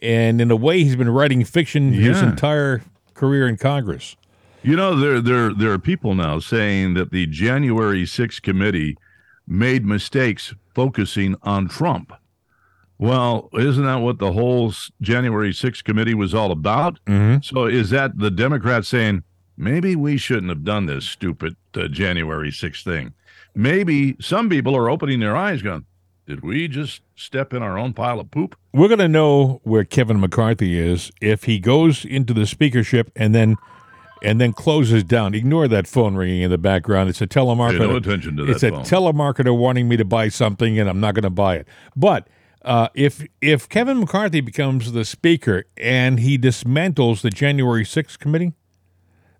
and 0.00 0.40
in 0.40 0.50
a 0.50 0.56
way, 0.56 0.84
he's 0.84 0.96
been 0.96 1.10
writing 1.10 1.44
fiction 1.44 1.92
his 1.92 2.20
entire 2.20 2.82
career 3.14 3.48
in 3.48 3.56
Congress. 3.56 4.16
You 4.62 4.76
know, 4.76 4.94
there 4.94 5.20
there 5.20 5.52
there 5.52 5.72
are 5.72 5.78
people 5.78 6.14
now 6.14 6.38
saying 6.38 6.94
that 6.94 7.10
the 7.10 7.26
January 7.26 8.04
6th 8.04 8.42
committee 8.42 8.96
made 9.46 9.84
mistakes 9.84 10.54
focusing 10.74 11.34
on 11.42 11.68
Trump. 11.68 12.12
Well, 12.98 13.48
isn't 13.54 13.84
that 13.84 13.96
what 13.96 14.18
the 14.18 14.32
whole 14.32 14.72
January 15.00 15.50
6th 15.52 15.82
committee 15.82 16.14
was 16.14 16.34
all 16.34 16.52
about? 16.52 17.00
Mm-hmm. 17.06 17.42
So 17.42 17.66
is 17.66 17.90
that 17.90 18.18
the 18.18 18.30
Democrats 18.30 18.88
saying 18.88 19.24
maybe 19.56 19.96
we 19.96 20.16
shouldn't 20.16 20.50
have 20.50 20.62
done 20.62 20.86
this 20.86 21.04
stupid 21.04 21.56
uh, 21.74 21.88
January 21.88 22.50
6th 22.50 22.84
thing? 22.84 23.14
Maybe 23.56 24.16
some 24.20 24.48
people 24.48 24.76
are 24.76 24.88
opening 24.88 25.18
their 25.18 25.36
eyes 25.36 25.62
going, 25.62 25.84
did 26.32 26.42
we 26.42 26.66
just 26.66 27.02
step 27.14 27.52
in 27.52 27.62
our 27.62 27.76
own 27.76 27.92
pile 27.92 28.18
of 28.18 28.30
poop? 28.30 28.56
We're 28.72 28.88
going 28.88 29.00
to 29.00 29.08
know 29.08 29.60
where 29.64 29.84
Kevin 29.84 30.18
McCarthy 30.18 30.78
is 30.78 31.12
if 31.20 31.44
he 31.44 31.58
goes 31.58 32.06
into 32.06 32.32
the 32.32 32.46
speakership 32.46 33.12
and 33.14 33.34
then 33.34 33.56
and 34.22 34.40
then 34.40 34.54
closes 34.54 35.04
down. 35.04 35.34
Ignore 35.34 35.68
that 35.68 35.86
phone 35.86 36.14
ringing 36.14 36.40
in 36.40 36.50
the 36.50 36.56
background. 36.56 37.10
It's 37.10 37.20
a 37.20 37.26
telemarketer. 37.26 37.80
Pay 37.80 37.86
no 37.86 37.96
attention 37.96 38.36
to 38.38 38.46
that 38.46 38.52
it's 38.52 38.62
phone. 38.62 38.72
a 38.72 38.82
telemarketer 38.82 39.54
wanting 39.54 39.90
me 39.90 39.98
to 39.98 40.06
buy 40.06 40.28
something, 40.28 40.78
and 40.78 40.88
I'm 40.88 41.00
not 41.00 41.14
going 41.14 41.24
to 41.24 41.28
buy 41.28 41.56
it. 41.56 41.68
But 41.94 42.28
uh, 42.64 42.88
if 42.94 43.26
if 43.42 43.68
Kevin 43.68 44.00
McCarthy 44.00 44.40
becomes 44.40 44.92
the 44.92 45.04
speaker 45.04 45.64
and 45.76 46.18
he 46.18 46.38
dismantles 46.38 47.20
the 47.20 47.28
January 47.28 47.84
6th 47.84 48.18
committee, 48.18 48.54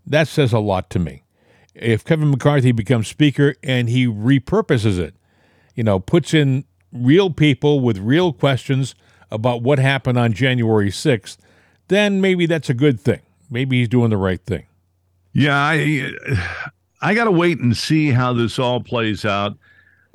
that 0.05 0.29
says 0.29 0.53
a 0.53 0.59
lot 0.59 0.91
to 0.91 0.99
me. 0.99 1.23
If 1.75 2.05
Kevin 2.05 2.31
McCarthy 2.31 2.73
becomes 2.73 3.09
speaker 3.09 3.55
and 3.63 3.89
he 3.89 4.07
repurposes 4.07 4.99
it, 4.99 5.15
you 5.75 5.83
know, 5.83 5.99
puts 5.99 6.35
in 6.35 6.67
real 6.93 7.31
people 7.31 7.81
with 7.81 7.99
real 7.99 8.33
questions 8.33 8.95
about 9.31 9.63
what 9.63 9.79
happened 9.79 10.19
on 10.19 10.33
January 10.33 10.91
6th, 10.91 11.39
then 11.89 12.21
maybe 12.21 12.47
that's 12.47 12.69
a 12.71 12.75
good 12.75 13.01
thing. 13.01 13.21
Maybe 13.51 13.79
he's 13.81 13.89
doing 13.89 14.11
the 14.11 14.17
right 14.17 14.41
thing. 14.45 14.67
Yeah, 15.33 15.57
I 15.57 16.13
I 17.01 17.15
got 17.15 17.25
to 17.25 17.31
wait 17.31 17.59
and 17.59 17.77
see 17.77 18.11
how 18.11 18.33
this 18.35 18.59
all 18.59 18.81
plays 18.83 19.25
out. 19.25 19.57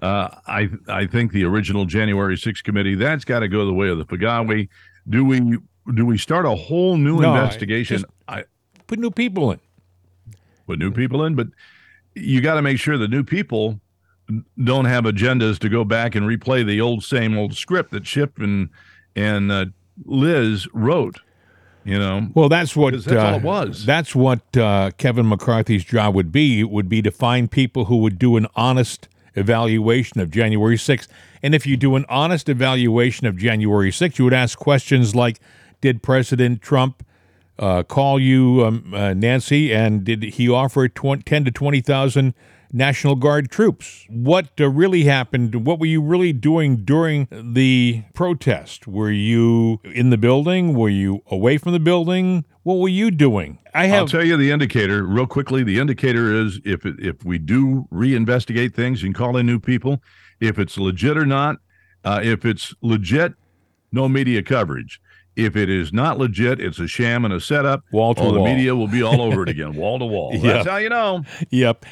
Uh, 0.02 0.30
I 0.48 0.70
I 0.88 1.08
think 1.08 1.32
the 1.32 1.44
original 1.44 1.86
January 1.86 2.36
6th 2.36 2.64
committee 2.64 2.94
that's 2.96 3.26
got 3.26 3.40
to 3.40 3.48
go 3.48 3.66
the 3.66 3.74
way 3.74 3.90
of 3.90 3.98
the 3.98 4.06
Pagawi. 4.06 4.70
Do 5.10 5.26
we 5.26 5.58
do 5.96 6.06
we 6.06 6.18
start 6.20 6.46
a 6.46 6.52
whole 6.56 6.98
new 6.98 7.20
No, 7.20 7.34
investigation? 7.34 8.04
I 8.28 8.44
Put 8.86 9.00
new 9.00 9.10
people 9.12 9.52
in. 9.52 9.60
put 10.68 10.78
new 10.80 10.92
people 10.92 11.26
in, 11.26 11.34
but 11.36 11.48
you 12.14 12.42
got 12.42 12.56
to 12.56 12.62
make 12.62 12.80
sure 12.80 12.98
the 12.98 13.08
new 13.08 13.24
people 13.24 13.80
don't 14.62 14.86
have 14.86 15.06
agendas 15.06 15.60
to 15.60 15.70
go 15.70 15.84
back 15.84 16.16
and 16.16 16.26
replay 16.26 16.66
the 16.66 16.82
old 16.82 17.04
same 17.04 17.38
old 17.38 17.56
script 17.56 17.92
that 17.92 18.04
Chip 18.04 18.40
and 18.40 18.70
and 19.16 19.52
uh, 19.52 19.66
Liz 20.06 20.68
wrote. 20.74 21.22
You 21.84 21.98
know, 21.98 22.28
Well, 22.34 22.50
that's 22.50 22.76
what 22.76 22.94
that's 22.94 23.08
all 23.08 23.36
uh, 23.36 23.38
it 23.38 23.44
was. 23.44 23.86
That's 23.86 24.14
what 24.14 24.58
uh, 24.58 24.92
Kevin 24.98 25.30
McCarthy's 25.30 25.86
job 25.86 26.16
would 26.16 26.34
be. 26.34 26.60
It 26.60 26.70
would 26.70 26.90
be 26.90 27.02
to 27.02 27.12
find 27.12 27.50
people 27.50 27.86
who 27.86 27.98
would 27.98 28.20
do 28.20 28.36
an 28.36 28.46
honest 28.58 29.08
evaluation 29.36 30.20
of 30.20 30.30
January 30.30 30.76
6th. 30.76 31.08
And 31.42 31.56
if 31.56 31.66
you 31.66 31.78
do 31.78 31.96
an 31.96 32.04
honest 32.10 32.50
evaluation 32.50 33.26
of 33.26 33.38
January 33.38 33.92
6th, 33.92 34.18
you 34.18 34.26
would 34.26 34.34
ask 34.34 34.60
questions 34.60 35.16
like, 35.16 35.40
"Did 35.80 36.04
President 36.04 36.62
Trump 36.62 37.06
uh, 37.60 37.84
call 37.84 38.20
you, 38.20 38.66
um, 38.66 38.94
uh, 38.94 39.14
Nancy, 39.14 39.74
and 39.74 40.04
did 40.04 40.24
he 40.24 40.50
offer 40.50 40.88
20, 40.88 41.24
10 41.24 41.46
to 41.46 41.52
20,000 41.52 42.34
National 42.72 43.16
Guard 43.16 43.50
troops? 43.50 44.06
What 44.10 44.50
uh, 44.60 44.70
really 44.70 45.04
happened? 45.04 45.66
What 45.66 45.80
were 45.80 45.86
you 45.86 46.02
really 46.02 46.34
doing 46.34 46.78
during 46.78 47.28
the 47.32 48.04
protest? 48.14 48.88
Were 48.88 49.12
you 49.12 49.80
in 49.84 50.10
the 50.10 50.18
building? 50.18 50.74
Were 50.74 50.90
you 50.90 51.24
away 51.28 51.58
from 51.58 51.74
the 51.74 51.80
building? 51.80 52.46
What 52.64 52.76
were 52.76 52.90
you 52.90 53.12
doing? 53.12 53.60
I 53.74 53.88
have. 53.88 54.02
I'll 54.02 54.08
tell 54.08 54.26
you 54.26 54.38
the 54.38 54.52
indicator 54.52 55.04
real 55.04 55.28
quickly. 55.28 55.64
The 55.64 55.80
indicator 55.80 56.34
is 56.34 56.60
if 56.66 56.86
it, 56.86 56.96
if 57.00 57.24
we 57.24 57.38
do 57.38 57.88
reinvestigate 57.92 58.74
things 58.74 59.04
and 59.04 59.16
call 59.16 59.38
in 59.38 59.46
new 59.46 59.60
people, 59.60 60.02
if 60.40 60.60
it's 60.60 60.78
legit 60.78 61.18
or 61.18 61.26
not. 61.26 61.58
Uh, 62.04 62.22
if 62.24 62.46
it's 62.46 62.74
legit, 62.82 63.34
no 63.92 64.08
media 64.08 64.42
coverage. 64.42 65.02
If 65.36 65.56
it 65.56 65.70
is 65.70 65.92
not 65.92 66.18
legit, 66.18 66.60
it's 66.62 66.80
a 66.80 66.88
sham 66.88 67.26
and 67.26 67.34
a 67.34 67.42
setup. 67.42 67.84
Wall 67.92 68.16
to 68.16 68.22
all 68.22 68.34
wall. 68.34 68.44
the 68.44 68.50
media 68.50 68.76
will 68.76 68.88
be 68.88 69.04
all 69.04 69.22
over 69.22 69.44
it 69.44 69.50
again, 69.56 69.76
wall 69.76 70.00
to 70.00 70.06
wall. 70.06 70.38
That's 70.40 70.68
how 70.68 70.78
you 70.78 70.90
know. 70.90 71.24
Yep. 71.50 71.86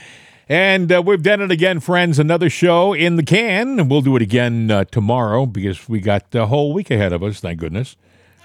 And 0.48 0.91
uh, 0.91 1.02
we've 1.02 1.24
done 1.24 1.41
it 1.41 1.50
again, 1.52 1.80
friends. 1.80 2.20
Another 2.20 2.50
show 2.50 2.93
in 2.93 3.16
the 3.16 3.24
can. 3.24 3.80
And 3.80 3.89
We'll 3.89 4.02
do 4.02 4.16
it 4.16 4.22
again 4.22 4.70
uh, 4.70 4.86
tomorrow 4.86 5.46
because 5.46 5.89
we 5.89 6.00
got 6.00 6.32
the 6.32 6.46
whole 6.48 6.74
week 6.74 6.91
ahead 6.91 7.14
of 7.14 7.24
us, 7.24 7.39
thank 7.39 7.60
goodness. 7.60 7.96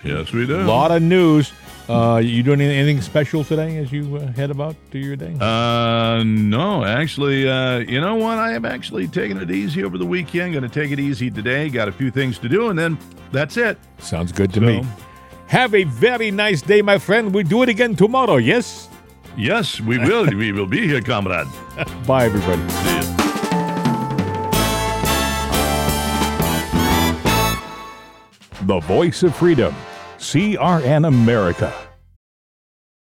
Yes, 0.03 0.33
we 0.33 0.47
do. 0.47 0.59
A 0.59 0.63
lot 0.63 0.91
of 0.91 1.03
news. 1.03 1.53
Uh, 1.87 2.23
you 2.25 2.43
doing 2.43 2.63
anything 2.63 3.03
special 3.03 3.45
today 3.45 3.77
as 3.77 3.93
you 3.93 4.17
uh, 4.17 4.33
head 4.33 4.51
about 4.51 4.75
to 4.93 4.99
your 4.99 5.15
day? 5.15 5.37
Uh, 5.39 6.23
no, 6.25 6.85
actually, 6.87 7.47
uh, 7.47 7.81
you 7.81 8.01
know 8.01 8.15
what? 8.15 8.39
I 8.39 8.53
am 8.55 8.65
actually 8.65 9.07
taking 9.09 9.37
it 9.37 9.51
easy 9.51 9.85
over 9.85 9.99
the 9.99 10.07
weekend. 10.07 10.55
Going 10.55 10.63
to 10.63 10.71
take 10.71 10.91
it 10.91 10.99
easy 11.01 11.31
today. 11.31 11.69
Got 11.69 11.89
a 11.89 11.93
few 11.93 12.11
things 12.11 12.39
to 12.39 12.49
do, 12.49 12.71
and 12.71 12.79
then 12.79 12.97
that's 13.31 13.59
it. 13.59 13.77
Sounds 13.99 14.33
good 14.33 14.55
to 14.55 14.61
So- 14.61 14.67
me. 14.67 14.85
Have 15.49 15.75
a 15.75 15.83
very 15.85 16.31
nice 16.31 16.63
day, 16.63 16.81
my 16.81 16.97
friend. 16.97 17.35
We 17.35 17.43
do 17.43 17.63
it 17.65 17.69
again 17.69 17.95
tomorrow, 17.97 18.37
yes? 18.37 18.89
Yes, 19.37 19.81
we 19.81 19.99
will. 19.99 20.27
we 20.27 20.53
will 20.53 20.67
be 20.67 20.87
here, 20.87 21.01
comrade. 21.01 21.47
Bye, 22.07 22.27
everybody. 22.27 22.69
See 22.69 22.97
you. 22.97 23.21
The 28.67 28.81
voice 28.81 29.23
of 29.23 29.35
freedom, 29.35 29.75
CRN 30.19 31.09
America. 31.09 31.90